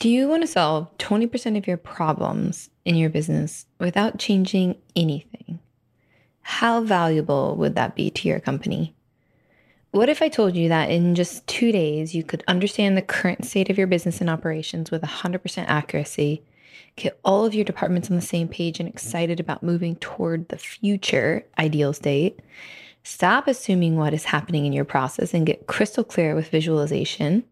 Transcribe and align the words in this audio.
Do 0.00 0.08
you 0.08 0.28
want 0.28 0.42
to 0.42 0.46
solve 0.46 0.96
20% 0.96 1.58
of 1.58 1.66
your 1.66 1.76
problems 1.76 2.70
in 2.86 2.96
your 2.96 3.10
business 3.10 3.66
without 3.78 4.18
changing 4.18 4.76
anything? 4.96 5.58
How 6.40 6.80
valuable 6.80 7.54
would 7.56 7.74
that 7.74 7.94
be 7.96 8.08
to 8.08 8.26
your 8.26 8.40
company? 8.40 8.94
What 9.90 10.08
if 10.08 10.22
I 10.22 10.30
told 10.30 10.56
you 10.56 10.70
that 10.70 10.90
in 10.90 11.14
just 11.14 11.46
two 11.46 11.70
days 11.70 12.14
you 12.14 12.24
could 12.24 12.42
understand 12.48 12.96
the 12.96 13.02
current 13.02 13.44
state 13.44 13.68
of 13.68 13.76
your 13.76 13.86
business 13.86 14.22
and 14.22 14.30
operations 14.30 14.90
with 14.90 15.02
100% 15.02 15.64
accuracy, 15.68 16.44
get 16.96 17.20
all 17.22 17.44
of 17.44 17.54
your 17.54 17.66
departments 17.66 18.08
on 18.08 18.16
the 18.16 18.22
same 18.22 18.48
page 18.48 18.80
and 18.80 18.88
excited 18.88 19.38
about 19.38 19.62
moving 19.62 19.96
toward 19.96 20.48
the 20.48 20.56
future 20.56 21.44
ideal 21.58 21.92
state? 21.92 22.40
Stop 23.02 23.46
assuming 23.46 23.96
what 23.96 24.14
is 24.14 24.24
happening 24.24 24.64
in 24.64 24.72
your 24.72 24.86
process 24.86 25.34
and 25.34 25.44
get 25.44 25.66
crystal 25.66 26.04
clear 26.04 26.34
with 26.34 26.48
visualization 26.48 27.44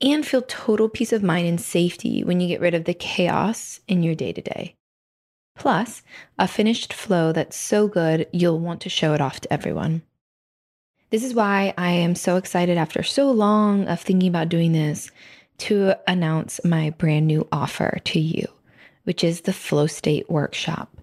and 0.00 0.26
feel 0.26 0.42
total 0.42 0.88
peace 0.88 1.12
of 1.12 1.22
mind 1.22 1.46
and 1.46 1.60
safety 1.60 2.24
when 2.24 2.40
you 2.40 2.48
get 2.48 2.60
rid 2.60 2.74
of 2.74 2.84
the 2.84 2.94
chaos 2.94 3.80
in 3.86 4.02
your 4.02 4.14
day 4.14 4.32
to 4.32 4.40
day. 4.40 4.74
Plus, 5.56 6.02
a 6.38 6.48
finished 6.48 6.92
flow 6.92 7.32
that's 7.32 7.56
so 7.56 7.86
good 7.86 8.26
you'll 8.32 8.58
want 8.58 8.80
to 8.80 8.88
show 8.88 9.12
it 9.12 9.20
off 9.20 9.40
to 9.40 9.52
everyone. 9.52 10.02
This 11.10 11.24
is 11.24 11.34
why 11.34 11.74
I 11.76 11.90
am 11.90 12.14
so 12.14 12.36
excited 12.36 12.78
after 12.78 13.02
so 13.02 13.30
long 13.30 13.88
of 13.88 14.00
thinking 14.00 14.28
about 14.28 14.48
doing 14.48 14.72
this 14.72 15.10
to 15.58 15.94
announce 16.08 16.64
my 16.64 16.90
brand 16.90 17.26
new 17.26 17.46
offer 17.52 17.98
to 18.04 18.20
you, 18.20 18.46
which 19.04 19.22
is 19.22 19.42
the 19.42 19.52
Flow 19.52 19.86
State 19.86 20.30
Workshop. 20.30 20.96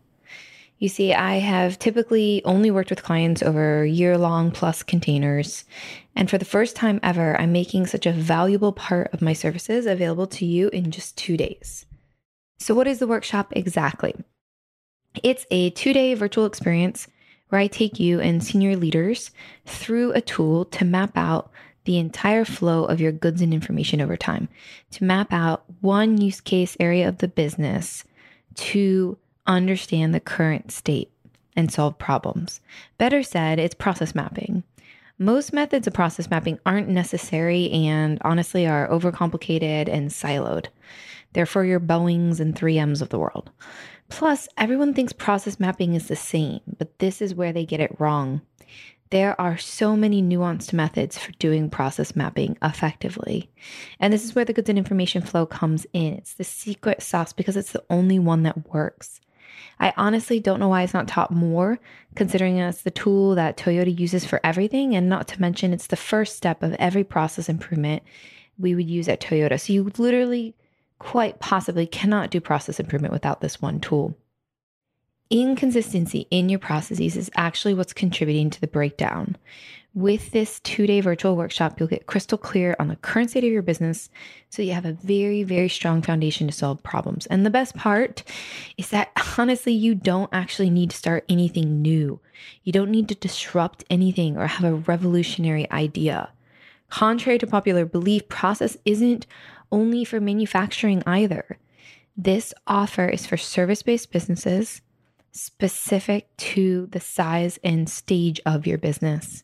You 0.79 0.90
see, 0.90 1.13
I 1.13 1.35
have 1.38 1.79
typically 1.79 2.41
only 2.45 2.71
worked 2.71 2.90
with 2.90 3.04
clients 3.04 3.41
over 3.41 3.85
year 3.85 4.18
long 4.18 4.52
plus 4.52 4.82
containers. 4.84 5.66
And 6.17 6.31
for 6.31 6.39
the 6.39 6.45
first 6.45 6.76
time 6.76 6.99
ever, 7.03 7.39
I'm 7.39 7.52
making 7.52 7.85
such 7.85 8.07
a 8.07 8.12
valuable 8.12 8.71
part 8.71 9.13
of 9.13 9.21
my 9.21 9.34
services 9.34 9.85
available 9.85 10.26
to 10.27 10.48
you 10.48 10.67
in 10.70 10.90
just 10.90 11.16
two 11.16 11.38
days. 11.38 11.85
So, 12.57 12.73
what 12.73 12.88
is 12.88 12.98
the 12.98 13.05
workshop 13.05 13.53
exactly? 13.55 14.15
It's 15.21 15.45
a 15.51 15.70
two 15.70 15.93
day 15.93 16.15
virtual 16.15 16.48
experience 16.48 17.07
where 17.49 17.62
I 17.62 17.68
take 17.68 17.99
you 17.99 18.20
and 18.20 18.43
senior 18.43 18.76
leaders 18.76 19.29
through 19.68 20.12
a 20.13 20.21
tool 20.21 20.65
to 20.65 20.84
map 20.84 21.12
out 21.15 21.51
the 21.85 21.99
entire 21.99 22.45
flow 22.45 22.85
of 22.85 22.99
your 22.99 23.12
goods 23.12 23.43
and 23.43 23.54
information 23.54 24.01
over 24.01 24.18
time, 24.18 24.49
to 24.91 25.04
map 25.04 25.32
out 25.32 25.65
one 25.82 26.20
use 26.20 26.41
case 26.41 26.76
area 26.79 27.07
of 27.07 27.20
the 27.20 27.27
business 27.27 28.04
to 28.55 29.20
understand 29.45 30.15
the 30.15 30.20
current 30.20 30.71
state 30.71 31.12
and 31.55 31.71
solve 31.71 31.99
problems. 31.99 32.60
Better 32.98 33.21
said, 33.21 33.60
it's 33.60 33.76
process 33.76 34.15
mapping. 34.15 34.63
Most 35.20 35.51
methods 35.51 35.87
of 35.87 35.93
process 35.93 36.29
mapping 36.29 36.60
aren't 36.63 36.90
necessary 36.90 37.71
and 37.71 38.20
honestly 38.21 38.68
are 38.68 38.87
overcomplicated 38.87 39.90
and 39.90 40.12
siloed. 40.12 40.68
They're 41.34 41.48
for 41.48 41.65
your 41.65 41.79
Boeings 41.79 42.40
and 42.40 42.55
3Ms 42.55 43.01
of 43.01 43.10
the 43.10 43.18
world. 43.18 43.49
Plus, 44.10 44.48
everyone 44.57 44.93
thinks 44.93 45.13
process 45.13 45.60
mapping 45.60 45.95
is 45.95 46.07
the 46.07 46.15
same, 46.15 46.60
but 46.77 46.99
this 46.99 47.20
is 47.20 47.34
where 47.34 47.51
they 47.51 47.65
get 47.65 47.79
it 47.79 47.99
wrong. 47.99 48.41
There 49.10 49.40
are 49.41 49.57
so 49.57 49.95
many 49.95 50.21
nuanced 50.21 50.71
methods 50.71 51.18
for 51.18 51.32
doing 51.34 51.71
process 51.71 52.15
mapping 52.15 52.55
effectively. 52.62 53.49
And 53.99 54.13
this 54.13 54.23
is 54.23 54.35
where 54.35 54.45
the 54.45 54.54
goods 54.54 54.70
and 54.70 54.77
information 54.77 55.23
flow 55.23 55.48
comes 55.48 55.88
in. 55.93 56.13
It's 56.13 56.34
the 56.34 56.43
secret 56.43 57.01
sauce 57.01 57.34
because 57.34 57.57
it's 57.57 57.71
the 57.71 57.84
only 57.90 58.20
one 58.20 58.43
that 58.43 58.71
works. 58.71 59.20
I 59.80 59.94
honestly 59.98 60.40
don't 60.40 60.60
know 60.60 60.70
why 60.70 60.84
it's 60.84 60.94
not 60.94 61.08
taught 61.08 61.32
more, 61.32 61.80
considering 62.16 62.58
it's 62.58 62.82
the 62.82 62.91
tool 62.91 63.36
that 63.36 63.58
Toyota 63.58 63.98
uses 63.98 64.25
for 64.25 64.40
everything, 64.44 64.96
and 64.96 65.09
not 65.09 65.28
to 65.30 65.41
mention 65.41 65.74
it's 65.74 65.88
the 65.88 65.96
first 65.96 66.36
step 66.36 66.63
of 66.63 66.74
every 66.74 67.03
process 67.03 67.50
improvement 67.50 68.03
we 68.58 68.75
would 68.75 68.90
use 68.90 69.08
at 69.08 69.22
Toyota. 69.22 69.59
So 69.59 69.74
you 69.74 69.91
literally 69.97 70.56
quite 71.00 71.40
possibly 71.40 71.85
cannot 71.85 72.31
do 72.31 72.41
process 72.41 72.80
improvement 72.80 73.13
without 73.13 73.41
this 73.41 73.62
one 73.62 73.80
tool. 73.80 74.18
Inconsistency 75.30 76.25
in 76.31 76.50
your 76.50 76.59
processes 76.59 77.18
is 77.18 77.30
actually 77.35 77.73
what's 77.73 77.94
contributing 77.94 78.50
to 78.50 78.62
the 78.62 78.67
breakdown. 78.67 79.35
With 79.97 80.30
this 80.30 80.59
two 80.59 80.85
day 80.85 81.02
virtual 81.02 81.35
workshop, 81.35 81.80
you'll 81.80 81.90
get 81.90 82.06
crystal 82.06 82.38
clear 82.38 82.75
on 82.78 82.88
the 82.88 82.97
current 82.97 83.31
state 83.31 83.44
of 83.44 83.52
your 83.52 83.63
business 83.63 84.12
so 84.47 84.62
you 84.62 84.74
have 84.74 84.85
a 84.85 84.94
very, 84.94 85.41
very 85.41 85.69
strong 85.69 86.03
foundation 86.03 86.46
to 86.46 86.53
solve 86.53 86.84
problems. 86.84 87.25
And 87.25 87.44
the 87.44 87.50
best 87.50 87.75
part 87.75 88.22
is 88.78 88.90
that 88.90 89.09
honestly, 89.40 89.74
you 89.74 89.96
don't 89.96 90.30
actually 90.31 90.69
need 90.69 90.91
to 90.91 90.96
start 90.96 91.25
anything 91.28 91.81
new. 91.81 92.19
You 92.63 92.72
don't 92.72 92.91
need 92.91 93.09
to 93.09 93.16
disrupt 93.16 93.85
anything 93.90 94.38
or 94.38 94.46
have 94.46 94.72
a 94.72 94.75
revolutionary 94.75 95.68
idea. 95.72 96.29
Contrary 96.91 97.40
to 97.40 97.47
popular 97.47 97.84
belief, 97.84 98.28
process 98.28 98.78
isn't 98.85 99.25
only 99.72 100.06
for 100.06 100.19
manufacturing 100.19 101.02
either. 101.08 101.58
This 102.16 102.53
offer 102.68 103.08
is 103.08 103.25
for 103.25 103.35
service 103.35 103.81
based 103.81 104.12
businesses 104.12 104.81
specific 105.31 106.38
to 106.38 106.85
the 106.91 107.00
size 107.00 107.58
and 107.64 107.90
stage 107.90 108.40
of 108.46 108.68
your 108.68 108.78
business. 108.78 109.44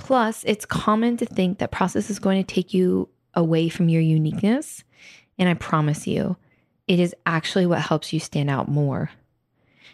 Plus, 0.00 0.42
it's 0.44 0.66
common 0.66 1.16
to 1.18 1.26
think 1.26 1.58
that 1.58 1.70
process 1.70 2.10
is 2.10 2.18
going 2.18 2.42
to 2.42 2.54
take 2.54 2.74
you 2.74 3.08
away 3.34 3.68
from 3.68 3.88
your 3.88 4.02
uniqueness. 4.02 4.82
And 5.38 5.48
I 5.48 5.54
promise 5.54 6.06
you, 6.06 6.36
it 6.88 6.98
is 6.98 7.14
actually 7.26 7.66
what 7.66 7.80
helps 7.80 8.12
you 8.12 8.18
stand 8.18 8.50
out 8.50 8.68
more. 8.68 9.10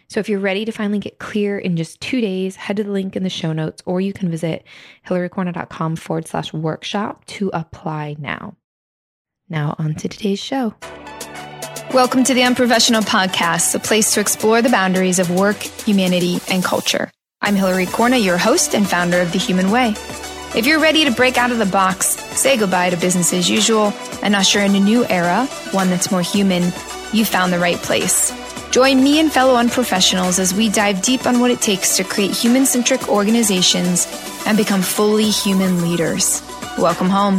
So 0.07 0.19
if 0.19 0.29
you're 0.29 0.39
ready 0.39 0.65
to 0.65 0.71
finally 0.71 0.99
get 0.99 1.19
clear 1.19 1.59
in 1.59 1.77
just 1.77 2.01
two 2.01 2.21
days, 2.21 2.55
head 2.55 2.77
to 2.77 2.83
the 2.83 2.91
link 2.91 3.15
in 3.15 3.23
the 3.23 3.29
show 3.29 3.53
notes, 3.53 3.83
or 3.85 4.01
you 4.01 4.13
can 4.13 4.31
visit 4.31 4.65
hillarycorna.com 5.07 5.97
forward 5.97 6.27
slash 6.27 6.53
workshop 6.53 7.25
to 7.25 7.51
apply 7.53 8.15
now. 8.17 8.55
Now, 9.49 9.75
on 9.77 9.95
to 9.95 10.09
today's 10.09 10.39
show. 10.39 10.73
Welcome 11.93 12.23
to 12.23 12.33
the 12.33 12.43
Unprofessional 12.43 13.01
Podcast, 13.01 13.75
a 13.75 13.79
place 13.79 14.13
to 14.13 14.19
explore 14.19 14.61
the 14.61 14.69
boundaries 14.69 15.19
of 15.19 15.29
work, 15.29 15.57
humanity, 15.57 16.39
and 16.49 16.63
culture. 16.63 17.11
I'm 17.47 17.55
Hillary 17.55 17.85
Corna, 17.85 18.17
your 18.17 18.37
host 18.37 18.75
and 18.75 18.85
founder 18.85 19.21
of 19.21 19.31
The 19.31 19.37
Human 19.37 19.71
Way. 19.71 19.93
If 20.53 20.65
you're 20.65 20.81
ready 20.81 21.05
to 21.05 21.11
break 21.11 21.37
out 21.37 21.49
of 21.49 21.59
the 21.59 21.65
box, 21.65 22.07
say 22.37 22.57
goodbye 22.57 22.89
to 22.89 22.97
business 22.97 23.31
as 23.31 23.49
usual, 23.49 23.93
and 24.21 24.35
usher 24.35 24.59
in 24.59 24.75
a 24.75 24.81
new 24.81 25.05
era, 25.05 25.45
one 25.71 25.89
that's 25.89 26.11
more 26.11 26.21
human, 26.21 26.73
you 27.13 27.23
found 27.23 27.53
the 27.53 27.57
right 27.57 27.77
place. 27.77 28.33
Join 28.71 29.01
me 29.01 29.21
and 29.21 29.31
fellow 29.31 29.55
unprofessionals 29.55 30.39
as 30.39 30.53
we 30.53 30.67
dive 30.67 31.01
deep 31.01 31.25
on 31.25 31.39
what 31.39 31.49
it 31.49 31.61
takes 31.61 31.95
to 31.95 32.03
create 32.03 32.31
human 32.31 32.65
centric 32.65 33.07
organizations 33.07 34.07
and 34.45 34.57
become 34.57 34.81
fully 34.81 35.29
human 35.29 35.81
leaders. 35.81 36.41
Welcome 36.77 37.07
home. 37.07 37.37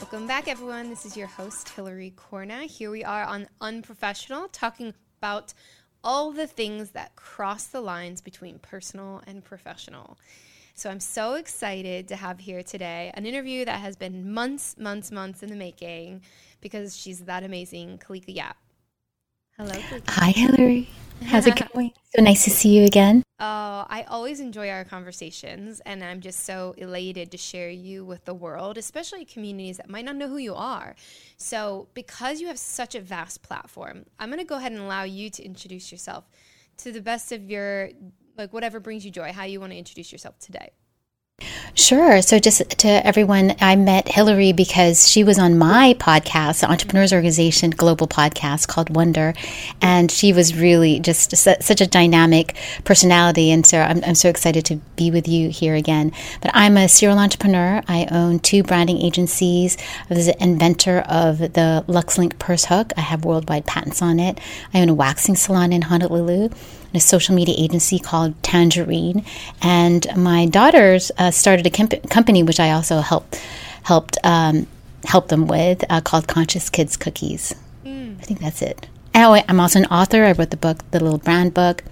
Welcome 0.00 0.26
back, 0.26 0.48
everyone. 0.48 0.90
This 0.90 1.06
is 1.06 1.16
your 1.16 1.28
host, 1.28 1.70
Hillary 1.70 2.12
Corna. 2.14 2.64
Here 2.64 2.90
we 2.90 3.02
are 3.04 3.24
on 3.24 3.48
Unprofessional, 3.62 4.48
talking 4.48 4.92
about 5.18 5.54
all 6.04 6.30
the 6.30 6.46
things 6.46 6.90
that 6.90 7.16
cross 7.16 7.64
the 7.66 7.80
lines 7.80 8.20
between 8.20 8.58
personal 8.58 9.22
and 9.26 9.44
professional. 9.44 10.18
So 10.74 10.90
I'm 10.90 11.00
so 11.00 11.34
excited 11.34 12.06
to 12.08 12.16
have 12.16 12.38
here 12.38 12.62
today 12.62 13.10
an 13.14 13.24
interview 13.24 13.64
that 13.64 13.80
has 13.80 13.96
been 13.96 14.32
months, 14.32 14.76
months, 14.78 15.10
months 15.10 15.42
in 15.42 15.48
the 15.48 15.56
making 15.56 16.22
because 16.60 16.96
she's 16.96 17.20
that 17.20 17.42
amazing, 17.42 17.98
Kalika 17.98 18.34
Yap. 18.34 18.56
Hello. 19.58 19.72
Hi, 20.08 20.32
Hillary. 20.32 20.90
How's 21.24 21.46
it 21.46 21.58
going? 21.72 21.94
So 22.14 22.22
nice 22.22 22.44
to 22.44 22.50
see 22.50 22.76
you 22.76 22.84
again. 22.84 23.22
Oh, 23.40 23.86
I 23.88 24.04
always 24.06 24.38
enjoy 24.38 24.68
our 24.68 24.84
conversations, 24.84 25.80
and 25.86 26.04
I'm 26.04 26.20
just 26.20 26.44
so 26.44 26.74
elated 26.76 27.30
to 27.30 27.38
share 27.38 27.70
you 27.70 28.04
with 28.04 28.26
the 28.26 28.34
world, 28.34 28.76
especially 28.76 29.24
communities 29.24 29.78
that 29.78 29.88
might 29.88 30.04
not 30.04 30.16
know 30.16 30.28
who 30.28 30.36
you 30.36 30.54
are. 30.54 30.94
So, 31.38 31.88
because 31.94 32.38
you 32.38 32.48
have 32.48 32.58
such 32.58 32.94
a 32.94 33.00
vast 33.00 33.42
platform, 33.42 34.04
I'm 34.18 34.28
going 34.28 34.40
to 34.40 34.44
go 34.44 34.56
ahead 34.56 34.72
and 34.72 34.80
allow 34.82 35.04
you 35.04 35.30
to 35.30 35.42
introduce 35.42 35.90
yourself 35.90 36.28
to 36.78 36.92
the 36.92 37.00
best 37.00 37.32
of 37.32 37.48
your, 37.48 37.88
like, 38.36 38.52
whatever 38.52 38.78
brings 38.78 39.06
you 39.06 39.10
joy, 39.10 39.32
how 39.32 39.44
you 39.44 39.58
want 39.58 39.72
to 39.72 39.78
introduce 39.78 40.12
yourself 40.12 40.38
today. 40.38 40.68
Sure. 41.74 42.22
So, 42.22 42.38
just 42.38 42.66
to 42.78 42.88
everyone, 42.88 43.54
I 43.60 43.76
met 43.76 44.08
Hillary 44.08 44.54
because 44.54 45.06
she 45.06 45.22
was 45.22 45.38
on 45.38 45.58
my 45.58 45.94
podcast, 45.98 46.60
the 46.60 46.70
Entrepreneurs 46.70 47.12
Organization 47.12 47.68
Global 47.68 48.08
Podcast 48.08 48.68
called 48.68 48.96
Wonder. 48.96 49.34
And 49.82 50.10
she 50.10 50.32
was 50.32 50.56
really 50.56 50.98
just 50.98 51.36
such 51.36 51.80
a 51.82 51.86
dynamic 51.86 52.56
personality. 52.84 53.50
And 53.50 53.66
so 53.66 53.78
I'm, 53.78 54.02
I'm 54.04 54.14
so 54.14 54.30
excited 54.30 54.64
to 54.64 54.76
be 54.96 55.10
with 55.10 55.28
you 55.28 55.50
here 55.50 55.74
again. 55.74 56.12
But 56.40 56.52
I'm 56.54 56.78
a 56.78 56.88
serial 56.88 57.18
entrepreneur. 57.18 57.82
I 57.86 58.08
own 58.10 58.38
two 58.38 58.62
branding 58.62 59.02
agencies. 59.02 59.76
I 60.08 60.14
was 60.14 60.24
the 60.24 60.42
inventor 60.42 61.00
of 61.00 61.38
the 61.38 61.84
LuxLink 61.86 62.38
purse 62.38 62.64
hook. 62.64 62.94
I 62.96 63.02
have 63.02 63.26
worldwide 63.26 63.66
patents 63.66 64.00
on 64.00 64.18
it. 64.18 64.40
I 64.72 64.80
own 64.80 64.88
a 64.88 64.94
waxing 64.94 65.36
salon 65.36 65.74
in 65.74 65.82
Honolulu 65.82 66.48
a 66.94 67.00
social 67.00 67.34
media 67.34 67.54
agency 67.58 67.98
called 67.98 68.40
Tangerine. 68.42 69.24
And 69.62 70.06
my 70.16 70.46
daughters 70.46 71.10
uh, 71.18 71.30
started 71.30 71.66
a 71.66 71.70
comp- 71.70 72.08
company, 72.10 72.42
which 72.42 72.60
I 72.60 72.70
also 72.72 73.00
helped 73.00 73.40
helped 73.82 74.18
um, 74.24 74.66
help 75.04 75.28
them 75.28 75.46
with, 75.46 75.84
uh, 75.88 76.00
called 76.00 76.26
Conscious 76.26 76.68
Kids 76.68 76.96
Cookies. 76.96 77.54
Mm. 77.84 78.18
I 78.18 78.22
think 78.22 78.40
that's 78.40 78.62
it. 78.62 78.88
Oh, 79.14 79.40
I'm 79.48 79.60
also 79.60 79.78
an 79.78 79.86
author. 79.86 80.24
I 80.24 80.32
wrote 80.32 80.50
the 80.50 80.56
book, 80.56 80.78
the 80.90 81.00
little 81.00 81.18
brand 81.18 81.54
book. 81.54 81.82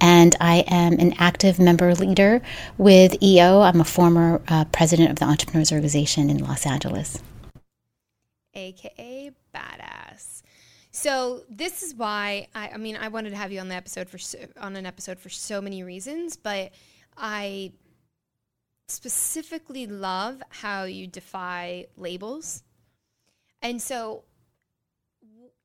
and 0.00 0.34
I 0.40 0.64
am 0.66 0.94
an 0.94 1.14
active 1.18 1.58
member 1.58 1.94
leader 1.94 2.40
with 2.78 3.22
EO. 3.22 3.60
I'm 3.60 3.80
a 3.80 3.84
former 3.84 4.40
uh, 4.48 4.64
president 4.66 5.10
of 5.10 5.18
the 5.18 5.26
Entrepreneurs 5.26 5.72
Organization 5.72 6.30
in 6.30 6.38
Los 6.38 6.66
Angeles. 6.66 7.18
AKA 8.54 9.32
Badass. 9.54 10.09
So 11.00 11.44
this 11.48 11.82
is 11.82 11.94
why 11.94 12.48
I, 12.54 12.72
I 12.74 12.76
mean 12.76 12.94
I 12.94 13.08
wanted 13.08 13.30
to 13.30 13.36
have 13.36 13.50
you 13.50 13.60
on 13.60 13.68
the 13.68 13.74
episode 13.74 14.10
for 14.10 14.18
so, 14.18 14.38
on 14.60 14.76
an 14.76 14.84
episode 14.84 15.18
for 15.18 15.30
so 15.30 15.62
many 15.62 15.82
reasons, 15.82 16.36
but 16.36 16.72
I 17.16 17.72
specifically 18.86 19.86
love 19.86 20.42
how 20.50 20.84
you 20.84 21.06
defy 21.06 21.86
labels. 21.96 22.62
And 23.62 23.80
so 23.80 24.24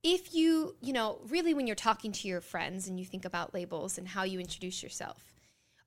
if 0.03 0.33
you, 0.33 0.77
you 0.79 0.93
know, 0.93 1.19
really 1.27 1.53
when 1.53 1.67
you're 1.67 1.75
talking 1.75 2.13
to 2.13 2.29
your 2.29 2.39
friends 2.39 2.87
and 2.87 2.97
you 2.97 3.05
think 3.05 3.25
about 3.25 3.53
labels 3.53 3.97
and 3.97 4.07
how 4.07 4.23
you 4.23 4.39
introduce 4.39 4.81
yourself, 4.81 5.33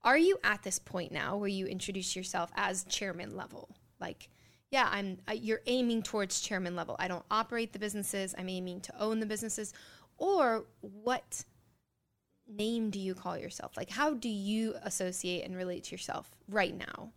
are 0.02 0.18
you 0.18 0.38
at 0.44 0.62
this 0.62 0.78
point 0.78 1.10
now 1.10 1.38
where 1.38 1.48
you 1.48 1.64
introduce 1.64 2.14
yourself 2.14 2.50
as 2.54 2.84
chairman 2.84 3.34
level? 3.34 3.70
Like, 3.98 4.28
yeah, 4.70 4.88
I'm 4.90 5.18
you're 5.34 5.62
aiming 5.66 6.02
towards 6.02 6.40
chairman 6.40 6.76
level. 6.76 6.96
I 6.98 7.08
don't 7.08 7.24
operate 7.30 7.72
the 7.72 7.78
businesses, 7.78 8.34
I'm 8.36 8.48
aiming 8.48 8.80
to 8.82 9.00
own 9.00 9.20
the 9.20 9.26
businesses. 9.26 9.72
Or 10.18 10.64
what 10.80 11.44
name 12.46 12.90
do 12.90 12.98
you 12.98 13.14
call 13.14 13.38
yourself? 13.38 13.76
Like 13.76 13.90
how 13.90 14.14
do 14.14 14.28
you 14.28 14.74
associate 14.82 15.44
and 15.44 15.56
relate 15.56 15.84
to 15.84 15.92
yourself 15.92 16.30
right 16.48 16.76
now? 16.76 17.12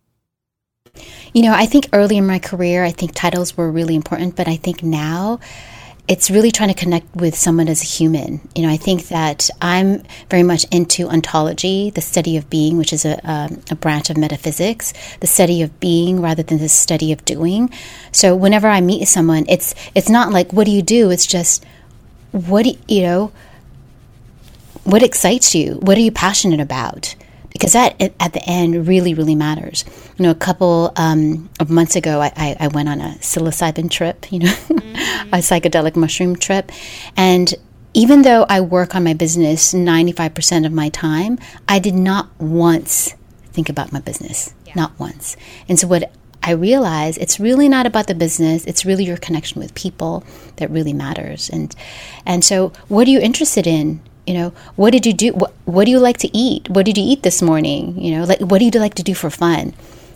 You 1.32 1.42
know, 1.42 1.52
I 1.54 1.66
think 1.66 1.88
early 1.92 2.18
in 2.18 2.26
my 2.26 2.38
career, 2.38 2.84
I 2.84 2.90
think 2.90 3.12
titles 3.14 3.56
were 3.56 3.70
really 3.70 3.94
important, 3.94 4.36
but 4.36 4.48
I 4.48 4.56
think 4.56 4.82
now 4.82 5.40
it's 6.08 6.30
really 6.30 6.50
trying 6.50 6.68
to 6.68 6.74
connect 6.74 7.14
with 7.14 7.34
someone 7.34 7.68
as 7.68 7.80
a 7.82 7.86
human. 7.86 8.40
You 8.54 8.62
know, 8.62 8.68
I 8.68 8.76
think 8.76 9.08
that 9.08 9.48
I'm 9.60 10.02
very 10.28 10.42
much 10.42 10.64
into 10.72 11.08
ontology, 11.08 11.90
the 11.90 12.00
study 12.00 12.36
of 12.36 12.50
being, 12.50 12.76
which 12.76 12.92
is 12.92 13.04
a, 13.04 13.20
a, 13.24 13.50
a, 13.70 13.76
branch 13.76 14.10
of 14.10 14.16
metaphysics, 14.16 14.92
the 15.20 15.28
study 15.28 15.62
of 15.62 15.78
being 15.78 16.20
rather 16.20 16.42
than 16.42 16.58
the 16.58 16.68
study 16.68 17.12
of 17.12 17.24
doing. 17.24 17.70
So 18.10 18.34
whenever 18.34 18.68
I 18.68 18.80
meet 18.80 19.06
someone, 19.06 19.46
it's 19.48 19.74
it's 19.94 20.08
not 20.08 20.32
like 20.32 20.52
what 20.52 20.64
do 20.64 20.72
you 20.72 20.82
do? 20.82 21.10
It's 21.10 21.26
just 21.26 21.64
what 22.32 22.64
do 22.64 22.76
you 22.88 23.02
know? 23.02 23.32
What 24.82 25.04
excites 25.04 25.54
you? 25.54 25.74
What 25.74 25.96
are 25.96 26.00
you 26.00 26.10
passionate 26.10 26.60
about? 26.60 27.14
Because 27.52 27.72
that 27.72 28.00
at 28.20 28.32
the 28.32 28.42
end 28.46 28.86
really 28.86 29.14
really 29.14 29.34
matters 29.34 29.84
you 30.16 30.24
know 30.24 30.30
a 30.30 30.34
couple 30.34 30.92
um, 30.96 31.48
of 31.60 31.70
months 31.70 31.96
ago 31.96 32.20
I, 32.20 32.32
I, 32.36 32.56
I, 32.60 32.68
went 32.68 32.88
on 32.88 33.00
a 33.00 33.16
psilocybin 33.20 33.90
trip 33.90 34.30
you 34.32 34.40
know 34.40 34.46
mm-hmm. 34.68 35.34
a 35.34 35.38
psychedelic 35.38 35.96
mushroom 35.96 36.36
trip 36.36 36.70
and 37.16 37.54
even 37.94 38.22
though 38.22 38.46
i 38.48 38.60
work 38.60 38.94
on 38.94 39.04
my 39.04 39.14
business 39.14 39.72
95% 39.72 40.66
of 40.66 40.72
my 40.72 40.88
time 40.88 41.38
i 41.68 41.78
did 41.78 41.94
not 41.94 42.28
once 42.40 43.14
think 43.52 43.68
about 43.68 43.92
my 43.92 44.00
business 44.00 44.54
yeah. 44.66 44.74
not 44.74 44.98
once 44.98 45.36
and 45.68 45.78
so 45.78 45.86
what 45.86 46.12
I 46.44 46.50
realize 46.52 47.18
it's 47.18 47.38
really 47.38 47.68
not 47.68 47.86
about 47.86 48.08
the 48.08 48.14
business. 48.14 48.64
It's 48.64 48.84
really 48.84 49.04
your 49.04 49.16
connection 49.16 49.60
with 49.60 49.74
people 49.74 50.24
that 50.56 50.70
really 50.70 50.92
matters. 50.92 51.48
And 51.48 51.74
and 52.26 52.44
so, 52.44 52.72
what 52.88 53.06
are 53.06 53.10
you 53.10 53.20
interested 53.20 53.66
in? 53.66 54.00
You 54.26 54.34
know 54.34 54.52
what 54.76 54.90
did 54.90 55.06
you 55.06 55.12
do? 55.12 55.32
What, 55.32 55.54
what 55.64 55.84
do 55.84 55.90
you 55.90 55.98
like 55.98 56.18
to 56.18 56.36
eat? 56.36 56.68
What 56.68 56.86
did 56.86 56.96
you 56.96 57.04
eat 57.04 57.22
this 57.22 57.42
morning? 57.42 58.00
You 58.00 58.18
know 58.18 58.24
like 58.24 58.40
what 58.40 58.58
do 58.58 58.64
you 58.64 58.70
like 58.72 58.94
to 58.94 59.02
do 59.02 59.14
for 59.14 59.30
fun? 59.30 59.74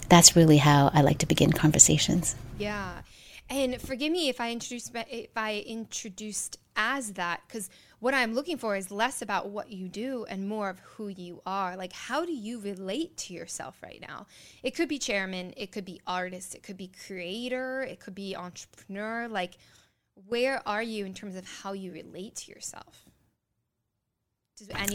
That's 0.08 0.36
really 0.36 0.58
how 0.58 0.90
i 0.94 1.02
like 1.02 1.18
to 1.18 1.26
begin 1.26 1.52
conversations. 1.52 2.36
Yeah. 2.58 3.00
And 3.48 3.80
forgive 3.80 4.12
me 4.12 4.28
if 4.28 4.40
i 4.40 4.52
introduced 4.52 4.92
if 4.94 5.36
i 5.36 5.64
introduced 5.66 6.58
as 6.76 7.12
that 7.14 7.40
because 7.46 7.70
what 8.00 8.12
i'm 8.12 8.34
looking 8.34 8.58
for 8.58 8.76
is 8.76 8.90
less 8.90 9.22
about 9.22 9.48
what 9.48 9.72
you 9.72 9.88
do 9.88 10.26
and 10.28 10.48
more 10.48 10.68
of 10.68 10.78
who 10.80 11.08
you 11.08 11.42
are. 11.46 11.76
Like 11.76 11.92
how 11.92 12.24
do 12.24 12.32
you 12.32 12.60
relate 12.60 13.16
to 13.18 13.34
yourself 13.34 13.76
right 13.82 14.00
now? 14.00 14.26
It 14.62 14.72
could 14.72 14.88
be 14.88 14.98
chairman 14.98 15.52
it 15.56 15.72
could 15.72 15.84
be 15.84 16.00
artist 16.06 16.54
it 16.54 16.62
could 16.62 16.76
be 16.76 16.90
creator 17.06 17.82
it 17.82 17.98
could 17.98 18.14
be 18.14 18.36
entrepreneur. 18.36 19.26
Like 19.28 19.58
where 20.28 20.62
are 20.66 20.82
you 20.82 21.04
in 21.04 21.14
terms 21.14 21.36
of 21.36 21.46
how 21.46 21.72
you 21.72 21.92
relate 21.92 22.36
to 22.36 22.52
yourself 22.52 23.05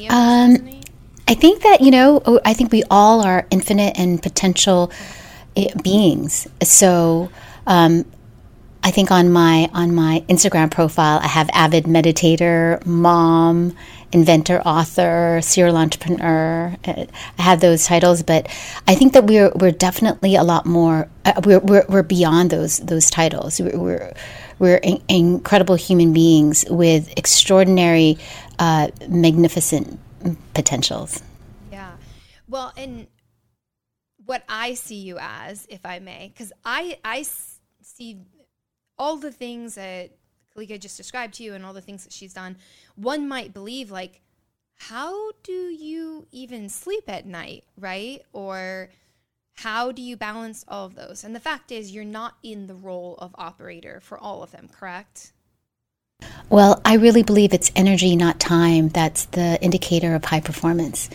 um, 0.09 0.81
I 1.27 1.35
think 1.35 1.61
that, 1.63 1.81
you 1.81 1.91
know, 1.91 2.21
oh, 2.25 2.39
I 2.43 2.53
think 2.53 2.71
we 2.71 2.83
all 2.89 3.21
are 3.21 3.45
infinite 3.51 3.97
and 3.97 4.21
potential 4.21 4.91
eh, 5.55 5.71
beings. 5.83 6.47
So, 6.63 7.29
um, 7.67 8.05
I 8.83 8.89
think 8.89 9.11
on 9.11 9.31
my 9.31 9.69
on 9.73 9.93
my 9.93 10.23
Instagram 10.27 10.71
profile, 10.71 11.19
I 11.21 11.27
have 11.27 11.47
avid 11.53 11.83
meditator, 11.83 12.83
mom, 12.87 13.75
inventor, 14.11 14.61
author, 14.61 15.39
serial 15.41 15.77
entrepreneur. 15.77 16.75
I 16.85 17.07
have 17.37 17.61
those 17.61 17.85
titles, 17.85 18.23
but 18.23 18.47
I 18.87 18.95
think 18.95 19.13
that 19.13 19.25
we're 19.25 19.51
we're 19.55 19.71
definitely 19.71 20.35
a 20.35 20.43
lot 20.43 20.65
more. 20.65 21.07
Uh, 21.25 21.39
we're, 21.45 21.59
we're 21.59 21.85
we're 21.87 22.03
beyond 22.03 22.49
those 22.49 22.79
those 22.79 23.09
titles. 23.09 23.59
We're 23.59 23.77
we're, 23.77 24.13
we're 24.59 24.77
in, 24.77 25.01
incredible 25.07 25.75
human 25.75 26.13
beings 26.13 26.65
with 26.69 27.11
extraordinary 27.17 28.17
uh, 28.59 28.89
magnificent 29.07 29.99
potentials. 30.53 31.21
Yeah. 31.71 31.93
Well, 32.47 32.73
and 32.77 33.07
what 34.25 34.43
I 34.47 34.75
see 34.75 34.95
you 34.95 35.17
as, 35.19 35.65
if 35.69 35.85
I 35.85 35.99
may, 35.99 36.31
because 36.33 36.53
I, 36.63 36.97
I 37.03 37.25
see 37.81 38.19
all 38.97 39.17
the 39.17 39.31
things 39.31 39.75
that 39.75 40.11
Kalika 40.55 40.79
just 40.79 40.97
described 40.97 41.33
to 41.35 41.43
you 41.43 41.53
and 41.53 41.65
all 41.65 41.73
the 41.73 41.81
things 41.81 42.03
that 42.03 42.13
she's 42.13 42.33
done, 42.33 42.57
one 43.01 43.27
might 43.27 43.53
believe 43.53 43.91
like, 43.91 44.21
how 44.75 45.31
do 45.43 45.51
you 45.51 46.27
even 46.31 46.69
sleep 46.69 47.03
at 47.07 47.25
night, 47.25 47.65
right? 47.77 48.23
Or 48.33 48.89
how 49.53 49.91
do 49.91 50.01
you 50.01 50.17
balance 50.17 50.65
all 50.67 50.85
of 50.85 50.95
those? 50.95 51.23
And 51.23 51.35
the 51.35 51.39
fact 51.39 51.71
is, 51.71 51.91
you're 51.91 52.03
not 52.03 52.35
in 52.41 52.67
the 52.67 52.73
role 52.73 53.15
of 53.19 53.35
operator 53.37 53.99
for 54.01 54.17
all 54.17 54.41
of 54.43 54.51
them, 54.51 54.69
correct? 54.71 55.33
Well, 56.49 56.81
I 56.83 56.95
really 56.95 57.23
believe 57.23 57.53
it's 57.53 57.71
energy, 57.75 58.15
not 58.15 58.39
time, 58.39 58.89
that's 58.89 59.25
the 59.25 59.61
indicator 59.61 60.15
of 60.15 60.25
high 60.25 60.39
performance. 60.39 61.09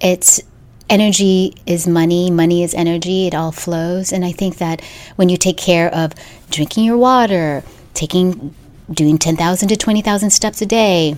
It's 0.00 0.42
energy 0.88 1.54
is 1.66 1.86
money, 1.86 2.30
money 2.30 2.62
is 2.62 2.74
energy, 2.74 3.26
it 3.26 3.34
all 3.34 3.52
flows. 3.52 4.12
And 4.12 4.24
I 4.24 4.32
think 4.32 4.58
that 4.58 4.82
when 5.16 5.28
you 5.28 5.36
take 5.36 5.56
care 5.56 5.92
of 5.94 6.12
drinking 6.50 6.84
your 6.84 6.96
water, 6.98 7.64
taking 7.94 8.54
doing 8.90 9.18
10,000 9.18 9.68
to 9.68 9.76
20,000 9.76 10.30
steps 10.30 10.62
a 10.62 10.66
day, 10.66 11.16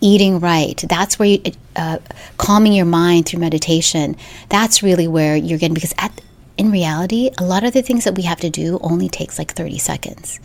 eating 0.00 0.40
right, 0.40 0.82
that's 0.88 1.18
where 1.18 1.28
you, 1.28 1.42
uh, 1.76 1.98
calming 2.38 2.72
your 2.72 2.86
mind 2.86 3.26
through 3.26 3.40
meditation, 3.40 4.16
that's 4.48 4.82
really 4.82 5.08
where 5.08 5.36
you're 5.36 5.58
getting, 5.58 5.74
because 5.74 5.94
at, 5.98 6.20
in 6.56 6.70
reality, 6.70 7.30
a 7.38 7.44
lot 7.44 7.64
of 7.64 7.72
the 7.72 7.82
things 7.82 8.04
that 8.04 8.14
we 8.14 8.22
have 8.22 8.40
to 8.40 8.50
do 8.50 8.78
only 8.82 9.08
takes 9.08 9.38
like 9.38 9.52
30 9.52 9.78
seconds. 9.78 10.40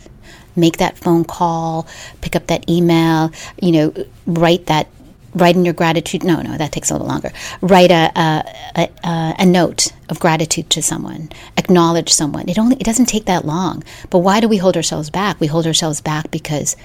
Make 0.56 0.78
that 0.78 0.98
phone 0.98 1.24
call, 1.24 1.86
pick 2.20 2.34
up 2.34 2.48
that 2.48 2.68
email, 2.68 3.30
you 3.62 3.72
know, 3.72 3.94
write 4.26 4.66
that 4.66 4.88
write 5.34 5.56
in 5.56 5.64
your 5.64 5.74
gratitude. 5.74 6.24
No, 6.24 6.42
no, 6.42 6.56
that 6.56 6.72
takes 6.72 6.90
a 6.90 6.94
little 6.94 7.06
longer. 7.06 7.32
Write 7.60 7.90
a, 7.90 8.10
a, 8.16 8.88
a, 9.04 9.34
a, 9.38 9.46
note 9.46 9.92
of 10.08 10.20
gratitude 10.20 10.70
to 10.70 10.82
someone. 10.82 11.30
Acknowledge 11.56 12.12
someone. 12.12 12.48
It 12.48 12.58
only 12.58 12.76
it 12.76 12.84
doesn't 12.84 13.06
take 13.06 13.26
that 13.26 13.44
long. 13.44 13.84
But 14.10 14.18
why 14.18 14.40
do 14.40 14.48
we 14.48 14.56
hold 14.56 14.76
ourselves 14.76 15.10
back? 15.10 15.40
We 15.40 15.46
hold 15.46 15.66
ourselves 15.66 16.00
back 16.00 16.30
because 16.30 16.76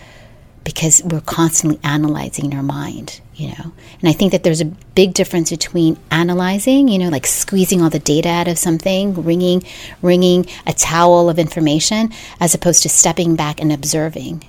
because 0.65 1.03
we're 1.05 1.21
constantly 1.21 1.79
analyzing 1.83 2.45
in 2.45 2.57
our 2.57 2.63
mind, 2.63 3.21
you 3.35 3.49
know. 3.49 3.71
And 4.01 4.09
I 4.09 4.13
think 4.13 4.31
that 4.31 4.43
there's 4.43 4.61
a 4.61 4.65
big 4.65 5.13
difference 5.13 5.51
between 5.51 5.97
analyzing, 6.09 6.87
you 6.87 6.97
know, 6.97 7.09
like 7.09 7.27
squeezing 7.27 7.81
all 7.83 7.91
the 7.91 7.99
data 7.99 8.29
out 8.29 8.47
of 8.47 8.57
something, 8.57 9.23
wringing, 9.23 9.63
wringing 10.01 10.47
a 10.65 10.73
towel 10.73 11.29
of 11.29 11.37
information, 11.37 12.11
as 12.39 12.55
opposed 12.55 12.81
to 12.81 12.89
stepping 12.89 13.35
back 13.35 13.61
and 13.61 13.71
observing. 13.71 14.43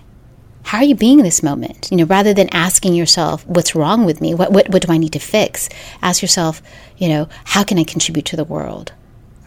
How 0.67 0.79
are 0.79 0.85
you 0.85 0.97
being 0.97 1.21
in 1.21 1.25
this 1.25 1.45
moment? 1.45 1.93
You 1.93 1.97
know, 1.97 2.07
rather 2.07 2.35
than 2.35 2.49
asking 2.51 2.95
yourself, 2.95 3.47
what's 3.47 3.77
wrong 3.77 4.05
with 4.05 4.21
me? 4.21 4.35
What, 4.35 4.51
what, 4.51 4.69
what 4.71 4.85
do 4.85 4.93
I 4.93 4.99
need 4.99 5.13
to 5.13 5.21
fix? 5.21 5.69
Ask 6.03 6.23
yourself, 6.23 6.61
you 6.99 7.09
know, 7.09 7.29
how 7.45 7.63
can 7.63 7.79
I 7.79 7.85
contribute 7.85 8.25
to 8.27 8.37
the 8.37 8.43
world? 8.43 8.93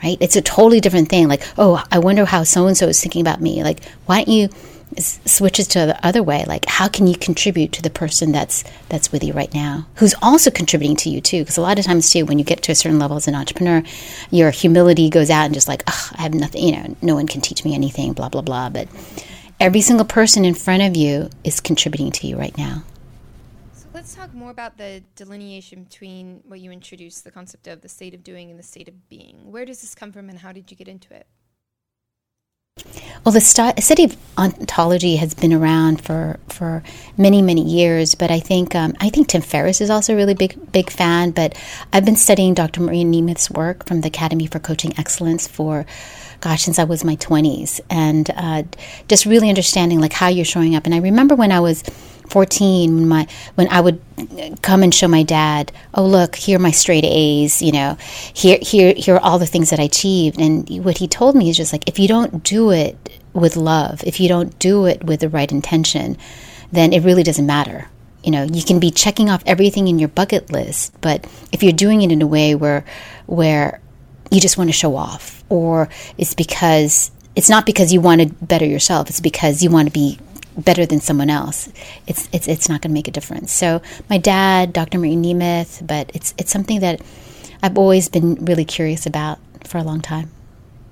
Right? 0.02 0.18
It's 0.22 0.38
a 0.38 0.42
totally 0.42 0.80
different 0.80 1.10
thing. 1.10 1.28
Like, 1.28 1.44
oh, 1.58 1.84
I 1.92 2.00
wonder 2.00 2.24
how 2.24 2.44
so 2.44 2.68
and 2.68 2.78
so 2.78 2.88
is 2.88 3.02
thinking 3.02 3.20
about 3.20 3.42
me. 3.42 3.64
Like, 3.64 3.84
why 4.06 4.24
don't 4.24 4.34
you 4.34 4.50
switches 4.98 5.68
to 5.68 5.86
the 5.86 6.06
other 6.06 6.24
way 6.24 6.44
like 6.48 6.66
how 6.66 6.88
can 6.88 7.06
you 7.06 7.16
contribute 7.16 7.72
to 7.72 7.82
the 7.84 7.92
person 7.92 8.32
that's 8.32 8.64
that's 8.90 9.12
with 9.12 9.24
you 9.24 9.32
right 9.34 9.54
now 9.54 9.86
who's 9.98 10.16
also 10.20 10.50
contributing 10.50 10.98
to 10.98 11.12
you 11.12 11.22
too 11.22 11.44
because 11.44 11.58
a 11.58 11.62
lot 11.62 11.78
of 11.78 11.86
times 11.86 12.10
too 12.10 12.26
when 12.26 12.40
you 12.40 12.44
get 12.44 12.64
to 12.64 12.72
a 12.72 12.76
certain 12.76 12.98
level 12.98 13.16
as 13.16 13.28
an 13.28 13.36
entrepreneur 13.36 13.84
your 14.32 14.50
humility 14.50 15.08
goes 15.08 15.30
out 15.30 15.46
and 15.46 15.54
just 15.54 15.68
like 15.68 15.84
i 15.86 16.24
have 16.24 16.34
nothing 16.34 16.64
you 16.64 16.72
know 16.72 16.96
no 17.04 17.14
one 17.14 17.28
can 17.28 17.40
teach 17.40 17.64
me 17.64 17.76
anything 17.76 18.14
blah 18.14 18.30
blah 18.30 18.42
blah 18.42 18.68
but 18.68 18.88
every 19.60 19.82
single 19.82 20.06
person 20.06 20.46
in 20.46 20.54
front 20.54 20.82
of 20.84 20.96
you 20.96 21.30
is 21.44 21.60
contributing 21.60 22.12
to 22.12 22.28
you 22.28 22.38
right 22.38 22.58
now 22.58 22.84
so 23.74 23.88
let's 23.94 24.16
talk 24.16 24.34
more 24.34 24.52
about 24.52 24.78
the 24.78 25.04
delineation 25.16 25.84
between 25.84 26.42
what 26.48 26.60
you 26.60 26.72
introduced 26.72 27.24
the 27.24 27.32
concept 27.32 27.68
of 27.68 27.82
the 27.82 27.90
state 27.90 28.14
of 28.14 28.24
doing 28.24 28.50
and 28.50 28.60
the 28.60 28.64
state 28.64 28.88
of 28.88 29.10
being 29.10 29.52
where 29.52 29.66
does 29.66 29.82
this 29.82 29.96
come 29.96 30.12
from 30.12 30.30
and 30.30 30.40
how 30.40 30.52
did 30.52 30.70
you 30.72 30.78
get 30.78 30.88
into 30.88 31.14
it 31.14 31.28
Well, 33.26 33.34
the 33.34 33.42
st- 33.42 33.84
study 33.84 34.06
of 34.06 34.16
ontology 34.38 35.18
has 35.18 35.34
been 35.34 35.52
around 35.54 36.02
for, 36.02 36.40
for 36.48 36.82
many 37.18 37.42
many 37.42 37.62
years, 37.62 38.16
but 38.16 38.32
I 38.32 38.40
think 38.40 38.76
um, 38.76 38.94
I 39.02 39.10
think 39.10 39.28
Tim 39.28 39.42
Ferriss 39.42 39.82
is 39.82 39.90
also 39.90 40.14
a 40.14 40.16
really 40.16 40.34
big 40.34 40.72
big 40.72 40.90
fan. 40.90 41.32
But 41.32 41.58
I've 41.92 42.06
been 42.06 42.16
studying 42.16 42.54
Dr. 42.54 42.82
Maria 42.82 43.04
Nemeth's 43.04 43.52
work 43.52 43.86
from 43.86 44.02
the 44.02 44.08
Academy 44.08 44.48
for 44.48 44.60
Coaching 44.60 44.94
Excellence 44.98 45.48
for, 45.48 45.86
gosh, 46.42 46.64
since 46.64 46.80
I 46.80 46.84
was 46.84 47.04
my 47.04 47.16
twenties, 47.16 47.82
and 47.90 48.30
uh, 48.36 48.64
just 49.08 49.26
really 49.26 49.50
understanding 49.50 50.00
like 50.00 50.14
how 50.14 50.28
you're 50.28 50.46
showing 50.46 50.76
up. 50.76 50.86
And 50.86 50.94
I 50.94 51.00
remember 51.00 51.36
when 51.36 51.52
I 51.52 51.60
was 51.60 51.84
14 52.30 52.96
when 52.96 53.08
my 53.08 53.28
when 53.56 53.68
I 53.70 53.82
would 53.82 54.02
come 54.62 54.84
and 54.84 54.94
show 54.94 55.08
my 55.08 55.24
dad, 55.24 55.72
oh 55.94 56.06
look, 56.06 56.36
here 56.36 56.58
are 56.58 56.62
my 56.62 56.72
straight 56.72 57.04
A's, 57.06 57.62
you 57.62 57.72
know, 57.72 57.98
here 58.34 58.60
here 58.62 58.94
here 58.96 59.16
are 59.16 59.22
all 59.22 59.40
the 59.40 59.48
things 59.48 59.70
that 59.72 59.80
I 59.80 59.84
achieved. 59.84 60.40
And 60.40 60.70
what 60.84 61.00
he 61.00 61.08
told 61.08 61.36
me 61.36 61.50
is 61.50 61.58
just 61.58 61.74
like 61.74 61.88
if 61.88 62.00
you 62.00 62.08
don't 62.08 62.44
do 62.44 62.72
it 62.72 63.20
with 63.34 63.56
love, 63.56 64.04
if 64.06 64.20
you 64.20 64.30
don't 64.30 64.58
do 64.60 64.86
it 64.86 65.04
with 65.04 65.20
the 65.22 65.30
right 65.30 65.52
intention, 65.52 66.18
then 66.72 66.94
it 66.94 67.04
really 67.04 67.24
doesn't 67.24 67.46
matter. 67.46 67.88
You 68.24 68.32
know, 68.32 68.44
you 68.44 68.64
can 68.64 68.80
be 68.80 68.92
checking 68.92 69.30
off 69.30 69.42
everything 69.46 69.88
in 69.88 69.98
your 69.98 70.10
bucket 70.10 70.52
list, 70.52 70.94
but 71.02 71.26
if 71.52 71.64
you're 71.64 71.74
doing 71.74 72.02
it 72.02 72.12
in 72.12 72.22
a 72.22 72.28
way 72.28 72.54
where 72.54 72.86
where 73.26 73.82
you 74.32 74.40
just 74.40 74.58
want 74.58 74.70
to 74.70 74.74
show 74.74 74.96
off 74.96 75.44
or 75.50 75.90
it's 76.18 76.34
because 76.34 77.12
it's 77.36 77.50
not 77.50 77.66
because 77.66 77.94
you 77.94 78.02
want 78.02 78.22
to 78.22 78.28
better 78.44 78.66
yourself, 78.66 79.10
it's 79.10 79.22
because 79.22 79.64
you 79.64 79.70
want 79.70 79.88
to 79.88 79.94
be 79.94 80.20
better 80.58 80.86
than 80.86 81.00
someone 81.00 81.30
else, 81.30 81.72
it's 82.08 82.28
it's 82.32 82.48
it's 82.48 82.70
not 82.70 82.82
going 82.82 82.92
to 82.92 82.94
make 82.94 83.08
a 83.08 83.12
difference. 83.12 83.52
So 83.52 83.82
my 84.10 84.18
dad, 84.18 84.74
Dr. 84.74 85.00
Maria 85.00 85.16
Nemeth, 85.16 85.86
but 85.86 86.12
it's 86.14 86.34
it's 86.38 86.52
something 86.52 86.80
that 86.82 87.02
I've 87.62 87.78
always 87.78 88.10
been 88.10 88.36
really 88.46 88.66
curious 88.66 89.06
about 89.06 89.40
for 89.66 89.78
a 89.78 89.84
long 89.84 90.02
time. 90.02 90.32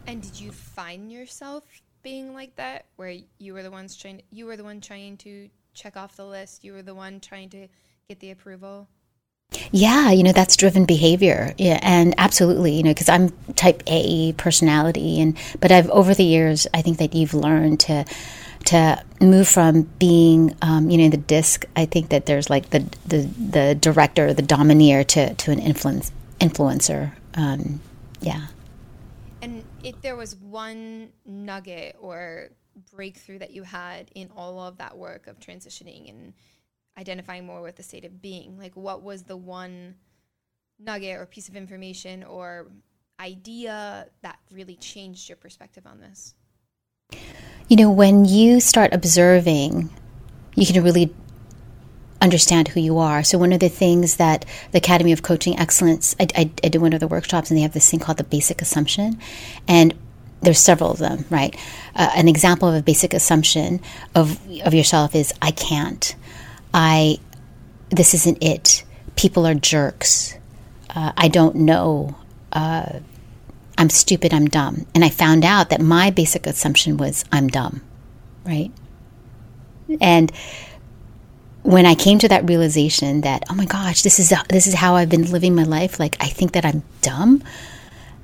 And 0.06 0.22
did 0.22 0.40
you 0.40 0.52
find 0.52 1.12
yourself 1.12 1.64
being 2.02 2.34
like 2.34 2.56
that, 2.56 2.86
where 2.96 3.14
you 3.40 3.54
were 3.54 3.64
the 3.64 3.72
ones 3.72 3.96
trying, 3.96 4.22
you 4.32 4.46
were 4.46 4.56
the 4.56 4.64
one 4.64 4.80
trying 4.80 5.18
to 5.18 5.50
check 5.74 5.98
off 5.98 6.16
the 6.16 6.26
list, 6.26 6.64
you 6.64 6.72
were 6.72 6.82
the 6.82 6.96
one 6.96 7.20
trying 7.20 7.50
to 7.50 7.68
get 8.08 8.20
the 8.20 8.32
approval? 8.32 8.88
Yeah, 9.72 10.12
you 10.12 10.24
know, 10.24 10.32
that's 10.32 10.56
driven 10.56 10.86
behavior. 10.86 11.54
Yeah, 11.58 11.80
and 11.82 12.14
absolutely, 12.18 12.74
you 12.74 12.84
know, 12.84 12.92
because 12.92 13.10
I'm 13.10 13.30
type 13.56 13.84
A 13.88 14.34
personality 14.34 15.22
and 15.22 15.38
but 15.60 15.72
I've 15.72 15.90
over 15.90 16.14
the 16.14 16.24
years 16.24 16.68
I 16.74 16.82
think 16.82 16.98
that 16.98 17.14
you've 17.14 17.34
learned 17.34 17.80
to 17.82 18.06
to 18.66 19.04
move 19.22 19.48
from 19.48 19.84
being, 19.98 20.56
um, 20.62 20.90
you 20.90 20.98
know, 20.98 21.10
the 21.10 21.18
disc. 21.18 21.66
I 21.76 21.86
think 21.86 22.10
that 22.10 22.26
there's 22.26 22.50
like 22.50 22.70
the 22.70 22.80
the, 23.06 23.22
the 23.24 23.76
director, 23.76 24.34
the 24.34 24.42
domineer, 24.42 25.04
to 25.06 25.34
to 25.34 25.52
an 25.52 25.60
influence 25.60 26.12
influencer. 26.40 27.12
Um, 27.34 27.80
yeah. 28.22 28.48
And 29.42 29.64
if 29.84 30.02
there 30.02 30.16
was 30.16 30.36
one 30.36 31.10
nugget 31.26 31.96
or 32.00 32.50
breakthrough 32.94 33.40
that 33.40 33.52
you 33.52 33.64
had 33.64 34.10
in 34.16 34.30
all 34.36 34.60
of 34.60 34.78
that 34.78 34.98
work 34.98 35.28
of 35.28 35.40
transitioning 35.40 36.10
and 36.10 36.34
identifying 36.98 37.46
more 37.46 37.62
with 37.62 37.76
the 37.76 37.84
state 37.84 38.06
of 38.06 38.22
being, 38.22 38.58
like 38.58 38.76
what 38.76 39.04
was 39.04 39.24
the 39.24 39.38
one 39.38 39.96
nugget 40.80 41.18
or 41.18 41.26
piece 41.26 41.50
of 41.50 41.56
information 41.56 42.24
or 42.24 42.68
idea 43.20 44.08
that 44.22 44.38
really 44.52 44.76
changed 44.76 45.30
your 45.30 45.36
perspective 45.36 45.86
on 45.86 46.00
this? 46.00 46.36
You 47.68 47.78
know, 47.78 47.92
when 47.92 48.26
you 48.26 48.60
start 48.60 48.94
observing, 48.94 49.90
you 50.56 50.66
can 50.66 50.84
really 50.84 51.14
understand 52.22 52.70
who 52.70 52.80
you 52.80 52.98
are. 52.98 53.24
So, 53.24 53.38
one 53.38 53.54
of 53.54 53.60
the 53.60 53.70
things 53.70 54.18
that 54.18 54.46
the 54.72 54.78
Academy 54.78 55.12
of 55.12 55.22
Coaching 55.22 55.58
Excellence, 55.60 56.16
I, 56.20 56.28
I, 56.36 56.52
I 56.64 56.70
did 56.70 56.82
one 56.82 56.94
of 56.94 57.00
the 57.00 57.08
workshops, 57.08 57.50
and 57.50 57.58
they 57.58 57.62
have 57.62 57.74
this 57.74 57.90
thing 57.90 58.00
called 58.00 58.18
the 58.18 58.24
basic 58.24 58.62
assumption. 58.62 59.20
And 59.68 59.94
there's 60.42 60.60
several 60.60 60.92
of 60.92 61.00
them, 61.00 61.26
right? 61.30 61.56
Uh, 61.96 62.10
an 62.16 62.28
example 62.28 62.70
of 62.70 62.76
a 62.76 62.82
basic 62.82 63.14
assumption 63.14 63.82
of, 64.16 64.40
of 64.62 64.74
yourself 64.74 65.16
is 65.16 65.34
I 65.42 65.52
can't. 65.52 66.16
I, 66.74 67.18
this 67.90 68.14
isn't 68.14 68.44
it. 68.44 68.84
People 69.16 69.48
are 69.48 69.56
jerks. 69.56 70.36
Uh, 70.96 71.12
I 71.18 71.28
don't 71.28 71.56
know. 71.56 72.16
Uh, 72.52 73.00
I'm 73.78 73.90
stupid, 73.90 74.34
I'm 74.34 74.48
dumb. 74.48 74.88
And 74.96 75.06
I 75.06 75.10
found 75.10 75.46
out 75.46 75.70
that 75.70 75.82
my 75.82 76.10
basic 76.10 76.48
assumption 76.48 76.98
was 76.98 77.24
I'm 77.32 77.48
dumb, 77.48 77.82
right? 78.44 78.72
And 80.02 80.32
when 81.64 81.86
I 81.86 81.96
came 81.96 82.18
to 82.20 82.28
that 82.30 82.48
realization 82.48 83.22
that 83.22 83.44
oh 83.50 83.56
my 83.56 83.66
gosh, 83.66 84.02
this 84.02 84.20
is 84.20 84.34
this 84.50 84.68
is 84.68 84.74
how 84.74 84.96
I've 84.96 85.10
been 85.10 85.32
living 85.32 85.54
my 85.54 85.64
life, 85.64 86.00
like 86.00 86.16
I 86.20 86.28
think 86.28 86.54
that 86.54 86.66
I'm 86.66 86.84
dumb. 87.02 87.44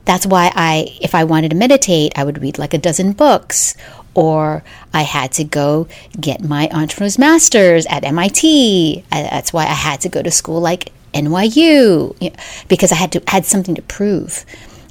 That's 0.06 0.26
why 0.26 0.52
I 0.56 0.98
if 1.02 1.14
I 1.14 1.24
wanted 1.24 1.50
to 1.52 1.58
meditate, 1.58 2.14
I 2.18 2.24
would 2.24 2.42
read 2.42 2.58
like 2.58 2.74
a 2.74 2.78
dozen 2.78 3.14
books 3.14 3.76
or 4.14 4.64
I 4.94 5.04
had 5.04 5.32
to 5.34 5.44
go 5.44 5.88
get 6.20 6.44
my 6.44 6.70
entrepreneur's 6.72 7.18
masters 7.18 7.86
at 7.88 8.04
MIT. 8.04 9.04
That's 9.12 9.54
why 9.54 9.64
I 9.64 9.74
had 9.74 10.02
to 10.02 10.10
go 10.10 10.22
to 10.22 10.32
school 10.32 10.62
like 10.62 10.92
NYU 11.14 12.34
because 12.68 12.92
I 12.92 12.96
had 12.96 13.12
to 13.14 13.24
had 13.28 13.46
something 13.46 13.76
to 13.76 13.82
prove. 13.82 14.46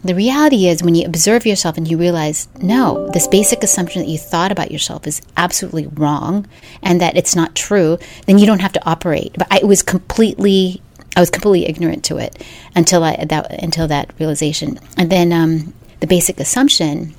The 0.04 0.16
reality 0.16 0.66
is, 0.66 0.82
when 0.82 0.96
you 0.96 1.06
observe 1.06 1.46
yourself 1.46 1.76
and 1.76 1.88
you 1.88 1.96
realize, 1.96 2.48
no, 2.60 3.08
this 3.10 3.28
basic 3.28 3.62
assumption 3.62 4.02
that 4.02 4.08
you 4.08 4.18
thought 4.18 4.50
about 4.50 4.72
yourself 4.72 5.06
is 5.06 5.22
absolutely 5.36 5.86
wrong 5.86 6.48
and 6.82 7.00
that 7.00 7.16
it's 7.16 7.36
not 7.36 7.54
true, 7.54 7.98
then 8.26 8.36
you 8.38 8.46
don't 8.46 8.58
have 8.58 8.72
to 8.72 8.84
operate. 8.84 9.32
But 9.38 9.46
I 9.52 9.64
was 9.64 9.80
completely, 9.80 10.82
I 11.16 11.20
was 11.20 11.30
completely 11.30 11.68
ignorant 11.68 12.04
to 12.06 12.18
it 12.18 12.44
until 12.74 13.04
I 13.04 13.24
that 13.26 13.62
until 13.62 13.86
that 13.88 14.12
realization. 14.18 14.80
And 14.96 15.08
then 15.08 15.32
um, 15.32 15.72
the 16.00 16.08
basic 16.08 16.40
assumption, 16.40 17.14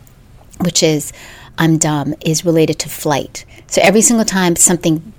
which 0.59 0.83
is 0.83 1.13
I'm 1.57 1.77
dumb, 1.77 2.15
is 2.25 2.45
related 2.45 2.79
to 2.79 2.89
flight. 2.89 3.45
So 3.67 3.81
every 3.83 4.01
single 4.01 4.25
time 4.25 4.55
something 4.55 5.13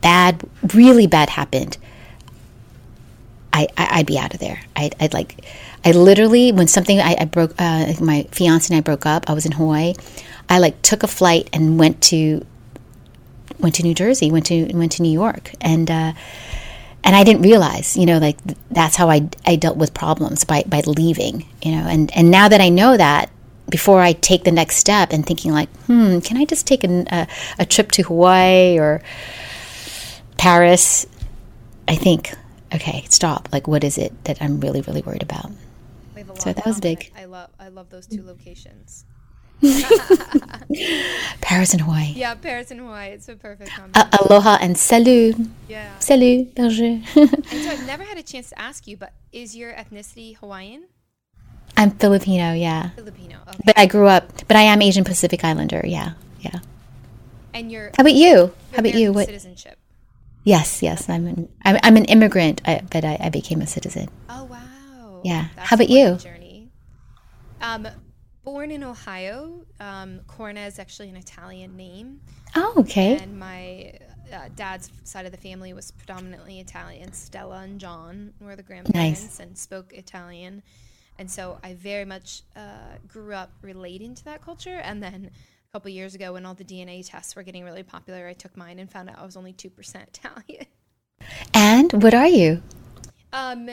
bad, 0.00 0.42
really 0.74 1.06
bad 1.06 1.30
happened, 1.30 1.78
I, 3.52 3.68
I 3.76 3.98
would 3.98 4.06
be 4.06 4.18
out 4.18 4.32
of 4.32 4.40
there. 4.40 4.62
I'd, 4.74 4.94
I'd 4.98 5.12
like 5.12 5.44
I 5.84 5.90
literally, 5.92 6.52
when 6.52 6.68
something 6.68 7.00
I, 7.00 7.16
I 7.18 7.24
broke, 7.24 7.54
uh, 7.58 7.92
my 8.00 8.26
fiance 8.30 8.72
and 8.72 8.78
I 8.78 8.80
broke 8.82 9.04
up. 9.04 9.28
I 9.28 9.34
was 9.34 9.46
in 9.46 9.52
Hawaii. 9.52 9.94
I 10.48 10.58
like 10.58 10.80
took 10.82 11.02
a 11.02 11.08
flight 11.08 11.48
and 11.52 11.78
went 11.78 12.02
to 12.04 12.46
went 13.58 13.74
to 13.76 13.82
New 13.82 13.94
Jersey, 13.94 14.30
went 14.30 14.46
to 14.46 14.72
went 14.74 14.92
to 14.92 15.02
New 15.02 15.12
York, 15.12 15.52
and 15.60 15.90
uh, 15.90 16.12
and 17.04 17.16
I 17.16 17.24
didn't 17.24 17.42
realize, 17.42 17.96
you 17.96 18.06
know, 18.06 18.18
like 18.18 18.38
that's 18.70 18.96
how 18.96 19.08
I 19.08 19.28
I 19.46 19.56
dealt 19.56 19.76
with 19.76 19.94
problems 19.94 20.44
by 20.44 20.64
by 20.66 20.82
leaving, 20.86 21.46
you 21.62 21.72
know, 21.72 21.86
and 21.86 22.14
and 22.16 22.30
now 22.30 22.48
that 22.48 22.60
I 22.60 22.68
know 22.68 22.96
that. 22.96 23.30
Before 23.72 24.00
I 24.02 24.12
take 24.12 24.44
the 24.44 24.52
next 24.52 24.76
step 24.76 25.12
and 25.12 25.24
thinking 25.24 25.50
like, 25.50 25.70
hmm, 25.86 26.20
can 26.20 26.36
I 26.36 26.44
just 26.44 26.66
take 26.66 26.84
a, 26.84 27.04
a, 27.10 27.26
a 27.58 27.64
trip 27.64 27.90
to 27.92 28.02
Hawaii 28.02 28.78
or 28.78 29.00
Paris? 30.36 31.06
I 31.88 31.96
think, 31.96 32.34
okay, 32.74 33.06
stop. 33.08 33.48
Like, 33.50 33.66
what 33.66 33.82
is 33.82 33.96
it 33.96 34.12
that 34.24 34.36
I'm 34.42 34.60
really, 34.60 34.82
really 34.82 35.00
worried 35.00 35.22
about? 35.22 35.50
so 36.38 36.52
that 36.52 36.66
was 36.66 36.80
big. 36.80 37.10
I 37.16 37.24
love 37.24 37.50
I 37.58 37.68
love 37.68 37.88
those 37.90 38.06
two 38.06 38.22
locations. 38.22 39.04
Paris 41.40 41.72
and 41.72 41.82
Hawaii. 41.82 42.12
Yeah, 42.14 42.34
Paris 42.34 42.70
and 42.72 42.80
Hawaii. 42.80 43.10
It's 43.10 43.28
a 43.28 43.36
perfect 43.36 43.70
combination. 43.70 44.08
Uh, 44.12 44.18
aloha 44.26 44.58
and 44.60 44.76
salut. 44.76 45.36
Yeah. 45.68 45.98
Salut, 46.00 46.54
Berger. 46.54 47.00
and 47.14 47.62
so 47.62 47.70
I've 47.70 47.86
never 47.86 48.02
had 48.02 48.18
a 48.18 48.22
chance 48.22 48.48
to 48.50 48.58
ask 48.58 48.86
you, 48.88 48.96
but 48.96 49.12
is 49.32 49.54
your 49.56 49.72
ethnicity 49.72 50.36
Hawaiian? 50.36 50.84
I'm 51.82 51.90
Filipino, 51.90 52.54
yeah. 52.54 52.90
Filipino, 52.90 53.38
okay. 53.48 53.58
But 53.64 53.76
I 53.76 53.86
grew 53.86 54.06
up, 54.06 54.30
but 54.46 54.56
I 54.56 54.62
am 54.62 54.80
Asian 54.80 55.02
Pacific 55.02 55.42
Islander, 55.42 55.82
yeah, 55.84 56.12
yeah. 56.40 56.60
And 57.52 57.72
you're. 57.72 57.90
How 57.96 58.02
about 58.02 58.14
you? 58.14 58.54
How 58.70 58.78
about 58.78 58.94
you? 58.94 59.12
What 59.12 59.26
citizenship? 59.26 59.78
Yes, 60.44 60.80
yes. 60.80 61.08
I'm 61.08 61.26
an 61.26 61.48
I'm, 61.64 61.78
I'm 61.82 61.96
an 61.96 62.04
immigrant, 62.04 62.62
I, 62.64 62.82
but 62.88 63.04
I, 63.04 63.18
I 63.20 63.28
became 63.30 63.60
a 63.60 63.66
citizen. 63.66 64.08
Oh 64.28 64.44
wow. 64.44 65.20
Yeah. 65.24 65.46
That's 65.56 65.70
How 65.70 65.74
about 65.74 65.90
you? 65.90 66.16
Journey. 66.16 66.68
Um, 67.60 67.88
born 68.44 68.70
in 68.70 68.84
Ohio. 68.84 69.64
Um, 69.80 70.20
Corna 70.28 70.60
is 70.60 70.78
actually 70.78 71.08
an 71.08 71.16
Italian 71.16 71.76
name. 71.76 72.20
Oh, 72.54 72.74
okay. 72.78 73.18
And 73.18 73.38
my 73.38 73.94
uh, 74.32 74.48
dad's 74.54 74.90
side 75.02 75.26
of 75.26 75.32
the 75.32 75.38
family 75.38 75.72
was 75.72 75.90
predominantly 75.90 76.60
Italian. 76.60 77.12
Stella 77.12 77.60
and 77.62 77.80
John 77.80 78.34
were 78.40 78.54
the 78.54 78.62
grandparents 78.62 79.22
nice. 79.22 79.40
and 79.40 79.58
spoke 79.58 79.92
Italian. 79.92 80.62
And 81.22 81.30
so 81.30 81.60
I 81.62 81.74
very 81.74 82.04
much 82.04 82.42
uh, 82.56 82.96
grew 83.06 83.32
up 83.32 83.52
relating 83.62 84.12
to 84.16 84.24
that 84.24 84.42
culture. 84.42 84.80
And 84.82 85.00
then 85.00 85.30
a 85.30 85.72
couple 85.72 85.88
years 85.88 86.16
ago, 86.16 86.32
when 86.32 86.44
all 86.44 86.54
the 86.54 86.64
DNA 86.64 87.08
tests 87.08 87.36
were 87.36 87.44
getting 87.44 87.62
really 87.62 87.84
popular, 87.84 88.26
I 88.26 88.32
took 88.32 88.56
mine 88.56 88.80
and 88.80 88.90
found 88.90 89.08
out 89.08 89.20
I 89.20 89.24
was 89.24 89.36
only 89.36 89.52
2% 89.52 89.70
Italian. 90.08 90.66
And 91.54 91.92
what 92.02 92.12
are 92.12 92.26
you? 92.26 92.60
Um, 93.32 93.70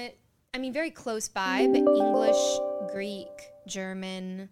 I 0.54 0.60
mean, 0.60 0.72
very 0.72 0.92
close 0.92 1.28
by, 1.28 1.66
but 1.68 1.80
English, 1.80 2.60
Greek, 2.92 3.26
German, 3.66 4.50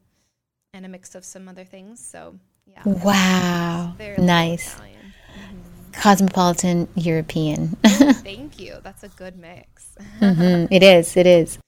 and 0.74 0.84
a 0.84 0.90
mix 0.90 1.14
of 1.14 1.24
some 1.24 1.48
other 1.48 1.66
things. 1.66 2.04
So, 2.04 2.34
yeah. 2.66 2.82
Wow. 2.84 3.94
Nice. 4.18 4.74
Mm-hmm. 4.74 5.92
Cosmopolitan 6.02 6.88
European. 6.96 7.68
Thank 7.86 8.60
you. 8.60 8.78
That's 8.82 9.04
a 9.04 9.10
good 9.10 9.38
mix. 9.38 9.96
mm-hmm. 10.20 10.74
It 10.74 10.82
is. 10.82 11.16
It 11.16 11.28
is. 11.28 11.60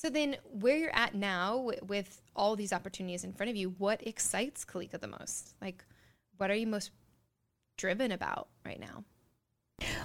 So 0.00 0.08
then, 0.08 0.38
where 0.44 0.78
you're 0.78 0.96
at 0.96 1.14
now 1.14 1.72
with 1.82 2.22
all 2.34 2.56
these 2.56 2.72
opportunities 2.72 3.22
in 3.22 3.34
front 3.34 3.50
of 3.50 3.56
you, 3.56 3.74
what 3.76 4.06
excites 4.06 4.64
Kalika 4.64 4.98
the 4.98 5.06
most? 5.06 5.56
Like, 5.60 5.84
what 6.38 6.50
are 6.50 6.54
you 6.54 6.66
most 6.66 6.90
driven 7.76 8.10
about 8.10 8.48
right 8.64 8.80
now? 8.80 9.04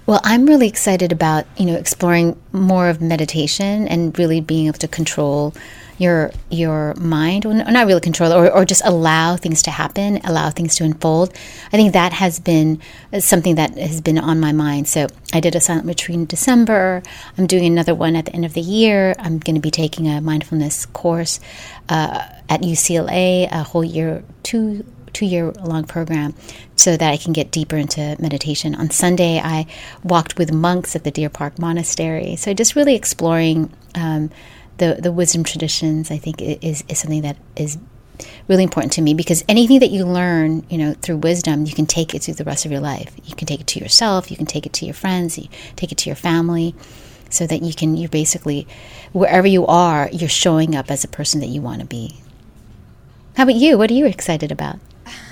Well, 0.06 0.20
I'm 0.22 0.46
really 0.46 0.68
excited 0.68 1.12
about, 1.12 1.46
you 1.56 1.66
know, 1.66 1.74
exploring 1.74 2.40
more 2.52 2.88
of 2.88 3.00
meditation 3.00 3.88
and 3.88 4.16
really 4.18 4.40
being 4.40 4.68
able 4.68 4.78
to 4.78 4.88
control 4.88 5.54
your 5.98 6.30
your 6.50 6.94
mind, 6.94 7.44
well, 7.44 7.54
not 7.54 7.86
really 7.86 8.00
control 8.00 8.32
or, 8.32 8.50
or 8.50 8.64
just 8.64 8.82
allow 8.84 9.36
things 9.36 9.62
to 9.62 9.70
happen, 9.70 10.20
allow 10.24 10.50
things 10.50 10.76
to 10.76 10.84
unfold. 10.84 11.32
I 11.72 11.76
think 11.76 11.94
that 11.94 12.12
has 12.12 12.38
been 12.38 12.80
something 13.18 13.54
that 13.54 13.76
has 13.78 14.00
been 14.00 14.18
on 14.18 14.38
my 14.38 14.52
mind. 14.52 14.88
So 14.88 15.06
I 15.32 15.40
did 15.40 15.56
a 15.56 15.60
silent 15.60 15.86
retreat 15.86 16.18
in 16.18 16.26
December. 16.26 17.02
I'm 17.38 17.46
doing 17.46 17.64
another 17.64 17.94
one 17.94 18.14
at 18.14 18.26
the 18.26 18.32
end 18.34 18.44
of 18.44 18.52
the 18.52 18.60
year. 18.60 19.14
I'm 19.18 19.38
going 19.38 19.54
to 19.54 19.60
be 19.60 19.70
taking 19.70 20.08
a 20.08 20.20
mindfulness 20.20 20.86
course 20.86 21.40
uh, 21.88 22.22
at 22.48 22.60
UCLA, 22.60 23.48
a 23.50 23.62
whole 23.62 23.84
year, 23.84 24.22
two 24.42 24.84
two 25.16 25.24
year 25.24 25.50
long 25.52 25.84
program 25.84 26.34
so 26.76 26.94
that 26.94 27.10
I 27.10 27.16
can 27.16 27.32
get 27.32 27.50
deeper 27.50 27.76
into 27.76 28.16
meditation. 28.20 28.74
On 28.74 28.90
Sunday, 28.90 29.40
I 29.42 29.66
walked 30.04 30.36
with 30.36 30.52
monks 30.52 30.94
at 30.94 31.04
the 31.04 31.10
Deer 31.10 31.30
Park 31.30 31.58
Monastery. 31.58 32.36
So 32.36 32.52
just 32.52 32.76
really 32.76 32.94
exploring 32.94 33.72
um, 33.94 34.30
the, 34.76 34.98
the 35.00 35.10
wisdom 35.10 35.42
traditions, 35.42 36.10
I 36.10 36.18
think, 36.18 36.42
is, 36.42 36.84
is 36.86 36.98
something 36.98 37.22
that 37.22 37.38
is 37.56 37.78
really 38.46 38.62
important 38.62 38.92
to 38.92 39.02
me 39.02 39.14
because 39.14 39.42
anything 39.48 39.80
that 39.80 39.90
you 39.90 40.04
learn, 40.04 40.66
you 40.68 40.76
know, 40.76 40.92
through 41.00 41.16
wisdom, 41.16 41.64
you 41.64 41.74
can 41.74 41.86
take 41.86 42.14
it 42.14 42.22
through 42.22 42.34
the 42.34 42.44
rest 42.44 42.66
of 42.66 42.70
your 42.70 42.80
life. 42.80 43.14
You 43.24 43.34
can 43.34 43.46
take 43.46 43.60
it 43.60 43.66
to 43.68 43.80
yourself, 43.80 44.30
you 44.30 44.36
can 44.36 44.46
take 44.46 44.66
it 44.66 44.74
to 44.74 44.84
your 44.84 44.94
friends, 44.94 45.38
you 45.38 45.48
take 45.76 45.92
it 45.92 45.98
to 45.98 46.10
your 46.10 46.16
family 46.16 46.74
so 47.30 47.46
that 47.46 47.62
you 47.62 47.74
can 47.74 47.96
you 47.96 48.08
basically 48.08 48.66
wherever 49.12 49.46
you 49.46 49.66
are, 49.66 50.10
you're 50.12 50.28
showing 50.28 50.76
up 50.76 50.90
as 50.90 51.04
a 51.04 51.08
person 51.08 51.40
that 51.40 51.48
you 51.48 51.62
want 51.62 51.80
to 51.80 51.86
be. 51.86 52.20
How 53.36 53.44
about 53.44 53.56
you? 53.56 53.78
What 53.78 53.90
are 53.90 53.94
you 53.94 54.06
excited 54.06 54.52
about? 54.52 54.78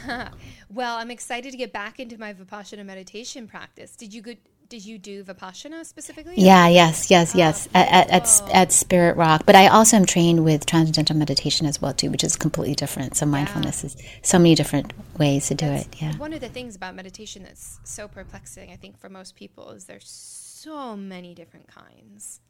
well, 0.71 0.97
I'm 0.97 1.11
excited 1.11 1.51
to 1.51 1.57
get 1.57 1.73
back 1.73 2.01
into 2.01 2.19
my 2.19 2.33
Vipassana 2.33 2.85
meditation 2.85 3.47
practice. 3.47 3.97
Did 3.97 4.15
you 4.15 4.23
did 4.69 4.85
you 4.85 4.99
do 4.99 5.23
Vipassana 5.23 5.85
specifically? 5.85 6.35
Yeah, 6.37 6.69
yes, 6.69 7.11
yes, 7.11 7.35
oh, 7.35 7.39
yes, 7.39 7.69
at, 7.75 8.11
at, 8.11 8.51
at, 8.53 8.73
Spirit 8.73 9.17
Rock. 9.17 9.43
But 9.45 9.57
I 9.57 9.69
also 9.69 9.97
am 9.97 10.07
trained 10.07 10.43
with 10.43 10.65
Transcendental 10.67 11.17
Meditation 11.17 11.67
as 11.67 11.81
well, 11.81 11.93
too, 11.93 12.11
which 12.11 12.25
is 12.25 12.35
completely 12.35 12.75
different. 12.75 13.17
So 13.17 13.27
mindfulness 13.27 13.83
yeah. 13.83 13.87
is 13.89 13.97
so 14.23 14.39
many 14.39 14.55
different 14.55 14.93
ways 15.19 15.49
to 15.49 15.55
do 15.55 15.67
that's 15.67 15.87
it. 15.87 16.03
Yeah. 16.03 16.17
One 16.17 16.33
of 16.33 16.41
the 16.41 16.49
things 16.49 16.77
about 16.77 16.95
meditation 16.95 17.43
that's 17.43 17.79
so 17.85 18.09
perplexing, 18.09 18.71
I 18.73 18.77
think, 18.77 18.99
for 18.99 19.09
most 19.09 19.37
people 19.37 19.71
is 19.71 19.85
there's 19.85 20.09
so 20.09 20.97
many 20.97 21.35
different 21.35 21.69
kinds. 21.69 22.41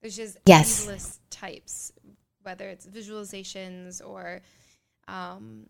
There's 0.00 0.16
just 0.16 0.38
yes. 0.46 0.82
endless 0.82 1.20
types, 1.30 1.92
whether 2.42 2.68
it's 2.68 2.86
visualizations 2.86 4.04
or 4.04 4.42
um, 5.08 5.66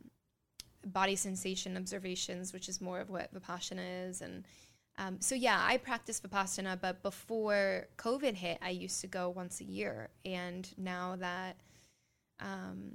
body 0.87 1.17
sensation 1.17 1.77
observations, 1.77 2.53
which 2.53 2.69
is 2.69 2.81
more 2.81 3.01
of 3.01 3.11
what 3.11 3.33
Vipassana 3.35 4.09
is. 4.09 4.21
And 4.21 4.45
um, 4.99 5.21
so, 5.21 5.35
yeah, 5.35 5.59
I 5.63 5.77
practice 5.77 6.21
Vipassana, 6.21 6.81
but 6.81 7.03
before 7.03 7.87
COVID 7.97 8.35
hit, 8.35 8.59
I 8.63 8.71
used 8.71 9.01
to 9.03 9.07
go 9.07 9.31
once 9.31 9.61
a 9.61 9.65
year. 9.65 10.11
And 10.25 10.69
now 10.77 11.17
that, 11.17 11.57
um, 12.41 12.93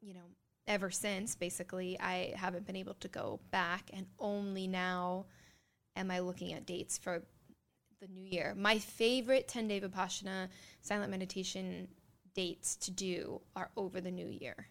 you 0.00 0.14
know, 0.14 0.20
ever 0.66 0.90
since, 0.90 1.34
basically, 1.34 1.98
I 1.98 2.32
haven't 2.36 2.66
been 2.66 2.76
able 2.76 2.94
to 2.94 3.08
go 3.08 3.40
back. 3.50 3.90
And 3.92 4.06
only 4.18 4.66
now 4.66 5.26
am 5.96 6.10
I 6.10 6.20
looking 6.20 6.52
at 6.52 6.66
dates 6.66 6.98
for 6.98 7.22
the 8.00 8.08
new 8.08 8.24
year. 8.24 8.54
My 8.56 8.78
favorite 8.78 9.48
10 9.48 9.68
day 9.68 9.80
Vipassana 9.80 10.48
silent 10.80 11.10
meditation 11.10 11.88
dates 12.34 12.76
to 12.76 12.90
do 12.90 13.40
are 13.54 13.70
over 13.76 14.00
the 14.00 14.10
new 14.10 14.26
year 14.26 14.68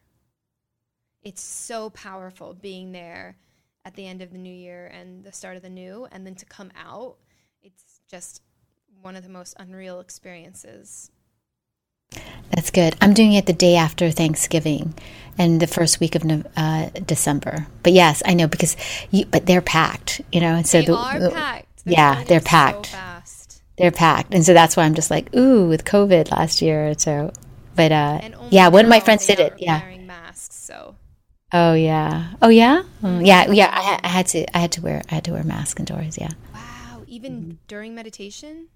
it's 1.23 1.41
so 1.41 1.89
powerful 1.91 2.53
being 2.53 2.91
there 2.91 3.37
at 3.85 3.95
the 3.95 4.07
end 4.07 4.21
of 4.21 4.31
the 4.31 4.37
new 4.37 4.53
year 4.53 4.87
and 4.87 5.23
the 5.23 5.31
start 5.31 5.55
of 5.55 5.63
the 5.63 5.69
new 5.69 6.07
and 6.11 6.25
then 6.25 6.35
to 6.35 6.45
come 6.45 6.71
out. 6.75 7.15
It's 7.61 8.01
just 8.09 8.41
one 9.01 9.15
of 9.15 9.23
the 9.23 9.29
most 9.29 9.55
unreal 9.59 9.99
experiences. 9.99 11.11
That's 12.51 12.71
good. 12.71 12.95
I'm 12.99 13.13
doing 13.13 13.33
it 13.33 13.45
the 13.45 13.53
day 13.53 13.75
after 13.75 14.11
thanksgiving 14.11 14.93
and 15.37 15.59
the 15.61 15.67
first 15.67 15.99
week 15.99 16.15
of 16.15 16.23
uh, 16.57 16.89
december. 17.05 17.67
But 17.83 17.93
yes 17.93 18.21
i 18.25 18.33
know 18.33 18.47
because 18.47 18.75
you 19.11 19.25
but 19.25 19.45
they're 19.45 19.61
packed 19.61 20.21
you 20.31 20.41
know 20.41 20.55
and 20.55 20.67
so 20.67 20.79
they 20.79 20.85
the, 20.85 20.95
are 20.95 21.19
the, 21.19 21.29
packed. 21.29 21.85
They're 21.85 21.93
yeah 21.93 22.23
they're 22.25 22.41
packed 22.41 22.87
so 22.87 22.91
fast. 22.91 23.61
they're 23.77 23.91
packed. 23.91 24.33
And 24.33 24.45
so 24.45 24.53
that's 24.53 24.75
why 24.75 24.83
i'm 24.83 24.95
just 24.95 25.09
like 25.09 25.33
ooh 25.35 25.67
with 25.67 25.85
covid 25.85 26.31
last 26.31 26.61
year. 26.61 26.93
So 26.97 27.31
but 27.75 27.91
uh 27.91 28.19
yeah 28.49 28.67
one 28.67 28.85
of 28.85 28.89
my 28.89 28.99
friends 28.99 29.25
did 29.25 29.39
it. 29.39 29.53
yeah 29.57 29.81
Oh 31.53 31.73
yeah. 31.73 32.33
Oh 32.41 32.49
yeah. 32.49 32.83
Mm, 33.03 33.25
yeah. 33.25 33.51
Yeah. 33.51 33.69
I, 33.71 33.99
I, 34.03 34.07
had 34.07 34.27
to. 34.27 34.57
I 34.57 34.59
had 34.59 34.71
to 34.73 34.81
wear. 34.81 35.01
I 35.09 35.15
had 35.15 35.25
to 35.25 35.31
wear 35.31 35.41
a 35.41 35.45
mask 35.45 35.79
indoors. 35.79 36.17
Yeah. 36.17 36.31
Wow. 36.53 37.03
Even 37.07 37.33
mm-hmm. 37.33 37.51
during 37.67 37.93
meditation. 37.93 38.67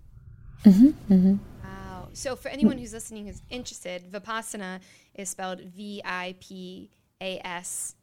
Mm-hmm. 0.63 1.13
Mm-hmm. 1.13 1.35
Wow. 1.63 2.09
So 2.13 2.35
for 2.35 2.49
anyone 2.49 2.77
who's 2.77 2.93
listening 2.93 3.27
who's 3.27 3.41
interested, 3.49 4.11
vipassana 4.11 4.79
is 5.13 5.29
spelled 5.29 5.61
V 5.61 6.01
I 6.03 6.35
P 6.39 6.89
A 7.21 7.39
S 7.45 7.95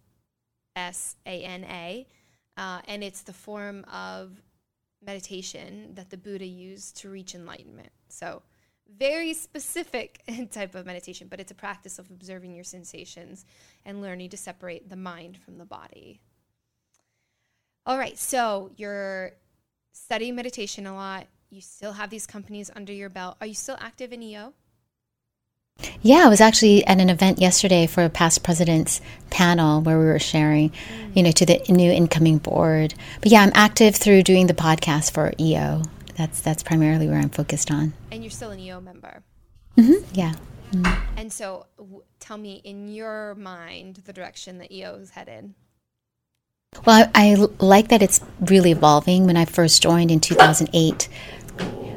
S 0.75 1.17
A 1.27 1.43
N 1.43 1.65
A, 1.65 2.07
uh, 2.57 2.81
and 2.87 3.05
it's 3.05 3.23
the 3.23 3.33
form 3.33 3.85
of 3.93 4.41
meditation 5.05 5.91
that 5.95 6.11
the 6.11 6.17
Buddha 6.17 6.47
used 6.47 6.97
to 6.99 7.11
reach 7.11 7.35
enlightenment. 7.35 7.91
So 8.09 8.43
very 8.99 9.35
specific 9.35 10.23
type 10.51 10.75
of 10.75 10.87
meditation, 10.87 11.29
but 11.29 11.41
it's 11.41 11.51
a 11.51 11.55
practice 11.55 11.99
of 11.99 12.11
observing 12.11 12.55
your 12.55 12.65
sensations 12.65 13.45
and 13.85 14.03
learning 14.03 14.31
to 14.31 14.37
separate 14.37 14.89
the 14.89 14.97
mind 14.97 15.39
from 15.39 15.59
the 15.59 15.65
body. 15.65 16.21
All 17.85 17.99
right, 17.99 18.19
so 18.19 18.71
you're 18.77 19.33
studying 19.93 20.37
meditation 20.37 20.87
a 20.87 20.95
lot. 20.95 21.27
You 21.51 21.61
still 21.61 21.93
have 21.93 22.11
these 22.11 22.27
companies 22.27 22.71
under 22.75 22.93
your 22.93 23.09
belt. 23.09 23.37
Are 23.41 23.47
you 23.47 23.55
still 23.55 23.77
active 23.81 24.13
in 24.13 24.23
EO? 24.23 24.55
Yeah, 26.03 26.25
I 26.25 26.29
was 26.29 26.41
actually 26.41 26.85
at 26.87 27.01
an 27.01 27.11
event 27.11 27.41
yesterday 27.41 27.87
for 27.87 28.05
a 28.05 28.11
past 28.11 28.43
presidents 28.43 29.01
panel 29.31 29.81
where 29.81 29.99
we 29.99 30.05
were 30.05 30.19
sharing, 30.19 30.71
mm. 30.71 31.17
you 31.17 31.23
know, 31.23 31.33
to 31.33 31.47
the 31.47 31.63
new 31.69 31.91
incoming 31.91 32.39
board. 32.39 32.95
But 33.21 33.33
yeah, 33.33 33.43
I'm 33.43 33.53
active 33.55 33.97
through 33.97 34.23
doing 34.23 34.47
the 34.47 34.55
podcast 34.55 35.13
for 35.13 35.33
EO 35.41 35.83
that's 36.23 36.41
that's 36.41 36.63
primarily 36.63 37.09
where 37.09 37.19
I'm 37.19 37.31
focused 37.31 37.71
on. 37.71 37.93
And 38.13 38.23
you're 38.23 38.31
still 38.31 38.51
an 38.51 38.61
EO 38.61 38.81
member. 38.81 39.23
Mm-hmm. 39.77 40.05
Yeah. 40.15 40.35
Mm-hmm. 40.73 41.19
And 41.19 41.33
so, 41.33 41.67
w- 41.77 42.03
tell 42.21 42.39
me, 42.39 42.61
in 42.65 42.89
your 42.89 43.35
mind, 43.35 43.97
the 44.07 44.13
direction 44.13 44.59
that 44.59 44.71
EO 44.71 44.95
is 44.97 45.11
headed. 45.11 45.53
Well, 46.87 47.11
I, 47.15 47.33
I 47.33 47.35
like 47.59 47.89
that 47.89 48.03
it's 48.03 48.21
really 48.41 48.71
evolving. 48.71 49.27
When 49.27 49.37
I 49.37 49.45
first 49.45 49.83
joined 49.83 50.11
in 50.11 50.21
2008, 50.21 51.09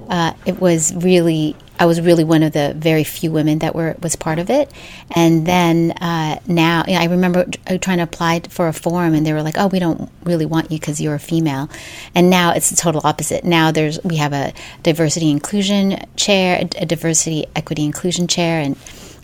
uh, 0.09 0.33
it 0.45 0.59
was 0.59 0.93
really 0.95 1.55
I 1.79 1.85
was 1.85 1.99
really 2.01 2.23
one 2.23 2.43
of 2.43 2.53
the 2.53 2.73
very 2.75 3.03
few 3.03 3.31
women 3.31 3.59
that 3.59 3.75
were 3.75 3.95
was 4.01 4.15
part 4.15 4.39
of 4.39 4.49
it. 4.49 4.71
And 5.11 5.45
then 5.45 5.91
uh, 5.91 6.39
now, 6.47 6.83
you 6.88 6.93
know, 6.93 6.99
I 6.99 7.05
remember 7.05 7.45
uh, 7.67 7.77
trying 7.77 7.97
to 7.97 8.03
apply 8.03 8.41
for 8.49 8.67
a 8.67 8.73
forum, 8.73 9.13
and 9.13 9.25
they 9.25 9.33
were 9.33 9.41
like, 9.41 9.57
"Oh, 9.57 9.67
we 9.67 9.79
don't 9.79 10.09
really 10.23 10.45
want 10.45 10.71
you 10.71 10.79
because 10.79 11.01
you're 11.01 11.15
a 11.15 11.19
female." 11.19 11.69
And 12.13 12.29
now 12.29 12.53
it's 12.53 12.69
the 12.69 12.75
total 12.75 13.01
opposite. 13.03 13.43
Now 13.43 13.71
there's 13.71 14.01
we 14.03 14.17
have 14.17 14.33
a 14.33 14.53
diversity 14.83 15.29
inclusion 15.29 16.05
chair, 16.15 16.59
a 16.77 16.85
diversity 16.85 17.45
equity 17.55 17.85
inclusion 17.85 18.27
chair, 18.27 18.61
and 18.61 18.77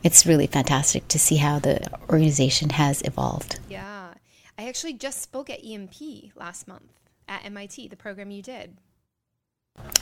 it's 0.04 0.26
really 0.26 0.48
fantastic 0.48 1.08
to 1.10 1.20
see 1.20 1.38
how 1.38 1.60
the 1.60 1.88
organization 2.10 2.72
has 2.72 3.02
evolved. 3.04 3.60
Yeah, 3.70 4.14
I 4.58 4.68
actually 4.68 4.94
just 4.94 5.22
spoke 5.22 5.50
at 5.50 5.64
EMP 5.64 6.36
last 6.36 6.68
month 6.68 6.92
at 7.28 7.46
MIT, 7.46 7.88
the 7.88 7.96
program 7.96 8.30
you 8.30 8.42
did. 8.42 8.78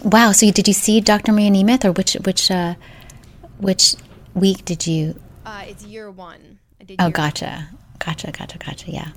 Wow. 0.04 0.32
So 0.32 0.50
did 0.52 0.68
you 0.68 0.74
see 0.74 1.02
Dr. 1.02 1.32
Maria 1.32 1.52
Nemeth, 1.52 1.86
or 1.86 1.92
which 1.92 2.14
which 2.24 2.50
uh, 2.52 2.76
which 3.60 3.96
week 4.34 4.66
did 4.66 4.88
you? 4.88 5.20
Uh, 5.46 5.64
it's 5.68 5.84
year 5.84 6.10
one. 6.10 6.60
I 6.80 6.84
did. 6.84 7.02
Oh, 7.02 7.10
gotcha, 7.10 7.68
one. 7.72 7.82
gotcha, 8.00 8.32
gotcha, 8.32 8.58
gotcha. 8.58 8.92
Yeah. 8.92 9.10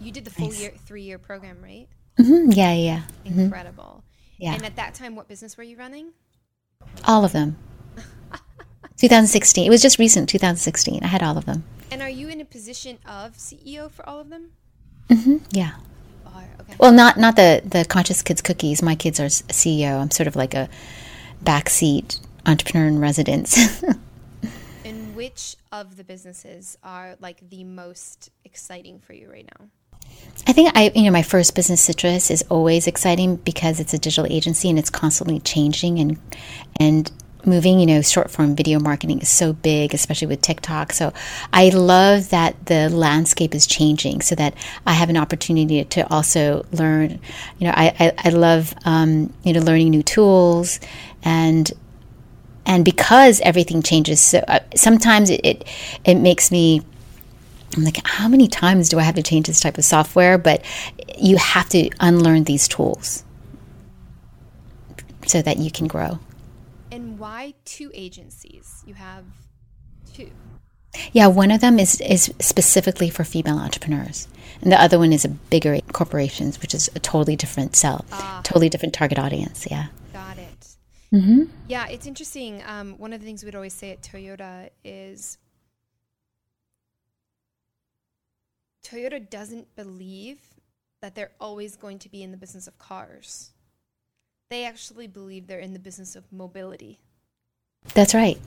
You 0.00 0.12
did 0.12 0.24
the 0.24 0.30
full 0.30 0.48
nice. 0.48 0.60
year, 0.60 0.72
three 0.86 1.02
year 1.02 1.18
program, 1.18 1.58
right? 1.62 1.88
Mm-hmm. 2.18 2.52
Yeah, 2.52 2.72
yeah. 2.72 3.02
Mm-hmm. 3.24 3.40
Incredible. 3.40 4.04
Mm-hmm. 4.04 4.42
Yeah. 4.42 4.54
And 4.54 4.64
at 4.64 4.76
that 4.76 4.94
time, 4.94 5.16
what 5.16 5.28
business 5.28 5.56
were 5.56 5.64
you 5.64 5.76
running? 5.76 6.12
All 7.04 7.24
of 7.24 7.32
them. 7.32 7.56
2016. 8.96 9.66
It 9.66 9.70
was 9.70 9.82
just 9.82 9.98
recent, 9.98 10.28
2016. 10.28 11.02
I 11.02 11.06
had 11.08 11.22
all 11.22 11.36
of 11.36 11.46
them. 11.46 11.64
And 11.90 12.02
are 12.02 12.08
you 12.08 12.28
in 12.28 12.40
a 12.40 12.44
position 12.44 12.98
of 13.06 13.36
CEO 13.36 13.90
for 13.90 14.08
all 14.08 14.20
of 14.20 14.30
them? 14.30 14.50
Mm-hmm. 15.08 15.38
Yeah. 15.50 15.72
Okay. 16.60 16.74
Well, 16.78 16.92
not 16.92 17.16
not 17.16 17.36
the 17.36 17.62
the 17.64 17.84
conscious 17.84 18.22
kids 18.22 18.42
cookies. 18.42 18.82
My 18.82 18.94
kids 18.94 19.20
are 19.20 19.26
CEO. 19.26 20.00
I'm 20.00 20.10
sort 20.10 20.26
of 20.26 20.36
like 20.36 20.54
a 20.54 20.68
backseat 21.42 22.20
entrepreneur 22.46 22.88
in 22.88 22.98
residence. 22.98 23.82
and 24.84 25.14
which 25.14 25.56
of 25.72 25.96
the 25.96 26.04
businesses 26.04 26.78
are 26.82 27.16
like 27.20 27.48
the 27.48 27.64
most 27.64 28.30
exciting 28.44 28.98
for 28.98 29.12
you 29.12 29.30
right 29.30 29.48
now? 29.58 29.66
I 30.46 30.52
think 30.52 30.70
I, 30.74 30.90
you 30.94 31.02
know, 31.02 31.10
my 31.10 31.22
first 31.22 31.54
business, 31.54 31.80
Citrus, 31.80 32.30
is 32.30 32.42
always 32.48 32.86
exciting 32.86 33.36
because 33.36 33.80
it's 33.80 33.92
a 33.92 33.98
digital 33.98 34.26
agency 34.30 34.70
and 34.70 34.78
it's 34.78 34.90
constantly 34.90 35.40
changing 35.40 35.98
and 35.98 36.18
and 36.80 37.10
moving. 37.44 37.80
You 37.80 37.86
know, 37.86 38.02
short 38.02 38.30
form 38.30 38.56
video 38.56 38.78
marketing 38.78 39.20
is 39.20 39.28
so 39.28 39.52
big, 39.52 39.94
especially 39.94 40.28
with 40.28 40.42
TikTok. 40.42 40.92
So 40.92 41.12
I 41.52 41.70
love 41.70 42.30
that 42.30 42.66
the 42.66 42.88
landscape 42.88 43.54
is 43.54 43.66
changing 43.66 44.20
so 44.20 44.34
that 44.34 44.54
I 44.86 44.92
have 44.92 45.10
an 45.10 45.16
opportunity 45.16 45.84
to 45.84 46.12
also 46.12 46.64
learn. 46.72 47.20
You 47.58 47.66
know, 47.66 47.74
I, 47.74 47.94
I, 47.98 48.12
I 48.26 48.28
love, 48.30 48.74
um, 48.84 49.32
you 49.44 49.52
know, 49.52 49.60
learning 49.60 49.90
new 49.90 50.02
tools 50.02 50.80
and 51.22 51.70
and 52.66 52.84
because 52.84 53.40
everything 53.40 53.82
changes 53.82 54.20
so 54.20 54.44
uh, 54.46 54.58
sometimes 54.74 55.30
it, 55.30 55.40
it, 55.42 55.64
it 56.04 56.16
makes 56.16 56.50
me 56.50 56.82
I'm 57.76 57.84
like, 57.84 58.00
how 58.04 58.28
many 58.28 58.48
times 58.48 58.88
do 58.88 58.98
I 58.98 59.02
have 59.02 59.14
to 59.16 59.22
change 59.22 59.46
this 59.46 59.60
type 59.60 59.78
of 59.78 59.84
software? 59.84 60.38
But 60.38 60.64
you 61.18 61.36
have 61.36 61.68
to 61.70 61.90
unlearn 62.00 62.44
these 62.44 62.66
tools 62.66 63.24
so 65.26 65.42
that 65.42 65.58
you 65.58 65.70
can 65.70 65.86
grow. 65.86 66.18
Why 67.18 67.54
two 67.64 67.90
agencies? 67.94 68.82
You 68.86 68.94
have 68.94 69.24
two. 70.14 70.30
Yeah, 71.12 71.26
one 71.26 71.50
of 71.50 71.60
them 71.60 71.78
is, 71.78 72.00
is 72.00 72.32
specifically 72.38 73.10
for 73.10 73.24
female 73.24 73.58
entrepreneurs. 73.58 74.26
And 74.62 74.72
the 74.72 74.80
other 74.80 74.98
one 74.98 75.12
is 75.12 75.24
a 75.24 75.28
bigger 75.28 75.78
corporations, 75.92 76.60
which 76.60 76.74
is 76.74 76.88
a 76.94 76.98
totally 76.98 77.36
different 77.36 77.76
sell, 77.76 78.04
uh, 78.10 78.42
totally 78.42 78.68
different 78.68 78.94
target 78.94 79.18
audience. 79.18 79.66
Yeah. 79.70 79.88
Got 80.12 80.38
it. 80.38 80.68
Mm-hmm. 81.12 81.44
Yeah, 81.68 81.88
it's 81.88 82.06
interesting. 82.06 82.62
Um, 82.66 82.94
one 82.98 83.12
of 83.12 83.20
the 83.20 83.26
things 83.26 83.44
we'd 83.44 83.54
always 83.54 83.74
say 83.74 83.90
at 83.90 84.02
Toyota 84.02 84.70
is 84.84 85.38
Toyota 88.84 89.28
doesn't 89.28 89.74
believe 89.76 90.38
that 91.02 91.14
they're 91.14 91.32
always 91.40 91.76
going 91.76 91.98
to 92.00 92.08
be 92.08 92.22
in 92.22 92.30
the 92.30 92.36
business 92.36 92.66
of 92.66 92.78
cars. 92.78 93.52
They 94.50 94.64
actually 94.64 95.06
believe 95.06 95.46
they're 95.46 95.58
in 95.58 95.74
the 95.74 95.78
business 95.78 96.16
of 96.16 96.32
mobility. 96.32 97.00
That's 97.94 98.14
right. 98.14 98.38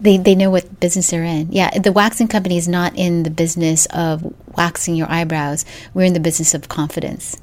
They, 0.00 0.16
they 0.16 0.34
know 0.34 0.50
what 0.50 0.80
business 0.80 1.10
they're 1.10 1.24
in. 1.24 1.50
Yeah, 1.50 1.76
the 1.78 1.92
waxing 1.92 2.28
company 2.28 2.56
is 2.56 2.68
not 2.68 2.96
in 2.96 3.24
the 3.24 3.30
business 3.30 3.86
of 3.86 4.32
waxing 4.56 4.94
your 4.94 5.10
eyebrows. 5.10 5.64
We're 5.92 6.04
in 6.04 6.12
the 6.12 6.20
business 6.20 6.54
of 6.54 6.68
confidence, 6.68 7.36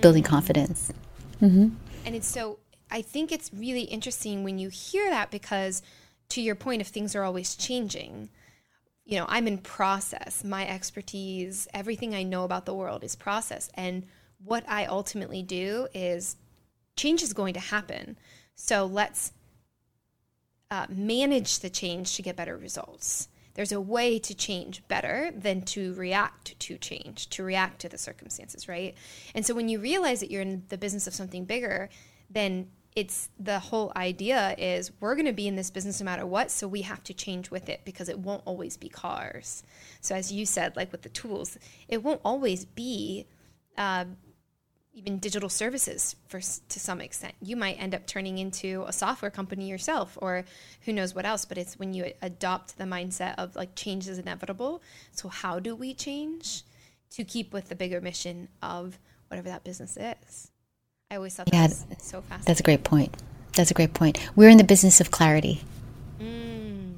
building 0.00 0.22
confidence. 0.22 0.92
Mm-hmm. 1.40 1.68
And 2.04 2.14
it's 2.14 2.26
so, 2.26 2.58
I 2.90 3.00
think 3.02 3.32
it's 3.32 3.50
really 3.54 3.82
interesting 3.82 4.44
when 4.44 4.58
you 4.58 4.68
hear 4.68 5.08
that 5.08 5.30
because, 5.30 5.82
to 6.30 6.42
your 6.42 6.54
point, 6.54 6.82
if 6.82 6.88
things 6.88 7.14
are 7.14 7.24
always 7.24 7.56
changing, 7.56 8.28
you 9.04 9.18
know, 9.18 9.26
I'm 9.28 9.46
in 9.46 9.58
process. 9.58 10.44
My 10.44 10.68
expertise, 10.68 11.66
everything 11.74 12.14
I 12.14 12.22
know 12.22 12.44
about 12.44 12.66
the 12.66 12.74
world 12.74 13.04
is 13.04 13.16
process. 13.16 13.70
And 13.74 14.04
what 14.44 14.64
I 14.68 14.86
ultimately 14.86 15.42
do 15.42 15.88
is 15.94 16.36
change 16.96 17.22
is 17.22 17.32
going 17.32 17.54
to 17.54 17.60
happen. 17.60 18.18
So 18.54 18.84
let's 18.84 19.32
uh, 20.72 20.86
manage 20.88 21.58
the 21.58 21.68
change 21.68 22.16
to 22.16 22.22
get 22.22 22.34
better 22.34 22.56
results. 22.56 23.28
There's 23.52 23.72
a 23.72 23.80
way 23.80 24.18
to 24.20 24.34
change 24.34 24.82
better 24.88 25.30
than 25.36 25.60
to 25.66 25.92
react 25.92 26.58
to 26.60 26.78
change, 26.78 27.28
to 27.28 27.42
react 27.42 27.82
to 27.82 27.90
the 27.90 27.98
circumstances, 27.98 28.66
right? 28.68 28.94
And 29.34 29.44
so 29.44 29.54
when 29.54 29.68
you 29.68 29.80
realize 29.80 30.20
that 30.20 30.30
you're 30.30 30.40
in 30.40 30.62
the 30.70 30.78
business 30.78 31.06
of 31.06 31.12
something 31.12 31.44
bigger, 31.44 31.90
then 32.30 32.68
it's 32.96 33.28
the 33.38 33.58
whole 33.58 33.92
idea 33.96 34.54
is 34.56 34.92
we're 34.98 35.14
going 35.14 35.26
to 35.26 35.32
be 35.34 35.46
in 35.46 35.56
this 35.56 35.70
business 35.70 36.00
no 36.00 36.06
matter 36.06 36.24
what 36.24 36.50
so 36.50 36.66
we 36.66 36.82
have 36.82 37.02
to 37.04 37.12
change 37.12 37.50
with 37.50 37.68
it 37.68 37.82
because 37.84 38.08
it 38.08 38.18
won't 38.18 38.42
always 38.44 38.76
be 38.76 38.86
cars 38.86 39.62
so 40.02 40.14
as 40.14 40.30
you 40.30 40.44
said 40.44 40.76
like 40.76 40.92
with 40.92 41.00
the 41.00 41.08
tools 41.08 41.56
it 41.88 42.02
won't 42.02 42.20
always 42.22 42.66
be 42.66 43.26
uh, 43.78 44.04
even 44.94 45.18
digital 45.18 45.48
services 45.48 46.16
for 46.28 46.40
to 46.40 46.78
some 46.80 47.00
extent 47.00 47.34
you 47.40 47.56
might 47.56 47.80
end 47.80 47.94
up 47.94 48.06
turning 48.06 48.38
into 48.38 48.84
a 48.86 48.92
software 48.92 49.30
company 49.30 49.68
yourself 49.68 50.18
or 50.20 50.44
who 50.82 50.92
knows 50.92 51.14
what 51.14 51.24
else 51.24 51.44
but 51.44 51.56
it's 51.56 51.78
when 51.78 51.94
you 51.94 52.12
adopt 52.20 52.76
the 52.76 52.84
mindset 52.84 53.34
of 53.38 53.56
like 53.56 53.74
change 53.74 54.06
is 54.06 54.18
inevitable 54.18 54.82
so 55.12 55.28
how 55.28 55.58
do 55.58 55.74
we 55.74 55.94
change 55.94 56.62
to 57.10 57.24
keep 57.24 57.52
with 57.52 57.68
the 57.68 57.74
bigger 57.74 58.00
mission 58.00 58.48
of 58.62 58.98
whatever 59.28 59.48
that 59.48 59.64
business 59.64 59.96
is 59.96 60.50
I 61.12 61.16
always 61.16 61.34
thought 61.34 61.50
yeah, 61.52 61.64
was 61.64 61.84
so 61.98 62.22
fascinating. 62.22 62.44
That's 62.46 62.60
a 62.60 62.62
great 62.62 62.84
point. 62.84 63.14
That's 63.54 63.70
a 63.70 63.74
great 63.74 63.92
point. 63.92 64.18
We're 64.34 64.48
in 64.48 64.56
the 64.56 64.64
business 64.64 64.98
of 64.98 65.10
clarity. 65.10 65.60
Mm, 66.18 66.94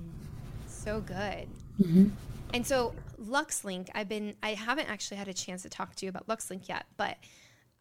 so 0.69 1.01
good. 1.01 1.49
Mm-hmm. 1.81 2.11
And 2.55 2.65
so 2.65 2.95
LuxLink, 3.21 3.89
I've 3.93 4.09
been, 4.09 4.37
I 4.41 4.51
haven't 4.51 4.89
actually 4.89 5.17
had 5.17 5.27
a 5.27 5.35
chance 5.35 5.63
to 5.63 5.69
talk 5.69 5.97
to 5.97 6.07
you 6.07 6.11
about 6.11 6.29
LuxLink 6.29 6.69
yet, 6.69 6.87
but 6.97 7.17